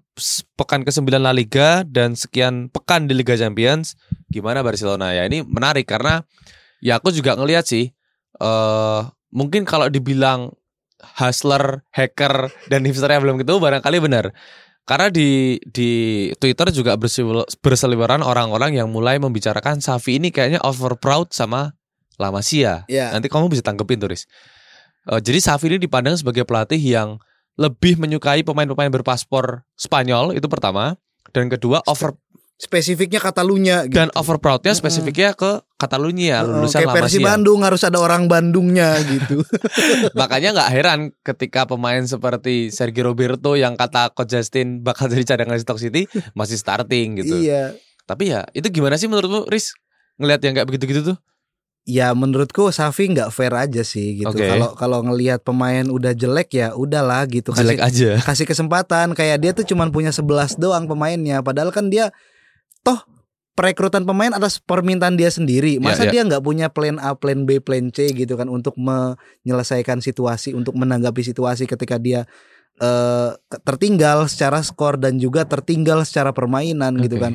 pekan 0.55 0.87
ke-9 0.87 1.11
La 1.19 1.35
Liga 1.35 1.83
dan 1.83 2.15
sekian 2.15 2.71
pekan 2.71 3.11
di 3.11 3.19
Liga 3.19 3.35
Champions, 3.35 3.99
gimana 4.31 4.63
Barcelona 4.63 5.11
ya? 5.11 5.27
Ini 5.27 5.43
menarik 5.43 5.91
karena 5.91 6.23
ya 6.79 7.03
aku 7.03 7.11
juga 7.11 7.35
ngelihat 7.35 7.67
sih 7.67 7.91
eh 8.39 9.01
mungkin 9.35 9.67
kalau 9.67 9.91
dibilang 9.91 10.55
hustler, 11.19 11.83
hacker 11.91 12.51
dan 12.71 12.87
hipsternya 12.87 13.23
belum 13.23 13.43
ketemu 13.43 13.59
barangkali 13.59 13.99
benar. 13.99 14.31
Karena 14.89 15.13
di 15.13 15.61
di 15.69 15.91
Twitter 16.41 16.73
juga 16.73 16.97
berseliweran 17.61 18.25
orang-orang 18.25 18.73
yang 18.81 18.89
mulai 18.89 19.21
membicarakan 19.21 19.85
Safi 19.85 20.17
ini 20.17 20.33
kayaknya 20.33 20.65
over 20.65 20.97
proud 20.97 21.29
sama 21.37 21.77
La 22.17 22.33
Masia. 22.33 22.89
Ya. 22.89 23.13
Nanti 23.13 23.29
kamu 23.29 23.53
bisa 23.53 23.61
tanggepin 23.61 24.01
turis. 24.01 24.25
Eh, 25.13 25.21
jadi 25.21 25.45
Safi 25.45 25.69
ini 25.69 25.77
dipandang 25.77 26.17
sebagai 26.17 26.49
pelatih 26.49 26.81
yang 26.81 27.21
lebih 27.61 28.01
menyukai 28.01 28.41
pemain-pemain 28.41 28.89
berpaspor 28.89 29.69
Spanyol 29.77 30.33
itu 30.33 30.49
pertama 30.49 30.97
dan 31.37 31.53
kedua 31.53 31.85
over 31.85 32.17
Spesifiknya 32.59 33.23
Katalunya 33.23 33.87
gitu. 33.87 33.95
dan 33.95 34.11
over 34.19 34.43
proudnya 34.43 34.75
spesifiknya 34.75 35.31
ke 35.31 35.63
Catalunya 35.79 36.43
Oh, 36.43 36.59
lulusan 36.67 36.83
kayak 36.91 37.07
Masia. 37.07 37.23
Bandung 37.23 37.63
harus 37.63 37.87
ada 37.87 38.03
orang 38.03 38.27
Bandungnya 38.27 38.99
gitu. 39.15 39.47
Makanya 40.19 40.51
nggak 40.59 40.71
heran 40.75 41.01
ketika 41.23 41.71
pemain 41.71 42.03
seperti 42.03 42.75
Sergio 42.75 43.07
Roberto 43.07 43.55
yang 43.55 43.79
kata 43.79 44.11
Coach 44.11 44.35
Justin 44.35 44.83
bakal 44.83 45.07
jadi 45.07 45.23
cadangan 45.23 45.55
di 45.55 45.63
Stock 45.63 45.79
City 45.79 46.11
masih 46.35 46.59
starting 46.59 47.23
gitu. 47.23 47.39
iya. 47.39 47.79
Tapi 48.11 48.35
ya 48.35 48.43
itu 48.51 48.67
gimana 48.75 48.99
sih 48.99 49.07
menurutmu, 49.07 49.47
Riz? 49.47 49.79
Ngelihat 50.19 50.41
yang 50.43 50.59
kayak 50.59 50.67
begitu-gitu 50.67 51.15
tuh? 51.15 51.17
Ya 51.87 52.11
menurutku 52.11 52.69
Safi 52.69 53.07
nggak 53.09 53.31
fair 53.31 53.55
aja 53.55 53.87
sih 53.87 54.19
gitu. 54.19 54.35
Kalau 54.35 54.75
kalau 54.75 54.99
ngelihat 55.07 55.41
pemain 55.41 55.87
udah 55.87 56.11
jelek 56.11 56.59
ya 56.59 56.75
udahlah 56.75 57.23
gitu. 57.31 57.55
Jelek 57.55 57.79
Kasih, 57.79 58.19
aja. 58.19 58.27
kasih 58.27 58.47
kesempatan 58.51 59.15
kayak 59.15 59.39
dia 59.41 59.53
tuh 59.55 59.63
cuman 59.63 59.89
punya 59.89 60.11
11 60.11 60.59
doang 60.59 60.91
pemainnya 60.91 61.39
padahal 61.41 61.71
kan 61.71 61.87
dia 61.87 62.11
toh 62.89 62.99
perekrutan 63.59 64.07
pemain 64.07 64.31
atas 64.31 64.63
permintaan 64.63 65.19
dia 65.19 65.35
sendiri. 65.35 65.83
Masa 65.83 66.07
Ya, 66.07 66.09
ya. 66.09 66.13
dia 66.15 66.23
nggak 66.31 66.43
punya 66.47 66.71
plan 66.71 66.95
A, 67.03 67.19
plan 67.19 67.43
B, 67.43 67.59
plan 67.59 67.91
C 67.91 68.15
gitu 68.15 68.39
kan 68.39 68.47
untuk 68.47 68.79
menyelesaikan 68.79 69.99
situasi, 69.99 70.55
untuk 70.55 70.79
menanggapi 70.79 71.27
situasi 71.27 71.67
ketika 71.67 71.99
dia 71.99 72.23
eh 72.79 73.31
tertinggal 73.67 74.31
secara 74.31 74.63
skor 74.63 75.03
dan 75.03 75.19
juga 75.19 75.43
tertinggal 75.43 76.07
secara 76.07 76.31
permainan 76.31 76.95
gitu 77.03 77.19
Oke. 77.19 77.25
kan. 77.27 77.33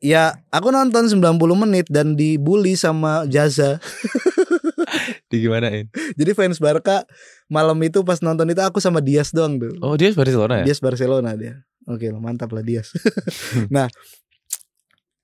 Ya, 0.00 0.40
aku 0.48 0.72
nonton 0.72 1.08
90 1.12 1.36
menit 1.56 1.84
dan 1.92 2.16
dibully 2.16 2.72
sama 2.72 3.28
Jaza. 3.28 3.76
Digimanain? 5.32 5.92
Jadi 6.16 6.30
fans 6.32 6.56
Barca 6.56 7.04
malam 7.52 7.76
itu 7.84 8.00
pas 8.04 8.20
nonton 8.24 8.48
itu 8.48 8.60
aku 8.64 8.80
sama 8.80 9.04
Dias 9.04 9.36
doang 9.36 9.60
tuh. 9.60 9.76
Oh 9.84 10.00
dia 10.00 10.16
Barcelona 10.16 10.62
ya? 10.62 10.72
Dias 10.72 10.80
Barcelona 10.80 11.36
dia. 11.36 11.60
Oke, 11.84 12.08
mantap 12.16 12.50
lah 12.56 12.64
Dias. 12.64 12.90
nah, 13.74 13.86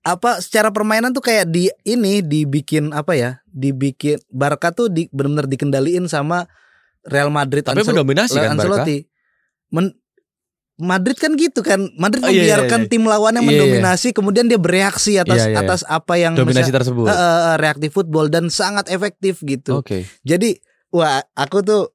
apa 0.03 0.37
secara 0.37 0.67
permainan 0.69 1.11
tuh 1.11 1.23
kayak 1.23 1.47
di 1.47 1.71
ini 1.83 2.19
dibikin 2.19 2.91
apa 2.91 3.15
ya? 3.15 3.31
Dibikin 3.47 4.19
Barca 4.27 4.69
tuh 4.69 4.87
di, 4.87 5.07
benar-benar 5.09 5.47
dikendaliin 5.47 6.05
sama 6.05 6.43
Real 7.03 7.27
Madrid. 7.27 7.63
Tapi 7.63 7.79
Ansel- 7.79 7.95
mendominasi 7.95 8.35
kan 8.35 8.53
Barca? 8.53 8.83
Ancelotti. 8.83 8.97
Men- 9.69 9.95
Madrid 10.73 11.15
kan 11.15 11.37
gitu 11.37 11.61
kan. 11.61 11.85
Madrid 11.95 12.19
Oh, 12.19 12.27
iya, 12.27 12.33
iya, 12.33 12.39
membiarkan 12.57 12.79
iya. 12.81 12.89
tim 12.89 13.03
lawannya 13.05 13.39
Iya, 13.39 13.45
iya. 13.45 13.51
mendominasi 13.55 14.07
kemudian 14.11 14.49
dia 14.49 14.57
bereaksi 14.57 15.15
atas 15.15 15.45
Iya, 15.45 15.53
iya. 15.53 15.59
atas 15.61 15.81
apa 15.85 16.17
yang 16.17 16.33
Dominasi 16.33 16.67
mesa- 16.67 16.77
tersebut. 16.81 17.05
Eh, 17.07 17.53
reaktif 17.61 17.89
football 17.93 18.27
dan 18.27 18.49
sangat 18.49 18.89
efektif 18.89 19.39
gitu. 19.39 19.79
Oke. 19.79 20.09
Jadi 20.21 20.57
wah 20.89 21.21
aku 21.31 21.61
tuh 21.61 21.93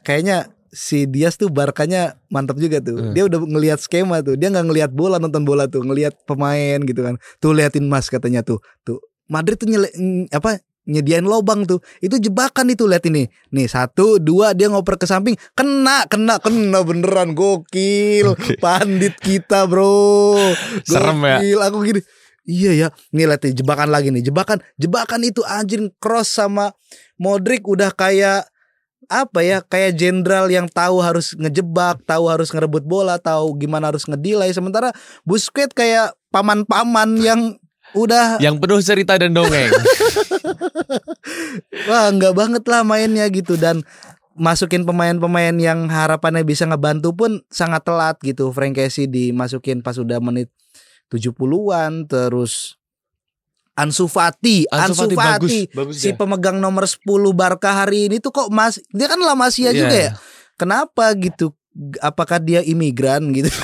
kayaknya 0.00 0.46
si 0.74 1.06
Dias 1.06 1.38
tuh 1.38 1.48
Barkanya 1.48 2.18
mantap 2.28 2.58
juga 2.58 2.82
tuh. 2.82 2.98
Hmm. 2.98 3.12
Dia 3.14 3.30
udah 3.30 3.38
ngelihat 3.40 3.78
skema 3.78 4.20
tuh. 4.20 4.34
Dia 4.34 4.50
nggak 4.50 4.66
ngelihat 4.66 4.90
bola 4.90 5.22
nonton 5.22 5.46
bola 5.46 5.70
tuh, 5.70 5.86
ngelihat 5.86 6.18
pemain 6.26 6.82
gitu 6.82 7.00
kan. 7.00 7.14
Tuh 7.38 7.54
liatin 7.54 7.86
Mas 7.86 8.10
katanya 8.10 8.42
tuh. 8.42 8.58
Tuh 8.82 8.98
Madrid 9.30 9.56
tuh 9.56 9.70
nyele, 9.70 9.88
apa 10.34 10.58
nyediain 10.84 11.24
lobang 11.24 11.64
tuh. 11.64 11.80
Itu 12.02 12.18
jebakan 12.18 12.74
itu 12.74 12.84
lihat 12.84 13.06
ini. 13.06 13.30
Nih 13.54 13.70
satu 13.70 14.18
dua 14.18 14.52
dia 14.52 14.68
ngoper 14.68 14.98
ke 14.98 15.06
samping 15.06 15.38
kena 15.54 16.04
kena 16.10 16.42
kena 16.42 16.82
beneran 16.82 17.32
gokil. 17.32 18.34
Oke. 18.34 18.58
Pandit 18.58 19.14
kita 19.22 19.70
bro. 19.70 20.36
Serem 20.90 21.22
ya. 21.22 21.38
Gokil. 21.40 21.58
Aku 21.70 21.78
gini. 21.86 22.02
Iya 22.44 22.76
ya, 22.76 22.88
nih 23.16 23.24
lihat 23.24 23.40
nih 23.40 23.56
jebakan 23.56 23.88
lagi 23.88 24.12
nih. 24.12 24.20
Jebakan, 24.20 24.60
jebakan 24.76 25.24
itu 25.24 25.40
anjing 25.48 25.88
cross 25.96 26.28
sama 26.28 26.76
Modric 27.16 27.64
udah 27.64 27.88
kayak 27.96 28.44
apa 29.08 29.40
ya 29.44 29.58
kayak 29.64 29.96
jenderal 29.98 30.50
yang 30.50 30.66
tahu 30.68 31.00
harus 31.00 31.32
ngejebak, 31.36 32.02
tahu 32.04 32.28
harus 32.28 32.50
ngerebut 32.50 32.84
bola, 32.84 33.20
tahu 33.20 33.56
gimana 33.56 33.90
harus 33.90 34.04
ngedilai. 34.08 34.50
Sementara 34.52 34.92
Busquets 35.22 35.74
kayak 35.74 36.16
paman-paman 36.28 37.20
yang 37.28 37.40
udah 37.94 38.42
Yang 38.42 38.56
penuh 38.58 38.80
cerita 38.82 39.14
dan 39.14 39.32
dongeng. 39.32 39.70
wah 41.88 42.10
nggak 42.10 42.34
banget 42.34 42.64
lah 42.66 42.82
mainnya 42.82 43.26
gitu 43.30 43.54
dan 43.54 43.86
masukin 44.34 44.82
pemain-pemain 44.82 45.54
yang 45.54 45.86
harapannya 45.86 46.42
bisa 46.42 46.66
ngebantu 46.66 47.14
pun 47.14 47.32
sangat 47.48 47.86
telat 47.86 48.18
gitu. 48.20 48.50
Frank 48.50 48.76
Casey 48.76 49.06
dimasukin 49.06 49.80
pas 49.80 49.94
udah 49.94 50.18
menit 50.18 50.50
70-an 51.14 52.10
terus 52.10 52.74
Ansu 53.74 54.06
Fati, 54.06 54.70
Ansu, 54.70 55.10
Fati, 55.10 55.16
bagus, 55.16 55.50
bagus 55.70 55.94
si 55.96 56.08
dia. 56.08 56.16
pemegang 56.16 56.56
nomor 56.56 56.86
10 56.86 57.02
Barca 57.32 57.74
hari 57.74 58.06
ini 58.06 58.16
tuh 58.18 58.30
kok 58.30 58.48
mas 58.48 58.78
dia 58.88 59.06
kan 59.06 59.18
La 59.18 59.34
Masia 59.34 59.68
Iya. 59.68 59.76
juga 59.76 59.96
ya. 59.96 60.10
Kenapa 60.54 61.10
gitu? 61.14 61.50
Apakah 61.98 62.38
dia 62.38 62.62
imigran 62.62 63.34
gitu? 63.34 63.50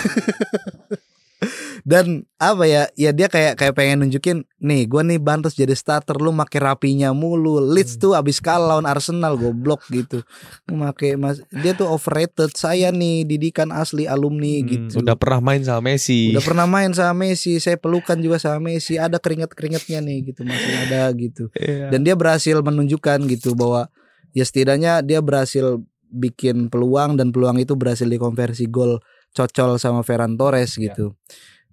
Dan 1.83 2.29
apa 2.37 2.65
ya? 2.65 2.83
Ya 2.97 3.11
dia 3.13 3.29
kayak 3.29 3.57
kayak 3.57 3.75
pengen 3.77 4.05
nunjukin 4.05 4.45
nih 4.61 4.85
gua 4.89 5.01
nih 5.05 5.17
bantus 5.21 5.57
jadi 5.57 5.73
starter 5.73 6.17
lu 6.21 6.33
make 6.33 6.57
rapinya 6.61 7.13
mulu. 7.13 7.61
Leeds 7.61 7.97
Hmm. 7.97 8.03
tuh 8.03 8.13
abis 8.17 8.39
kalah 8.41 8.77
lawan 8.77 8.87
Arsenal 8.87 9.37
goblok 9.37 9.85
gitu. 9.89 10.21
Make 10.69 11.17
mas 11.17 11.41
dia 11.51 11.73
tuh 11.73 11.89
overrated. 11.89 12.53
Saya 12.55 12.93
nih 12.93 13.25
didikan 13.25 13.73
asli 13.73 14.05
alumni 14.05 14.61
Hmm, 14.61 14.69
gitu. 14.69 15.01
Udah 15.01 15.17
pernah 15.17 15.41
main 15.41 15.63
sama 15.65 15.93
Messi. 15.93 16.31
Udah 16.33 16.45
pernah 16.45 16.67
main 16.69 16.93
sama 16.93 17.15
Messi, 17.27 17.57
saya 17.59 17.77
pelukan 17.81 18.21
juga 18.21 18.37
sama 18.37 18.73
Messi. 18.73 19.01
Ada 19.01 19.17
keringet-keringetnya 19.19 20.01
nih 20.05 20.33
gitu 20.33 20.45
masih 20.45 20.75
ada 20.89 21.09
gitu. 21.17 21.49
Iya. 21.57 21.91
Dan 21.91 22.05
dia 22.05 22.15
berhasil 22.15 22.57
menunjukkan 22.61 23.25
gitu 23.29 23.57
bahwa 23.57 23.89
ya 24.31 24.45
setidaknya 24.47 25.03
dia 25.03 25.19
berhasil 25.19 25.83
bikin 26.11 26.69
peluang 26.69 27.15
dan 27.15 27.31
peluang 27.31 27.63
itu 27.63 27.79
berhasil 27.79 28.07
dikonversi 28.07 28.67
gol 28.67 28.99
cocol 29.31 29.79
sama 29.79 30.03
Ferran 30.03 30.35
Torres 30.35 30.75
gitu. 30.75 31.15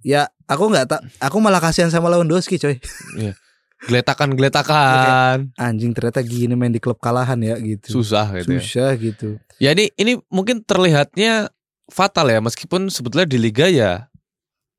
Ya, 0.08 0.32
aku 0.48 0.72
nggak 0.72 0.88
tak 0.88 1.02
aku 1.20 1.44
malah 1.44 1.60
kasihan 1.60 1.92
sama 1.92 2.08
Lewandowski 2.08 2.56
coy. 2.56 2.80
Geletakan-geletakan. 3.92 5.52
Anjing 5.60 5.92
ternyata 5.92 6.24
gini 6.24 6.56
main 6.56 6.72
di 6.72 6.80
klub 6.80 6.96
kalahan 7.04 7.36
ya 7.44 7.60
gitu. 7.60 8.00
Susah 8.00 8.32
gitu 8.40 8.56
ya. 8.56 8.64
Susah 8.64 8.90
gitu. 8.96 9.36
Ya 9.60 9.76
ini 9.76 9.92
ini 10.00 10.16
mungkin 10.32 10.64
terlihatnya 10.64 11.52
fatal 11.92 12.32
ya 12.32 12.40
meskipun 12.40 12.88
sebetulnya 12.88 13.28
di 13.28 13.36
liga 13.36 13.68
ya 13.68 14.08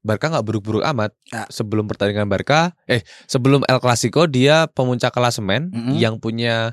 Barca 0.01 0.33
nggak 0.33 0.47
buruk-buruk 0.49 0.83
amat. 0.97 1.12
Ya. 1.29 1.45
Sebelum 1.53 1.85
pertandingan 1.85 2.31
Barca, 2.31 2.72
eh 2.89 3.05
sebelum 3.29 3.66
El 3.68 3.79
Clasico 3.85 4.24
dia 4.24 4.64
pemuncak 4.72 5.12
klasemen 5.12 5.68
Mm-mm. 5.68 6.01
yang 6.01 6.16
punya 6.16 6.72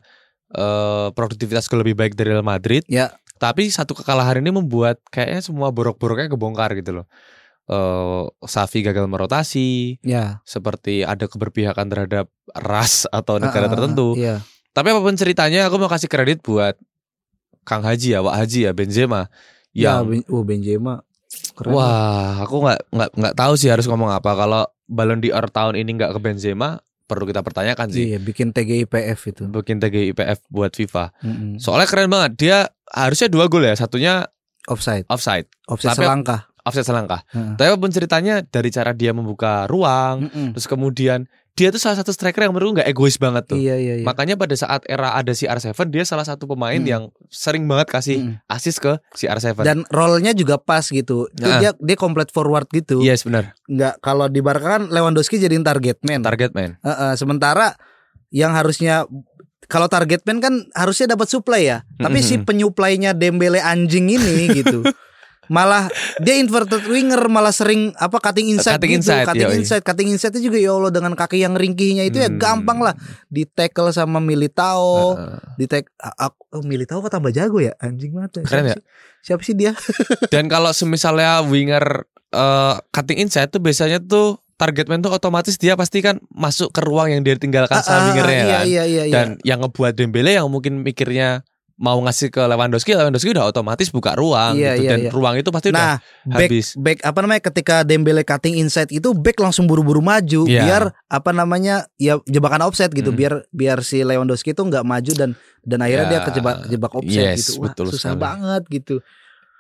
eh, 0.56 1.08
produktivitas 1.12 1.68
lebih 1.76 1.99
baik 1.99 2.16
dari 2.16 2.32
Real 2.32 2.45
Madrid. 2.45 2.88
Ya. 2.88 3.12
Tapi 3.36 3.68
satu 3.68 3.91
kekalahan 3.91 4.39
ini 4.39 4.56
membuat 4.56 5.03
kayaknya 5.12 5.43
semua 5.43 5.68
borok-boroknya 5.76 6.32
kebongkar 6.32 6.72
gitu 6.80 7.03
loh. 7.03 7.06
Eh 7.66 8.24
Safi 8.43 8.80
gagal 8.80 9.05
merotasi, 9.05 9.97
Ya. 10.01 10.39
seperti 10.43 11.01
ada 11.01 11.26
keberpihakan 11.26 11.88
terhadap 11.88 12.30
ras 12.51 13.09
atau 13.09 13.38
negara 13.38 13.66
Ah, 13.66 13.70
ah, 13.70 13.74
tertentu. 13.74 14.07
Iya. 14.13 14.45
Tapi 14.70 14.91
apa 14.91 14.99
pun 14.99 15.16
ceritanya, 15.16 15.66
aku 15.66 15.76
mau 15.76 15.88
kasih 15.88 16.05
kredit 16.05 16.39
buat 16.39 16.78
Kang 17.61 17.82
Haji 17.82 18.13
ya, 18.13 18.22
Wak 18.22 18.36
Haji 18.38 18.59
ya, 18.63 18.72
Benzema. 18.72 19.34
Ya, 19.72 19.97
Yang 19.97 20.22
Ben- 20.22 20.28
oh 20.30 20.43
Benzema. 20.43 20.95
Keren 21.51 21.68
lah. 21.68 21.76
wah, 21.76 22.34
aku 22.41 22.55
nggak 22.61 22.80
nggak 22.91 23.09
nggak 23.13 23.36
tahu 23.36 23.53
sih 23.55 23.68
harus 23.68 23.86
ngomong 23.86 24.07
apa. 24.09 24.32
Kalau 24.32 24.63
Ballon 24.86 25.18
d'Or 25.18 25.49
tahun 25.49 25.76
ini 25.76 25.97
nggak 25.97 26.13
ke 26.13 26.20
Benzema, 26.22 26.78
perlu 27.03 27.26
kita 27.26 27.41
pertanyakan 27.41 27.89
sih. 27.89 28.13
Iya, 28.13 28.18
bikin 28.20 28.53
TGIPF 28.53 29.20
itu. 29.28 29.43
Bikin 29.43 29.82
TGIPF 29.82 30.45
buat 30.47 30.72
FIFA. 30.72 31.11
Mm-mm. 31.20 31.57
Soalnya 31.57 31.88
keren 31.88 32.07
banget. 32.07 32.32
Dia 32.38 32.57
harusnya 32.88 33.28
dua 33.28 33.47
gol 33.47 33.63
ya, 33.63 33.74
satunya 33.74 34.30
Offside, 34.66 35.05
offside, 35.07 35.45
offside 35.66 35.93
Sampai- 35.93 36.05
selangkah. 36.05 36.41
Offside 36.66 36.84
selangkah. 36.84 37.22
Heeh. 37.30 37.55
Tapi 37.55 37.68
apa 37.70 37.78
pun 37.78 37.89
ceritanya 37.89 38.41
dari 38.41 38.68
cara 38.68 38.91
dia 38.91 39.13
membuka 39.13 39.63
ruang, 39.66 40.28
Mm-mm. 40.28 40.51
terus 40.51 40.66
kemudian 40.66 41.26
dia 41.53 41.72
tuh 41.72 41.80
salah 41.80 41.95
satu 41.95 42.11
striker 42.11 42.43
yang 42.43 42.51
menurut 42.51 42.76
nggak 42.76 42.89
egois 42.89 43.16
banget 43.16 43.47
tuh. 43.47 43.55
Iya, 43.55 43.80
iya, 43.80 43.93
iya. 43.95 44.03
Makanya 44.03 44.36
pada 44.36 44.51
saat 44.53 44.84
era 44.84 45.16
ada 45.16 45.32
si 45.32 45.47
R7 45.47 45.72
dia 45.88 46.03
salah 46.03 46.28
satu 46.28 46.43
pemain 46.45 46.76
Mm. 46.76 46.84
yang 46.84 47.03
sering 47.30 47.63
banget 47.63 47.88
kasih 47.88 48.18
Mm. 48.20 48.34
assist 48.45 48.84
ke 48.84 48.99
si 49.13 49.24
R7. 49.24 49.63
dan 49.63 49.88
role-nya 49.88 50.34
juga 50.34 50.59
pas 50.59 50.84
gitu. 50.84 51.32
Itu 51.32 51.47
Nah. 51.47 51.63
dia 51.63 51.72
dia 51.74 51.95
complete 51.95 52.30
forward 52.30 52.68
gitu. 52.70 52.99
yes 52.99 53.24
benar. 53.24 53.55
Nggak 53.66 54.03
kalau 54.03 54.28
di 54.28 54.43
Barca 54.43 54.76
kan 54.76 54.91
Lewandowski 54.91 55.38
jadiin 55.38 55.63
target 55.63 56.03
man. 56.03 56.20
Target 56.20 56.51
man. 56.51 56.76
Heeh, 56.82 57.16
sementara 57.16 57.72
yang 58.30 58.51
harusnya 58.51 59.07
kalau 59.66 59.88
target 59.88 60.28
man 60.28 60.38
kan 60.38 60.53
harusnya 60.76 61.09
dapat 61.09 61.26
supply 61.26 61.63
ya. 61.63 61.78
Tapi 61.95 62.20
si 62.20 62.36
Mhm. 62.36 62.43
penyuplainya 62.43 63.16
Dembele 63.16 63.57
anjing 63.57 64.11
ini 64.11 64.51
gitu. 64.53 64.84
Malah 65.48 65.88
dia 66.18 66.36
inverted 66.36 66.86
winger 66.86 67.22
malah 67.28 67.50
sering 67.50 67.93
apa 67.96 68.18
cutting 68.18 68.50
inside 68.50 68.78
Cutting 68.78 68.98
gitu, 68.98 69.00
inside, 69.06 69.26
cutting 69.26 69.46
yoi. 69.46 69.58
inside, 69.58 69.84
cutting 69.84 70.10
inside 70.10 70.34
itu 70.34 70.48
juga 70.48 70.58
ya 70.58 70.72
Allah 70.74 70.91
dengan 70.91 71.14
kaki 71.14 71.38
yang 71.39 71.54
ringkihnya 71.54 72.04
itu 72.04 72.18
ya 72.18 72.28
Hmm. 72.28 72.41
gampang 72.41 72.80
lah 72.82 72.93
di 73.28 73.46
tackle 73.46 73.89
sama 73.89 74.18
Militao, 74.18 75.16
Heeh. 75.16 75.39
di 75.56 75.66
tackle 75.66 75.93
aku 76.00 76.39
oh, 76.52 76.64
Militao 76.64 77.00
kok 77.00 77.12
tambah 77.12 77.30
jago 77.30 77.60
ya 77.60 77.74
anjing 77.78 78.12
banget 78.12 78.41
ya. 78.41 78.43
Keren 78.43 78.50
Siapa 78.50 78.66
ya? 78.66 78.76
sih? 78.76 78.84
Siapa 79.22 79.41
sih 79.41 79.56
dia? 79.56 79.72
Dan 80.34 80.46
kalau 80.46 80.70
semisalnya 80.70 81.41
winger 81.41 82.06
eh, 82.30 82.76
cutting 82.89 83.22
inside 83.22 83.50
tuh 83.50 83.60
biasanya 83.60 84.00
tuh 84.00 84.38
target 84.56 84.88
man 84.88 85.04
tuh 85.04 85.12
otomatis 85.12 85.60
dia 85.60 85.76
pasti 85.76 86.00
kan 86.00 86.16
masuk 86.32 86.72
ke 86.72 86.80
ruang 86.80 87.12
yang 87.12 87.22
dia 87.22 87.36
tinggalkan 87.36 87.76
sama 87.78 88.08
wingernya 88.10 88.39
iya, 88.39 88.56
kan. 88.56 88.64
iya, 88.66 88.84
iya, 88.84 89.04
iya. 89.04 89.14
Dan 89.14 89.28
yang 89.43 89.60
ngebuat 89.60 89.93
Dembele 89.93 90.32
yang 90.32 90.48
mungkin 90.48 90.80
mikirnya 90.80 91.43
mau 91.76 92.00
ngasih 92.00 92.28
ke 92.28 92.40
Lewandowski, 92.40 92.92
Lewandowski 92.94 93.30
udah 93.30 93.46
otomatis 93.46 93.90
buka 93.90 94.14
ruang 94.14 94.56
Iya, 94.56 94.74
gitu 94.74 94.82
iya, 94.82 94.90
dan 94.90 95.00
iya. 95.02 95.12
ruang 95.12 95.36
itu 95.36 95.50
pasti 95.50 95.70
Nah, 95.70 96.00
udah 96.00 96.32
back 96.34 96.48
habis. 96.48 96.68
back 96.74 96.98
apa 97.02 97.20
namanya 97.20 97.42
ketika 97.44 97.76
Dembele 97.82 98.24
cutting 98.24 98.56
inside 98.56 98.88
itu 98.90 99.12
back 99.12 99.36
langsung 99.38 99.66
buru-buru 99.66 100.00
maju 100.00 100.44
Iya. 100.44 100.62
biar 100.62 100.84
apa 101.06 101.32
namanya 101.32 101.84
ya 101.96 102.16
jebakan 102.24 102.64
offset 102.64 102.90
gitu 102.90 103.10
Hmm. 103.10 103.20
biar 103.20 103.34
biar 103.50 103.78
si 103.82 104.02
Lewandowski 104.02 104.52
itu 104.52 104.62
nggak 104.62 104.82
maju 104.82 105.12
dan 105.14 105.30
dan 105.62 105.80
akhirnya 105.80 106.06
Ya, 106.06 106.12
dia 106.14 106.20
kejebak 106.24 106.56
kejebak 106.64 106.92
offset 106.94 107.26
yes, 107.28 107.38
gitu. 107.42 107.52
Wah, 107.58 107.64
betul 107.68 107.86
susah 107.90 108.00
sekali. 108.10 108.24
banget 108.24 108.64
gitu. 108.70 108.96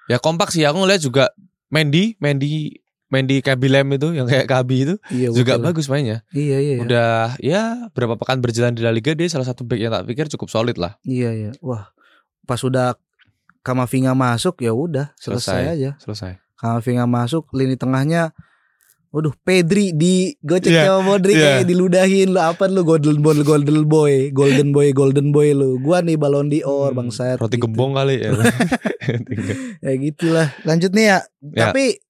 Ya 0.05 0.17
kompak 0.17 0.49
sih 0.49 0.63
aku 0.63 0.77
ngeliat 0.77 1.01
juga 1.01 1.35
Mendy, 1.67 2.15
Mendy 2.17 2.79
Mendy 3.05 3.37
Kabilem 3.37 3.85
itu 3.91 4.13
yang 4.13 4.25
kayak 4.25 4.45
Kabi 4.45 4.77
itu 4.83 4.95
Iya 5.09 5.29
juga 5.29 5.55
betul. 5.55 5.65
bagus 5.67 5.85
mainnya. 5.87 6.23
Iya 6.29 6.57
iya. 6.57 6.73
iya. 6.73 6.81
Udah 6.81 7.11
ya 7.37 7.61
berapa 7.91 8.15
pekan 8.15 8.39
berjalan 8.39 8.71
di 8.71 8.81
La 8.81 8.89
Liga 8.89 9.11
dia 9.11 9.25
salah 9.25 9.43
satu 9.43 9.61
back 9.61 9.77
yang 9.77 9.91
tak 9.91 10.05
pikir 10.05 10.25
cukup 10.27 10.47
solid 10.47 10.75
lah. 10.75 10.97
Iya 11.01 11.29
iya. 11.31 11.51
Wah, 11.59 11.89
pas 12.45 12.61
udah 12.61 12.93
Kamavinga 13.59 14.13
masuk 14.13 14.61
ya 14.61 14.71
udah 14.71 15.09
selesai, 15.17 15.65
Selesai. 15.65 15.73
aja. 15.73 15.89
Selesai. 15.97 16.31
Kamavinga 16.55 17.03
masuk 17.03 17.49
lini 17.51 17.73
tengahnya 17.75 18.29
Waduh, 19.09 19.31
Pedri 19.41 19.95
di 19.95 20.35
gocek 20.43 20.69
Iya, 20.69 20.91
sama 20.91 21.15
Modric 21.15 21.39
iya. 21.39 21.63
kayak 21.63 21.71
diludahin 21.71 22.29
lu 22.29 22.37
apa 22.37 22.67
lu 22.67 22.83
golden 22.83 23.15
boy 23.17 23.39
golden 23.41 23.87
boy 23.87 24.27
golden 24.29 24.69
boy 24.69 24.91
golden 24.91 25.31
boy 25.31 25.55
lu 25.55 25.79
gua 25.79 26.03
nih 26.03 26.19
balon 26.19 26.51
d'Or 26.51 26.91
Hmm, 26.91 26.99
bangsat 26.99 27.39
Roti 27.39 27.55
gitu. 27.55 27.63
gembong 27.63 27.95
kali 27.95 28.19
ya. 28.19 28.35
ya 29.87 29.91
gitulah 29.95 30.51
lanjut 30.61 30.91
nih 30.91 31.05
ya, 31.07 31.17
Ya. 31.47 31.71
tapi 31.71 32.03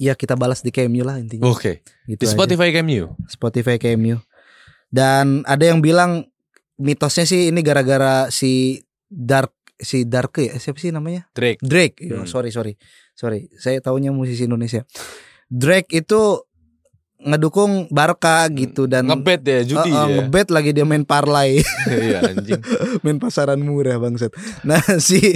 ya 0.00 0.16
kita 0.16 0.34
balas 0.34 0.62
di 0.62 0.70
KMU 0.70 1.04
lah 1.04 1.20
intinya 1.20 1.44
Oke. 1.46 1.84
gitu 2.06 2.16
Di 2.16 2.24
aja. 2.24 2.32
Spotify 2.32 2.72
Cameo. 2.72 3.12
Spotify 3.26 3.76
KMU 3.76 4.24
dan 4.88 5.44
ada 5.44 5.68
yang 5.68 5.84
bilang 5.84 6.32
mitosnya 6.78 7.28
sih 7.28 7.52
ini 7.52 7.60
gara-gara 7.60 8.32
si 8.32 8.80
Dark 9.08 9.50
si 9.74 10.04
Dark 10.04 10.34
ya 10.34 10.54
siapa 10.54 10.76
sih 10.76 10.90
namanya 10.90 11.26
Drake. 11.30 11.60
Drake 11.60 11.96
Hmm. 12.04 12.24
sorry 12.24 12.48
sorry 12.48 12.74
sorry 13.12 13.46
saya 13.54 13.78
taunya 13.78 14.10
musisi 14.10 14.44
Indonesia 14.44 14.82
Drake 15.46 15.88
itu 15.94 16.42
ngedukung 17.18 17.86
Barca 17.88 18.46
gitu 18.48 18.86
dan 18.86 19.06
Ngebet 19.06 19.42
ya 19.42 19.60
judi 19.64 19.88
Uh, 19.88 19.96
uh, 19.96 20.06
ya. 20.06 20.14
ngebet 20.20 20.48
lagi 20.48 20.70
dia 20.70 20.82
main 20.82 21.02
parlay 21.02 21.58
Iya 21.88 22.22
anjing. 22.24 22.62
main 23.02 23.16
pasaran 23.16 23.58
murah 23.58 23.98
bangsat 23.98 24.30
nah 24.62 24.78
si 24.98 25.18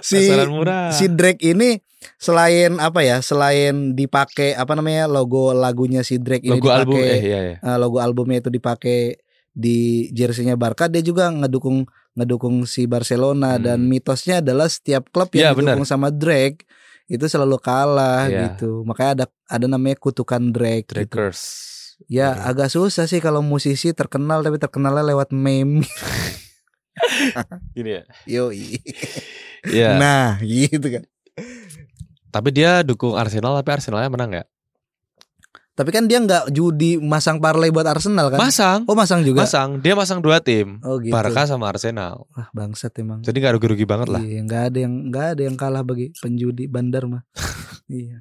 si 0.00 0.18
Pasaran 0.22 0.48
murah. 0.48 0.88
si 0.90 1.04
Drake 1.06 1.42
ini 1.42 1.80
selain 2.16 2.76
apa 2.76 3.00
ya 3.00 3.20
selain 3.20 3.92
dipakai 3.92 4.52
apa 4.52 4.72
namanya 4.72 5.04
logo 5.04 5.52
lagunya 5.52 6.00
si 6.00 6.16
Drake 6.16 6.44
ini 6.44 6.56
Logo 6.56 6.68
album 6.70 6.96
dipakai 6.96 7.08
eh 7.10 7.20
iya 7.22 7.40
ya. 7.42 7.56
eh, 7.58 7.76
logo 7.76 7.98
albumnya 7.98 8.38
itu 8.38 8.48
dipakai 8.48 9.20
di 9.52 9.78
jersey-nya 10.10 10.54
Barca 10.54 10.86
dia 10.86 11.00
juga 11.00 11.26
ngedukung 11.28 11.84
ngedukung 12.12 12.62
si 12.64 12.84
Barcelona 12.84 13.54
Hmm. 13.54 13.64
dan 13.64 13.78
mitosnya 13.82 14.38
adalah 14.38 14.66
setiap 14.66 15.08
klub 15.08 15.30
yang 15.32 15.52
benar. 15.52 15.74
didukung 15.74 15.84
sama 15.84 16.08
Drake 16.08 16.66
itu 17.06 17.22
selalu 17.24 17.58
kalah 17.58 18.26
Iya. 18.26 18.40
gitu 18.48 18.82
makanya 18.82 19.10
ada 19.12 19.26
ada 19.48 19.66
namanya 19.66 19.96
kutukan 19.96 20.42
Drake, 20.48 20.86
gitu. 20.86 21.02
Drakers. 21.06 21.40
ya 22.06 22.30
Iya. 22.30 22.46
agak 22.46 22.68
susah 22.68 23.04
sih 23.04 23.18
kalau 23.18 23.40
musisi 23.40 23.90
terkenal 23.90 24.40
tapi 24.40 24.56
terkenalnya 24.56 25.02
lewat 25.04 25.30
meme 25.30 25.82
Gini 27.74 27.90
ya. 27.92 28.02
yoi 28.28 28.78
Iya. 29.62 29.98
nah 29.98 30.38
gitu 30.40 30.88
kan 30.90 31.04
Tapi 32.30 32.48
dia 32.50 32.80
dukung 32.80 33.12
Arsenal 33.12 33.58
tapi 33.58 33.70
Arsenalnya 33.72 34.06
menang 34.08 34.30
ya? 34.32 34.44
Tapi 35.80 35.96
kan 35.96 36.04
dia 36.04 36.20
nggak 36.20 36.52
judi 36.52 37.00
masang 37.00 37.40
parlay 37.40 37.72
buat 37.72 37.88
Arsenal 37.88 38.28
kan? 38.28 38.36
Masang, 38.36 38.84
Oh 38.84 38.92
masang 38.92 39.24
juga. 39.24 39.48
masang. 39.48 39.80
Dia 39.80 39.96
masang 39.96 40.20
dua 40.20 40.36
tim, 40.44 40.76
Oh 40.84 41.00
gitu. 41.00 41.08
Barca 41.08 41.48
sama 41.48 41.72
Arsenal. 41.72 42.28
Wah 42.36 42.52
bangsat 42.52 42.92
emang. 43.00 43.24
Jadi 43.24 43.40
nggak 43.40 43.56
rugi-rugi 43.56 43.88
banget 43.88 44.12
lah. 44.12 44.20
Iya, 44.20 44.44
nggak 44.44 44.62
ada 44.68 44.78
yang 44.84 44.94
nggak 45.08 45.26
ada 45.32 45.42
yang 45.48 45.56
kalah 45.56 45.80
bagi 45.80 46.12
penjudi 46.20 46.68
bandar 46.68 47.08
mah. 47.08 47.24
iya. 47.88 48.20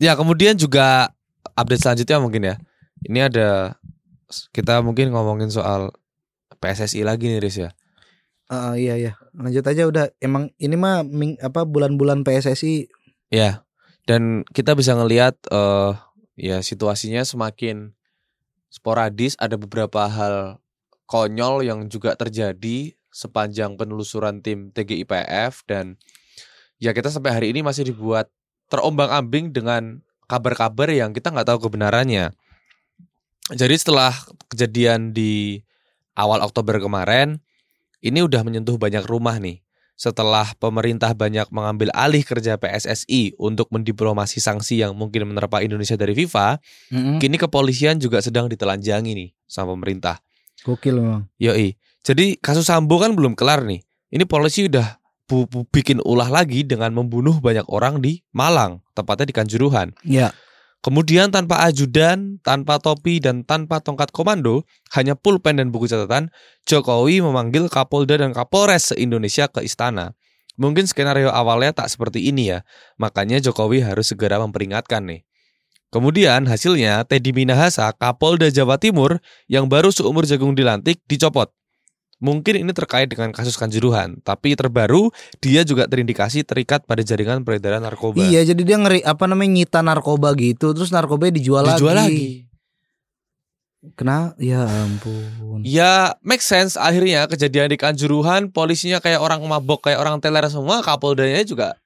Ya 0.00 0.16
kemudian 0.16 0.56
juga 0.56 1.12
update 1.52 1.84
selanjutnya 1.84 2.16
mungkin 2.16 2.48
ya. 2.48 2.56
Ini 3.04 3.28
ada 3.28 3.76
kita 4.56 4.80
mungkin 4.80 5.12
ngomongin 5.12 5.52
soal 5.52 5.92
PSSI 6.64 7.04
lagi 7.04 7.28
nih 7.28 7.44
Riz 7.44 7.60
ya. 7.60 7.76
Ah, 8.48 8.72
iya 8.72 8.96
iya. 8.96 9.12
Lanjut 9.36 9.68
aja 9.68 9.84
udah. 9.84 10.04
Emang 10.16 10.48
ini 10.56 10.80
mah 10.80 11.04
ming, 11.04 11.36
apa 11.44 11.68
bulan-bulan 11.68 12.24
PSSI 12.24 12.88
Ya. 13.30 13.62
Dan 14.08 14.46
kita 14.52 14.76
bisa 14.76 14.96
ngelihat 14.96 15.36
eh 15.50 15.92
ya 16.40 16.64
situasinya 16.64 17.24
semakin 17.24 17.92
sporadis. 18.72 19.36
Ada 19.36 19.60
beberapa 19.60 20.08
hal 20.08 20.62
konyol 21.10 21.66
yang 21.66 21.90
juga 21.90 22.14
terjadi 22.14 22.94
sepanjang 23.10 23.74
penelusuran 23.74 24.38
tim 24.40 24.70
TGIPF 24.70 25.66
dan 25.66 25.98
ya 26.78 26.94
kita 26.94 27.10
sampai 27.10 27.34
hari 27.34 27.46
ini 27.50 27.66
masih 27.66 27.90
dibuat 27.90 28.30
terombang-ambing 28.70 29.50
dengan 29.50 29.98
kabar-kabar 30.30 30.86
yang 30.94 31.10
kita 31.10 31.34
nggak 31.34 31.50
tahu 31.50 31.66
kebenarannya. 31.66 32.30
Jadi 33.50 33.74
setelah 33.74 34.14
kejadian 34.46 35.10
di 35.10 35.58
awal 36.14 36.38
Oktober 36.46 36.78
kemarin, 36.78 37.42
ini 37.98 38.22
udah 38.22 38.46
menyentuh 38.46 38.78
banyak 38.78 39.02
rumah 39.10 39.42
nih. 39.42 39.58
Setelah 40.00 40.56
pemerintah 40.56 41.12
banyak 41.12 41.52
mengambil 41.52 41.92
alih 41.92 42.24
kerja 42.24 42.56
PSSI 42.56 43.36
untuk 43.36 43.68
mendiplomasi 43.68 44.40
sanksi 44.40 44.80
yang 44.80 44.96
mungkin 44.96 45.28
menerpa 45.28 45.60
Indonesia 45.60 45.92
dari 45.92 46.16
FIFA, 46.16 46.56
Mm-mm. 46.88 47.20
kini 47.20 47.36
kepolisian 47.36 48.00
juga 48.00 48.24
sedang 48.24 48.48
ditelanjangi 48.48 49.12
nih 49.12 49.28
sama 49.44 49.76
pemerintah. 49.76 50.16
Gokil 50.64 50.96
memang. 50.96 51.28
Yoi. 51.36 51.76
Jadi 52.00 52.40
kasus 52.40 52.64
Sambo 52.64 52.96
kan 52.96 53.12
belum 53.12 53.36
kelar 53.36 53.60
nih. 53.68 53.84
Ini 54.08 54.24
polisi 54.24 54.72
udah 54.72 54.96
bu- 55.28 55.44
bu- 55.44 55.68
bikin 55.68 56.00
ulah 56.00 56.32
lagi 56.32 56.64
dengan 56.64 56.96
membunuh 56.96 57.36
banyak 57.36 57.68
orang 57.68 58.00
di 58.00 58.24
Malang, 58.32 58.80
tepatnya 58.96 59.28
di 59.28 59.36
Kanjuruhan. 59.36 59.92
Ya. 60.00 60.32
Kemudian 60.80 61.28
tanpa 61.28 61.60
ajudan, 61.68 62.40
tanpa 62.40 62.80
topi, 62.80 63.20
dan 63.20 63.44
tanpa 63.44 63.84
tongkat 63.84 64.08
komando, 64.16 64.64
hanya 64.96 65.12
pulpen 65.12 65.60
dan 65.60 65.68
buku 65.68 65.84
catatan, 65.84 66.32
Jokowi 66.64 67.20
memanggil 67.20 67.68
Kapolda 67.68 68.16
dan 68.16 68.32
Kapolres 68.32 68.88
se-Indonesia 68.88 69.44
ke 69.52 69.60
istana. 69.60 70.16
Mungkin 70.56 70.88
skenario 70.88 71.28
awalnya 71.28 71.84
tak 71.84 71.92
seperti 71.92 72.32
ini 72.32 72.56
ya, 72.56 72.64
makanya 72.96 73.44
Jokowi 73.44 73.84
harus 73.84 74.08
segera 74.08 74.40
memperingatkan 74.40 75.04
nih. 75.04 75.20
Kemudian 75.92 76.48
hasilnya 76.48 77.04
Teddy 77.04 77.36
Minahasa, 77.36 77.92
Kapolda 77.92 78.48
Jawa 78.48 78.80
Timur 78.80 79.20
yang 79.52 79.68
baru 79.68 79.92
seumur 79.92 80.24
jagung 80.24 80.56
dilantik, 80.56 81.04
dicopot. 81.04 81.52
Mungkin 82.20 82.68
ini 82.68 82.72
terkait 82.76 83.08
dengan 83.08 83.32
kasus 83.32 83.56
kanjuruhan, 83.56 84.20
tapi 84.20 84.52
terbaru 84.52 85.08
dia 85.40 85.64
juga 85.64 85.88
terindikasi 85.88 86.44
terikat 86.44 86.84
pada 86.84 87.00
jaringan 87.00 87.48
peredaran 87.48 87.80
narkoba. 87.80 88.20
Iya, 88.20 88.44
jadi 88.52 88.60
dia 88.60 88.76
ngeri 88.76 89.00
apa 89.00 89.24
namanya 89.24 89.64
nyita 89.64 89.80
narkoba 89.80 90.36
gitu, 90.36 90.76
terus 90.76 90.92
narkobanya 90.92 91.40
dijual, 91.40 91.64
Dijual 91.64 91.96
lagi. 91.96 92.04
lagi. 92.12 92.28
Kenapa? 93.96 94.36
Ya 94.36 94.68
ampun. 94.68 95.64
Ya 95.64 96.12
make 96.20 96.44
sense 96.44 96.76
akhirnya 96.76 97.24
kejadian 97.24 97.72
di 97.72 97.80
Kanjuruhan 97.80 98.52
polisinya 98.52 99.00
kayak 99.00 99.24
orang 99.24 99.40
mabok 99.48 99.88
kayak 99.88 99.96
orang 100.04 100.20
teler 100.20 100.44
semua 100.52 100.84
kapoldanya 100.84 101.40
juga 101.48 101.80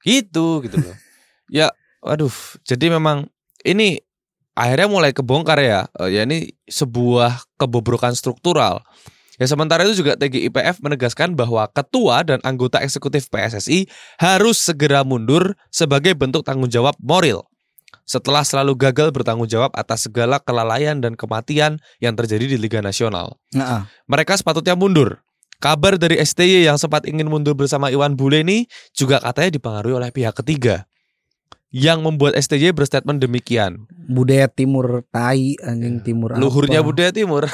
gitu 0.00 0.64
gitu 0.64 0.80
loh. 0.80 0.96
ya 1.52 1.68
waduh 2.00 2.32
jadi 2.64 2.96
memang 2.96 3.28
ini 3.60 4.00
akhirnya 4.56 4.88
mulai 4.88 5.12
kebongkar 5.12 5.60
ya. 5.60 5.84
Eh, 6.00 6.16
ya 6.16 6.24
ini 6.24 6.48
sebuah 6.64 7.44
kebobrokan 7.60 8.16
struktural. 8.16 8.80
Ya 9.38 9.46
sementara 9.46 9.86
itu 9.86 10.02
juga 10.02 10.18
TGIPF 10.18 10.82
menegaskan 10.82 11.38
bahwa 11.38 11.62
ketua 11.70 12.26
dan 12.26 12.42
anggota 12.42 12.82
eksekutif 12.82 13.30
PSSI 13.30 13.86
harus 14.18 14.58
segera 14.58 15.06
mundur 15.06 15.54
sebagai 15.70 16.18
bentuk 16.18 16.42
tanggung 16.42 16.66
jawab 16.68 16.98
moral 16.98 17.46
setelah 18.08 18.40
selalu 18.40 18.72
gagal 18.88 19.12
bertanggung 19.12 19.44
jawab 19.44 19.68
atas 19.76 20.08
segala 20.08 20.40
kelalaian 20.40 20.96
dan 20.96 21.12
kematian 21.12 21.76
yang 22.00 22.16
terjadi 22.16 22.48
di 22.48 22.56
Liga 22.56 22.80
Nasional. 22.80 23.36
Nah, 23.52 23.84
Mereka 24.08 24.32
sepatutnya 24.32 24.72
mundur. 24.72 25.20
Kabar 25.60 26.00
dari 26.00 26.16
STY 26.16 26.70
yang 26.70 26.80
sempat 26.80 27.04
ingin 27.04 27.28
mundur 27.28 27.52
bersama 27.52 27.92
Iwan 27.92 28.16
Bule 28.16 28.40
ini 28.40 28.64
juga 28.96 29.20
katanya 29.20 29.60
dipengaruhi 29.60 29.94
oleh 30.00 30.08
pihak 30.08 30.32
ketiga. 30.40 30.88
Yang 31.68 32.00
membuat 32.00 32.32
STY 32.40 32.72
berstatement 32.72 33.20
demikian. 33.20 33.84
budaya 34.08 34.48
timur 34.48 35.04
tai 35.12 35.60
anjing 35.60 36.00
timur 36.00 36.32
Iya. 36.32 36.40
Luhurnya 36.40 36.80
apa. 36.80 36.88
budaya 36.88 37.10
timur. 37.12 37.44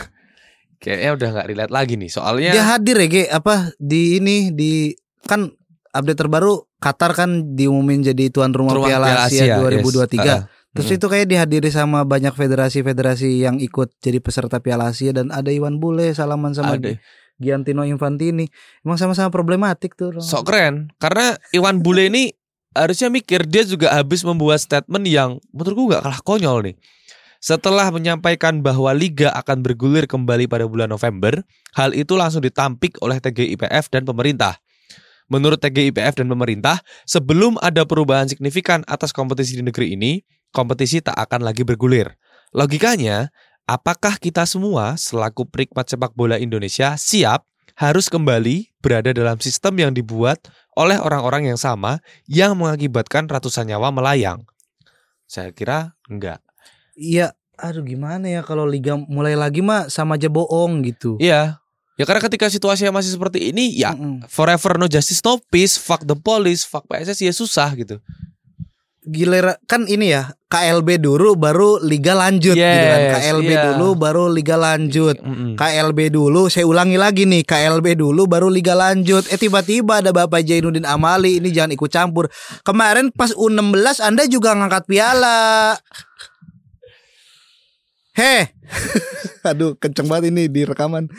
Kayaknya 0.85 1.11
udah 1.16 1.28
nggak 1.32 1.47
relate 1.49 1.72
lagi 1.72 1.95
nih. 1.97 2.11
Soalnya 2.12 2.51
Dia 2.53 2.64
hadir 2.68 2.97
ya, 3.01 3.07
Ge, 3.09 3.22
apa 3.32 3.72
di 3.80 4.20
ini 4.20 4.53
di 4.53 4.93
kan 5.24 5.49
update 5.91 6.20
terbaru 6.20 6.61
Qatar 6.76 7.16
kan 7.16 7.57
diumumin 7.57 8.05
jadi 8.05 8.28
tuan 8.28 8.53
rumah 8.53 8.76
Rumah 8.76 8.89
Piala 8.93 9.24
Asia, 9.24 9.57
2023. 9.57 10.20
yes. 10.20 10.28
Ah, 10.28 10.43
Terus 10.74 10.89
Mm. 10.91 10.97
itu 10.99 11.07
kayak 11.07 11.26
dihadiri 11.30 11.70
sama 11.70 12.03
banyak 12.03 12.35
federasi-federasi 12.35 13.41
yang 13.41 13.57
ikut 13.57 13.95
jadi 14.03 14.18
peserta 14.18 14.59
Piala 14.59 14.91
Asia 14.91 15.14
dan 15.14 15.30
ada 15.30 15.49
Iwan 15.49 15.78
Bule 15.78 16.11
salaman 16.12 16.51
sama 16.53 16.76
ada. 16.76 16.99
Giantino 17.39 17.87
Infantini. 17.87 18.51
Emang 18.82 18.99
sama-sama 18.99 19.30
problematik 19.30 19.95
tuh. 19.95 20.18
Sok 20.18 20.45
keren. 20.45 20.91
Karena 20.99 21.39
Iwan 21.51 21.78
Bule 21.78 22.11
ini 22.11 22.35
harusnya 22.74 23.07
mikir 23.07 23.47
dia 23.47 23.62
juga 23.62 23.95
habis 23.95 24.26
membuat 24.26 24.59
statement 24.59 25.07
yang 25.07 25.39
menurutku 25.55 25.89
nggak 25.89 26.03
kalah 26.03 26.20
konyol 26.26 26.59
nih. 26.66 26.74
Setelah 27.45 27.92
menyampaikan 27.92 28.64
bahwa 28.64 28.88
liga 28.97 29.28
akan 29.36 29.61
bergulir 29.61 30.09
kembali 30.09 30.49
pada 30.49 30.64
bulan 30.64 30.88
November, 30.88 31.45
hal 31.76 31.92
itu 31.92 32.16
langsung 32.16 32.40
ditampik 32.40 32.97
oleh 33.05 33.20
TGIPF 33.20 33.92
dan 33.92 34.09
pemerintah. 34.09 34.57
Menurut 35.28 35.61
TGIPF 35.61 36.16
dan 36.16 36.32
pemerintah, 36.32 36.80
sebelum 37.05 37.61
ada 37.61 37.84
perubahan 37.84 38.32
signifikan 38.32 38.80
atas 38.88 39.12
kompetisi 39.12 39.61
di 39.61 39.62
negeri 39.68 39.92
ini, 39.92 40.24
kompetisi 40.57 41.05
tak 41.05 41.20
akan 41.20 41.45
lagi 41.45 41.68
bergulir. 41.68 42.16
Logikanya, 42.57 43.28
apakah 43.68 44.16
kita 44.16 44.49
semua 44.49 44.97
selaku 44.97 45.45
penikmat 45.45 45.84
sepak 45.84 46.16
bola 46.16 46.40
Indonesia 46.40 46.97
siap 46.97 47.45
harus 47.76 48.09
kembali 48.09 48.72
berada 48.80 49.12
dalam 49.12 49.36
sistem 49.45 49.84
yang 49.84 49.92
dibuat 49.92 50.40
oleh 50.80 50.97
orang-orang 50.97 51.53
yang 51.53 51.61
sama 51.61 52.01
yang 52.24 52.57
mengakibatkan 52.57 53.28
ratusan 53.28 53.68
nyawa 53.68 53.92
melayang? 53.92 54.49
Saya 55.28 55.53
kira 55.53 55.92
enggak. 56.09 56.43
Iya, 56.95 57.34
aduh 57.59 57.82
gimana 57.82 58.26
ya 58.30 58.40
kalau 58.47 58.66
liga 58.66 58.95
mulai 58.95 59.34
lagi 59.34 59.62
mah 59.62 59.90
sama 59.90 60.14
aja 60.14 60.30
bohong 60.30 60.82
gitu. 60.86 61.18
Iya. 61.18 61.59
Ya 61.95 62.05
karena 62.11 62.26
ketika 62.26 62.51
situasinya 62.51 62.99
masih 62.99 63.14
seperti 63.14 63.55
ini, 63.55 63.70
ya 63.70 63.95
Mm-mm. 63.95 64.26
forever 64.26 64.74
no 64.82 64.90
justice 64.90 65.22
no 65.22 65.38
peace, 65.47 65.78
fuck 65.78 66.03
the 66.03 66.18
police, 66.18 66.66
fuck 66.66 66.82
PSSI 66.90 67.30
ya 67.30 67.34
susah 67.34 67.70
gitu. 67.78 68.03
Gilera 69.05 69.61
kan 69.68 69.84
ini 69.84 70.16
ya 70.16 70.32
KLB 70.51 70.97
dulu 70.99 71.38
baru 71.38 71.78
liga 71.78 72.18
lanjut 72.18 72.57
gitu 72.57 72.66
kan. 72.90 72.99
Yes, 72.99 73.14
KLB 73.20 73.51
iya. 73.53 73.62
dulu 73.70 73.95
baru 73.95 74.26
liga 74.26 74.57
lanjut. 74.59 75.22
Mm-mm. 75.22 75.55
KLB 75.55 76.11
dulu, 76.11 76.51
saya 76.51 76.66
ulangi 76.66 76.99
lagi 76.99 77.30
nih, 77.30 77.47
KLB 77.47 77.95
dulu 77.95 78.26
baru 78.26 78.51
liga 78.51 78.74
lanjut. 78.74 79.30
Eh 79.30 79.38
tiba-tiba 79.38 80.03
ada 80.03 80.11
Bapak 80.11 80.42
Jainuddin 80.42 80.88
Amali, 80.88 81.38
ini 81.38 81.55
jangan 81.55 81.78
ikut 81.78 81.90
campur. 81.95 82.26
Kemarin 82.66 83.14
pas 83.14 83.30
U16 83.38 84.03
Anda 84.03 84.26
juga 84.26 84.57
ngangkat 84.57 84.88
piala. 84.90 85.78
Heh. 88.15 88.55
Aduh, 89.51 89.75
kenceng 89.77 90.07
banget 90.07 90.31
ini 90.31 90.47
di 90.47 90.62
rekaman. 90.62 91.11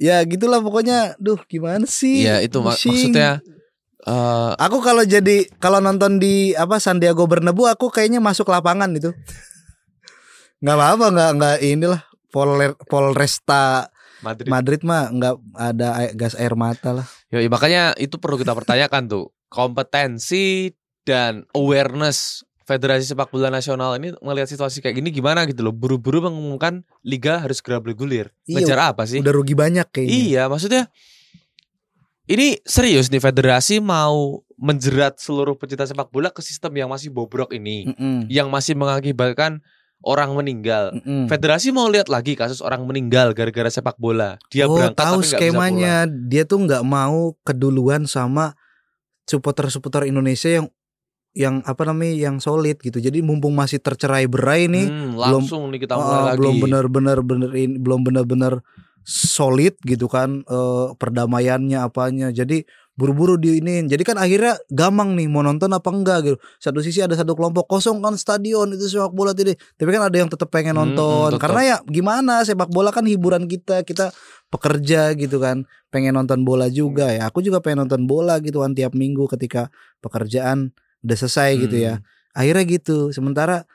Ya 0.00 0.22
gitulah 0.24 0.62
pokoknya. 0.62 1.18
Duh, 1.20 1.38
gimana 1.44 1.84
sih? 1.84 2.24
Iya 2.24 2.40
itu 2.40 2.62
mak- 2.62 2.78
Pusing. 2.78 3.12
maksudnya 3.12 3.32
eh 4.00 4.52
Aku 4.56 4.80
kalau 4.80 5.04
jadi 5.04 5.44
kalau 5.60 5.76
nonton 5.76 6.16
di 6.16 6.56
apa 6.56 6.80
Sandiago 6.80 7.28
Bernabeu 7.28 7.68
aku 7.68 7.92
kayaknya 7.92 8.16
masuk 8.16 8.48
lapangan 8.48 8.88
itu. 8.96 9.12
nggak 10.64 10.76
apa-apa, 10.76 11.06
nggak 11.12 11.30
nggak 11.36 11.56
inilah 11.64 12.00
Polre, 12.32 12.72
Polresta 12.88 13.90
Madrid. 14.24 14.48
Madrid 14.48 14.80
mah 14.84 15.08
nggak 15.10 15.34
ada 15.52 15.88
air- 16.00 16.14
gas 16.16 16.32
air 16.36 16.54
mata 16.56 16.96
lah. 16.96 17.06
Yoi, 17.28 17.48
makanya 17.52 17.92
itu 17.96 18.16
perlu 18.16 18.40
kita 18.40 18.56
pertanyakan 18.56 19.04
tuh 19.04 19.24
kompetensi 19.52 20.72
dan 21.04 21.44
awareness 21.52 22.44
Federasi 22.70 23.02
Sepak 23.10 23.34
Bola 23.34 23.50
Nasional 23.50 23.98
ini 23.98 24.14
melihat 24.22 24.46
situasi 24.46 24.78
kayak 24.78 25.02
gini 25.02 25.10
gimana 25.10 25.42
gitu 25.50 25.66
loh 25.66 25.74
buru-buru 25.74 26.22
mengumumkan 26.22 26.86
liga 27.02 27.42
harus 27.42 27.58
segera 27.58 27.82
bergulir 27.82 28.30
Iya, 28.46 28.62
ngejar 28.62 28.78
apa 28.94 29.02
sih 29.10 29.18
Udah 29.18 29.34
rugi 29.34 29.58
banyak 29.58 29.90
kayaknya. 29.90 30.14
iya 30.14 30.42
maksudnya 30.46 30.86
ini 32.30 32.62
serius 32.62 33.10
nih 33.10 33.18
federasi 33.18 33.82
mau 33.82 34.46
menjerat 34.54 35.18
seluruh 35.18 35.58
pecinta 35.58 35.82
sepak 35.82 36.14
bola 36.14 36.30
ke 36.30 36.38
sistem 36.46 36.70
yang 36.78 36.86
masih 36.86 37.10
bobrok 37.10 37.50
ini 37.50 37.90
Mm-mm. 37.90 38.30
yang 38.30 38.46
masih 38.46 38.78
mengakibatkan 38.78 39.58
orang 40.06 40.30
meninggal 40.38 40.94
Mm-mm. 40.94 41.26
Federasi 41.26 41.74
mau 41.74 41.90
lihat 41.90 42.06
lagi 42.06 42.38
kasus 42.38 42.62
orang 42.62 42.86
meninggal 42.86 43.34
gara-gara 43.34 43.68
sepak 43.68 43.98
bola. 44.00 44.38
Dia 44.48 44.64
oh, 44.64 44.78
berangkat 44.78 44.96
tahu 44.96 45.18
tapi 45.20 45.26
nggak 45.26 45.26
bisa 45.26 45.36
skemanya. 45.36 45.94
Dia 46.08 46.42
tuh 46.48 46.58
nggak 46.64 46.84
mau 46.86 47.34
keduluan 47.44 48.08
sama 48.08 48.54
supporter-supporter 49.28 50.08
Indonesia 50.08 50.48
yang 50.48 50.66
yang 51.32 51.62
apa 51.62 51.86
namanya 51.86 52.14
yang 52.28 52.36
solid 52.38 52.78
gitu. 52.78 52.98
Jadi 52.98 53.22
mumpung 53.22 53.54
masih 53.54 53.78
tercerai 53.78 54.26
berai 54.26 54.66
nih, 54.66 54.86
Hmm, 54.86 55.14
langsung 55.14 55.70
nih 55.70 55.86
kita 55.86 55.94
mulai 55.94 56.10
Oh, 56.10 56.24
lagi. 56.26 56.38
belum 56.38 56.54
benar-benar 56.58 57.18
bener 57.22 57.50
ini 57.54 57.78
belum 57.78 58.02
benar-benar 58.02 58.58
solid 59.02 59.78
gitu 59.80 60.06
kan 60.06 60.42
eh, 60.42 60.86
perdamaiannya 60.94 61.78
apanya. 61.80 62.28
Jadi 62.30 62.66
buru-buru 62.92 63.40
di 63.40 63.62
ini. 63.62 63.80
Jadi 63.82 64.02
kan 64.02 64.18
akhirnya 64.18 64.60
gampang 64.68 65.16
nih 65.16 65.24
mau 65.24 65.40
nonton 65.40 65.70
apa 65.70 65.88
enggak 65.88 66.18
gitu. 66.22 66.36
Satu 66.58 66.84
sisi 66.84 67.00
ada 67.00 67.16
satu 67.16 67.32
kelompok 67.32 67.64
kosong 67.66 68.02
kan 68.02 68.12
stadion 68.14 68.68
itu 68.70 68.90
sepak 68.90 69.10
bola 69.10 69.32
tadi. 69.32 69.54
Tapi 69.54 69.88
kan 69.88 70.04
ada 70.04 70.16
yang 70.16 70.28
tetap 70.28 70.50
pengen 70.50 70.76
Hmm, 70.76 70.92
nonton. 70.92 71.32
tetep. 71.32 71.40
Karena 71.40 71.60
ya 71.64 71.76
gimana 71.86 72.44
sepak 72.44 72.68
bola 72.68 72.90
kan 72.90 73.06
hiburan 73.06 73.46
kita. 73.46 73.82
Kita 73.82 74.12
pekerja 74.50 75.14
gitu 75.14 75.38
kan. 75.38 75.64
Pengen 75.88 76.12
nonton 76.12 76.44
bola 76.44 76.68
juga 76.68 77.08
Hmm. 77.08 77.16
ya. 77.16 77.22
Aku 77.30 77.40
juga 77.40 77.62
pengen 77.64 77.86
nonton 77.86 78.04
bola 78.04 78.36
gitu 78.38 78.60
kan 78.60 78.74
tiap 78.74 78.92
minggu 78.92 79.24
ketika 79.30 79.72
pekerjaan 80.04 80.76
udah 81.00 81.16
selesai 81.16 81.50
gitu 81.56 81.76
ya. 81.76 81.94
Hmm. 81.98 82.04
akhirnya 82.30 82.64
gitu 82.78 83.10
sementara 83.10 83.66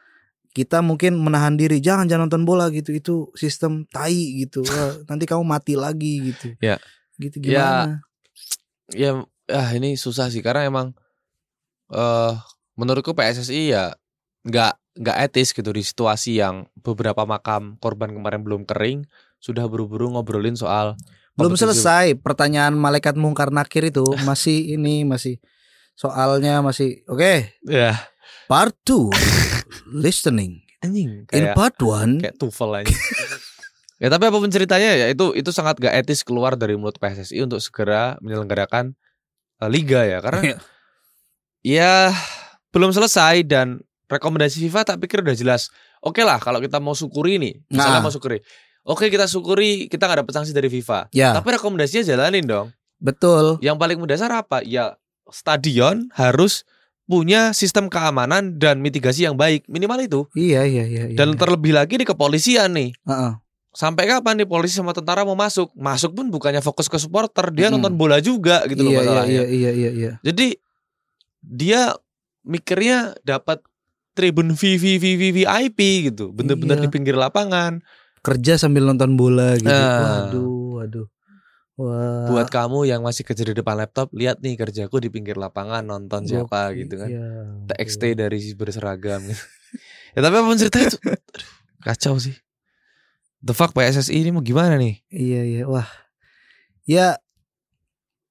kita 0.55 0.79
mungkin 0.79 1.19
menahan 1.19 1.59
diri 1.59 1.83
jangan 1.83 2.07
jangan 2.07 2.31
nonton 2.31 2.47
bola 2.47 2.71
gitu. 2.71 2.95
Itu 2.95 3.15
sistem 3.35 3.83
tai 3.91 4.39
gitu. 4.39 4.63
Wah, 4.71 4.95
nanti 5.11 5.27
kamu 5.27 5.43
mati 5.43 5.75
lagi 5.75 6.31
gitu. 6.31 6.55
Ya. 6.63 6.79
gitu 7.19 7.43
Ya, 7.43 7.43
gimana? 7.43 7.91
Ya, 8.95 9.11
ah 9.51 9.69
ini 9.75 9.99
susah 9.99 10.31
sih 10.31 10.39
karena 10.39 10.63
emang 10.63 10.95
eh 11.91 12.33
menurutku 12.75 13.13
PSSI 13.13 13.75
ya 13.75 13.93
nggak 14.45 14.73
nggak 14.95 15.17
etis 15.27 15.51
gitu 15.51 15.69
di 15.75 15.83
situasi 15.83 16.39
yang 16.39 16.71
beberapa 16.79 17.27
makam 17.27 17.75
korban 17.83 18.15
kemarin 18.15 18.41
belum 18.41 18.63
kering 18.63 19.03
sudah 19.43 19.67
buru-buru 19.67 20.09
ngobrolin 20.15 20.55
soal 20.55 20.95
belum 21.35 21.53
kompetisi- 21.53 21.83
selesai 21.83 22.05
pertanyaan 22.23 22.73
malaikat 22.79 23.19
mungkar 23.19 23.51
nakir 23.51 23.83
itu 23.91 24.05
masih 24.23 24.79
ini 24.79 25.03
masih 25.03 25.37
soalnya 25.95 26.59
masih 26.59 27.01
oke 27.05 27.55
ya 27.63 27.95
part 28.45 28.75
2 28.83 29.09
listening 29.95 30.61
anjing 30.79 31.23
in 31.23 31.25
kayak 31.25 31.55
part 31.55 31.75
1 31.75 32.21
kayak 32.21 32.35
tufel 32.35 32.69
aja. 32.71 32.91
ya 34.01 34.07
tapi 34.07 34.27
apa 34.27 34.37
pun 34.37 34.47
ceritanya 34.47 34.91
ya 34.93 35.07
itu 35.07 35.31
itu 35.33 35.49
sangat 35.49 35.79
gak 35.79 35.95
etis 35.95 36.21
keluar 36.21 36.53
dari 36.53 36.75
mulut 36.75 36.95
PSSI 36.95 37.39
untuk 37.41 37.57
segera 37.57 38.19
menyelenggarakan 38.19 38.91
eh, 39.57 39.69
liga 39.71 40.03
ya 40.03 40.19
karena 40.19 40.41
Iya. 40.43 40.57
ya 41.63 41.93
belum 42.69 42.91
selesai 42.91 43.41
dan 43.43 43.79
rekomendasi 44.05 44.61
FIFA 44.67 44.85
tak 44.85 44.97
pikir 45.01 45.23
udah 45.23 45.33
jelas. 45.33 45.71
Oke 45.97 46.21
lah 46.21 46.37
kalau 46.37 46.61
kita 46.61 46.77
mau 46.77 46.93
syukuri 46.93 47.41
nih, 47.41 47.57
misalnya 47.65 47.97
Nah. 47.97 48.05
mau 48.05 48.13
syukuri. 48.13 48.37
Oke 48.85 49.09
kita 49.09 49.25
syukuri 49.25 49.89
kita 49.89 50.05
nggak 50.05 50.19
dapet 50.21 50.33
sanksi 50.35 50.53
dari 50.53 50.69
FIFA. 50.69 51.09
ya 51.09 51.33
Tapi 51.33 51.55
rekomendasinya 51.55 52.03
jalanin 52.05 52.45
dong. 52.45 52.67
betul 52.95 53.57
Yang 53.59 53.75
paling 53.79 53.97
mendasar 53.97 54.29
apa? 54.29 54.61
Ya 54.61 54.93
stadion 55.27 56.09
harus 56.11 56.63
punya 57.03 57.51
sistem 57.51 57.85
keamanan 57.85 58.57
dan 58.57 58.81
mitigasi 58.81 59.23
yang 59.23 59.35
baik 59.35 59.65
minimal 59.65 59.99
itu. 59.99 60.21
iya 60.33 60.65
iya 60.65 60.83
iya, 60.83 61.03
iya. 61.05 61.15
Dan 61.15 61.33
terlebih 61.35 61.71
lagi 61.71 61.95
di 61.95 62.03
kepolisian 62.03 62.73
nih. 62.73 62.97
Heeh. 63.05 63.31
Sampai 63.69 64.07
kapan 64.07 64.39
nih 64.39 64.47
polisi 64.47 64.73
sama 64.73 64.89
tentara 64.89 65.21
mau 65.21 65.35
masuk? 65.35 65.69
Masuk 65.75 66.11
pun 66.11 66.29
bukannya 66.29 66.59
fokus 66.59 66.87
ke 66.87 66.95
supporter, 66.95 67.51
dia 67.51 67.67
Mm-mm. 67.67 67.77
nonton 67.77 67.93
bola 67.93 68.17
juga 68.17 68.63
gitu 68.65 68.81
loh 68.81 68.89
iya, 68.89 68.97
iya 68.97 69.03
masalahnya. 69.03 69.31
iya 69.31 69.45
iya 69.45 69.71
iya 69.71 69.89
iya 69.91 70.11
Jadi 70.23 70.47
dia 71.39 71.93
mikirnya 72.41 73.13
dapat 73.21 73.61
tribun 74.13 74.55
VVVVVIP 74.55 75.79
gitu, 76.07 76.31
bener-bener 76.31 76.79
Iya. 76.79 76.83
di 76.83 76.89
pinggir 76.89 77.13
lapangan. 77.13 77.83
kerja 78.21 78.57
sambil 78.57 78.81
nonton 78.81 79.13
bola 79.13 79.53
gitu 79.53 79.69
Nah. 79.69 80.33
waduh 80.33 80.81
waduh 80.81 81.05
wah 81.75 82.27
Buat 82.31 82.47
kamu 82.51 82.87
yang 82.87 83.03
masih 83.03 83.23
kerja 83.27 83.43
di 83.43 83.53
depan 83.53 83.75
laptop, 83.75 84.11
lihat 84.15 84.39
nih 84.39 84.55
kerjaku 84.55 84.99
di 85.03 85.11
pinggir 85.11 85.35
lapangan 85.35 85.83
nonton 85.83 86.23
siapa 86.23 86.71
Gokil, 86.71 86.87
gitu 86.87 86.95
kan. 86.99 87.09
iya, 87.11 87.27
TXT 87.67 88.03
dari 88.15 88.39
berseragam 88.55 89.21
gitu. 89.27 89.43
ya 90.15 90.19
tapi 90.23 90.35
apa 90.39 90.47
pun 90.47 90.57
ceritanya 90.57 90.87
itu 90.95 90.99
aduh, 91.03 91.51
kacau 91.83 92.15
sih. 92.17 92.35
The 93.45 93.53
fuck 93.53 93.75
PSSI 93.75 94.25
ini 94.25 94.31
mau 94.33 94.41
gimana 94.41 94.79
nih? 94.79 95.03
Iya 95.11 95.41
iya 95.45 95.63
wah. 95.69 95.85
Ya 96.87 97.19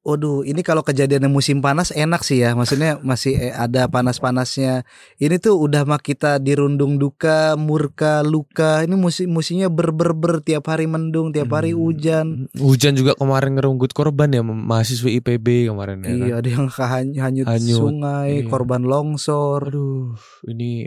Waduh, 0.05 0.45
ini 0.45 0.61
kalau 0.61 0.85
kejadiannya 0.85 1.33
musim 1.33 1.65
panas 1.65 1.89
enak 1.89 2.21
sih 2.21 2.45
ya. 2.45 2.53
Maksudnya 2.53 3.01
masih 3.01 3.41
eh, 3.41 3.51
ada 3.51 3.89
panas-panasnya. 3.89 4.85
Ini 5.17 5.41
tuh 5.41 5.57
udah 5.57 5.89
mah 5.89 5.97
kita 5.97 6.37
dirundung 6.37 7.01
duka, 7.01 7.57
murka, 7.57 8.21
luka. 8.21 8.85
Ini 8.85 8.93
musim 8.95 9.33
musimnya 9.33 9.73
ber 9.73 9.97
ber 9.97 10.13
ber 10.13 10.45
tiap 10.45 10.69
hari 10.69 10.85
mendung, 10.85 11.33
tiap 11.33 11.49
hari 11.51 11.73
Hmm. 11.73 11.81
hujan. 11.81 12.27
Hujan 12.53 12.93
juga 12.93 13.17
kemarin 13.17 13.57
ngerunggut 13.57 13.97
korban 13.97 14.29
ya 14.29 14.45
mahasiswa 14.45 15.09
IPB 15.09 15.73
kemarin 15.73 15.97
ya. 15.99 16.05
kan? 16.05 16.17
Iya, 16.21 16.33
ada 16.37 16.49
yang 16.53 16.67
hanyut, 16.69 17.47
Hanyut, 17.49 17.79
sungai, 17.81 18.45
iya. 18.45 18.49
korban 18.53 18.85
longsor. 18.85 19.73
Aduh, 19.73 20.21
ini 20.45 20.85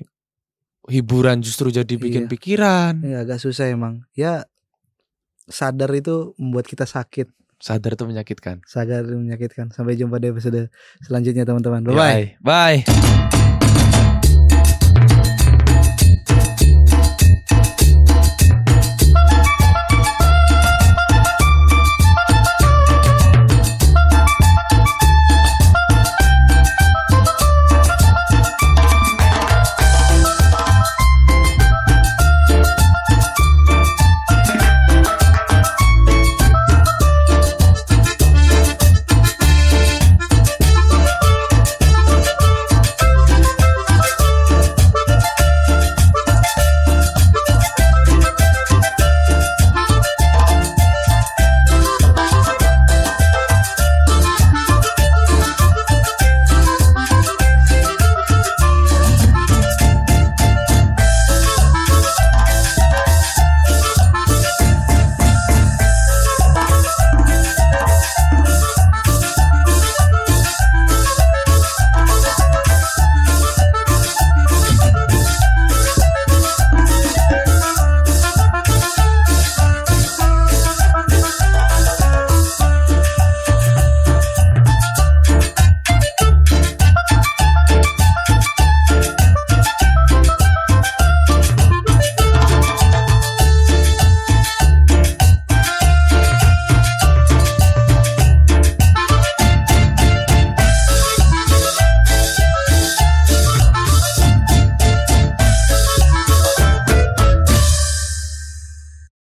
hiburan 0.85 1.41
justru 1.41 1.73
jadi 1.73 1.89
bikin 1.89 2.29
Iya. 2.29 2.31
pikiran. 2.31 2.93
Ya 3.01 3.25
agak 3.25 3.41
susah 3.41 3.65
emang. 3.65 4.05
Ya 4.13 4.45
sadar 5.49 5.89
itu 5.91 6.37
membuat 6.37 6.69
kita 6.69 6.85
sakit. 6.85 7.33
Sadar 7.57 7.97
itu 7.97 8.05
menyakitkan. 8.05 8.61
Sadar 8.69 9.01
itu 9.05 9.17
menyakitkan. 9.17 9.73
Sampai 9.73 9.97
jumpa 9.97 10.21
di 10.21 10.29
episode 10.29 10.69
selanjutnya 11.01 11.43
teman-teman. 11.43 11.81
Bye 11.85 11.93
bye. 11.93 12.25
Bye. 12.41 12.77
Bye. 12.85 13.26